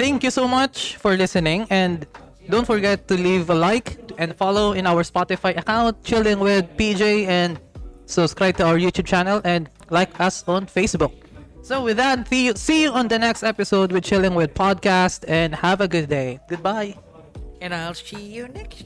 thank 0.00 0.24
you 0.24 0.32
so 0.32 0.48
much 0.48 0.96
for 0.96 1.16
listening 1.16 1.68
and 1.68 2.08
don't 2.48 2.66
forget 2.66 3.06
to 3.08 3.14
leave 3.14 3.50
a 3.52 3.54
like 3.54 4.00
and 4.18 4.34
follow 4.34 4.72
in 4.72 4.88
our 4.88 5.04
Spotify 5.04 5.54
account 5.56 6.00
chilling 6.02 6.40
with 6.40 6.64
PJ 6.80 7.28
and 7.28 7.60
subscribe 8.08 8.56
to 8.58 8.64
our 8.66 8.80
YouTube 8.80 9.06
channel 9.06 9.40
and 9.44 9.68
like 9.92 10.10
us 10.18 10.42
on 10.48 10.66
Facebook. 10.66 11.12
So 11.62 11.84
with 11.84 11.96
that, 11.98 12.26
see 12.28 12.46
you, 12.46 12.54
see 12.54 12.82
you 12.82 12.90
on 12.90 13.06
the 13.06 13.18
next 13.18 13.44
episode 13.44 13.92
with 13.92 14.02
Chilling 14.02 14.34
with 14.34 14.52
Podcast 14.52 15.24
and 15.28 15.54
have 15.54 15.80
a 15.80 15.86
good 15.86 16.08
day. 16.08 16.40
Goodbye. 16.48 16.96
And 17.60 17.72
I'll 17.72 17.94
see 17.94 18.20
you 18.20 18.48
next 18.48 18.80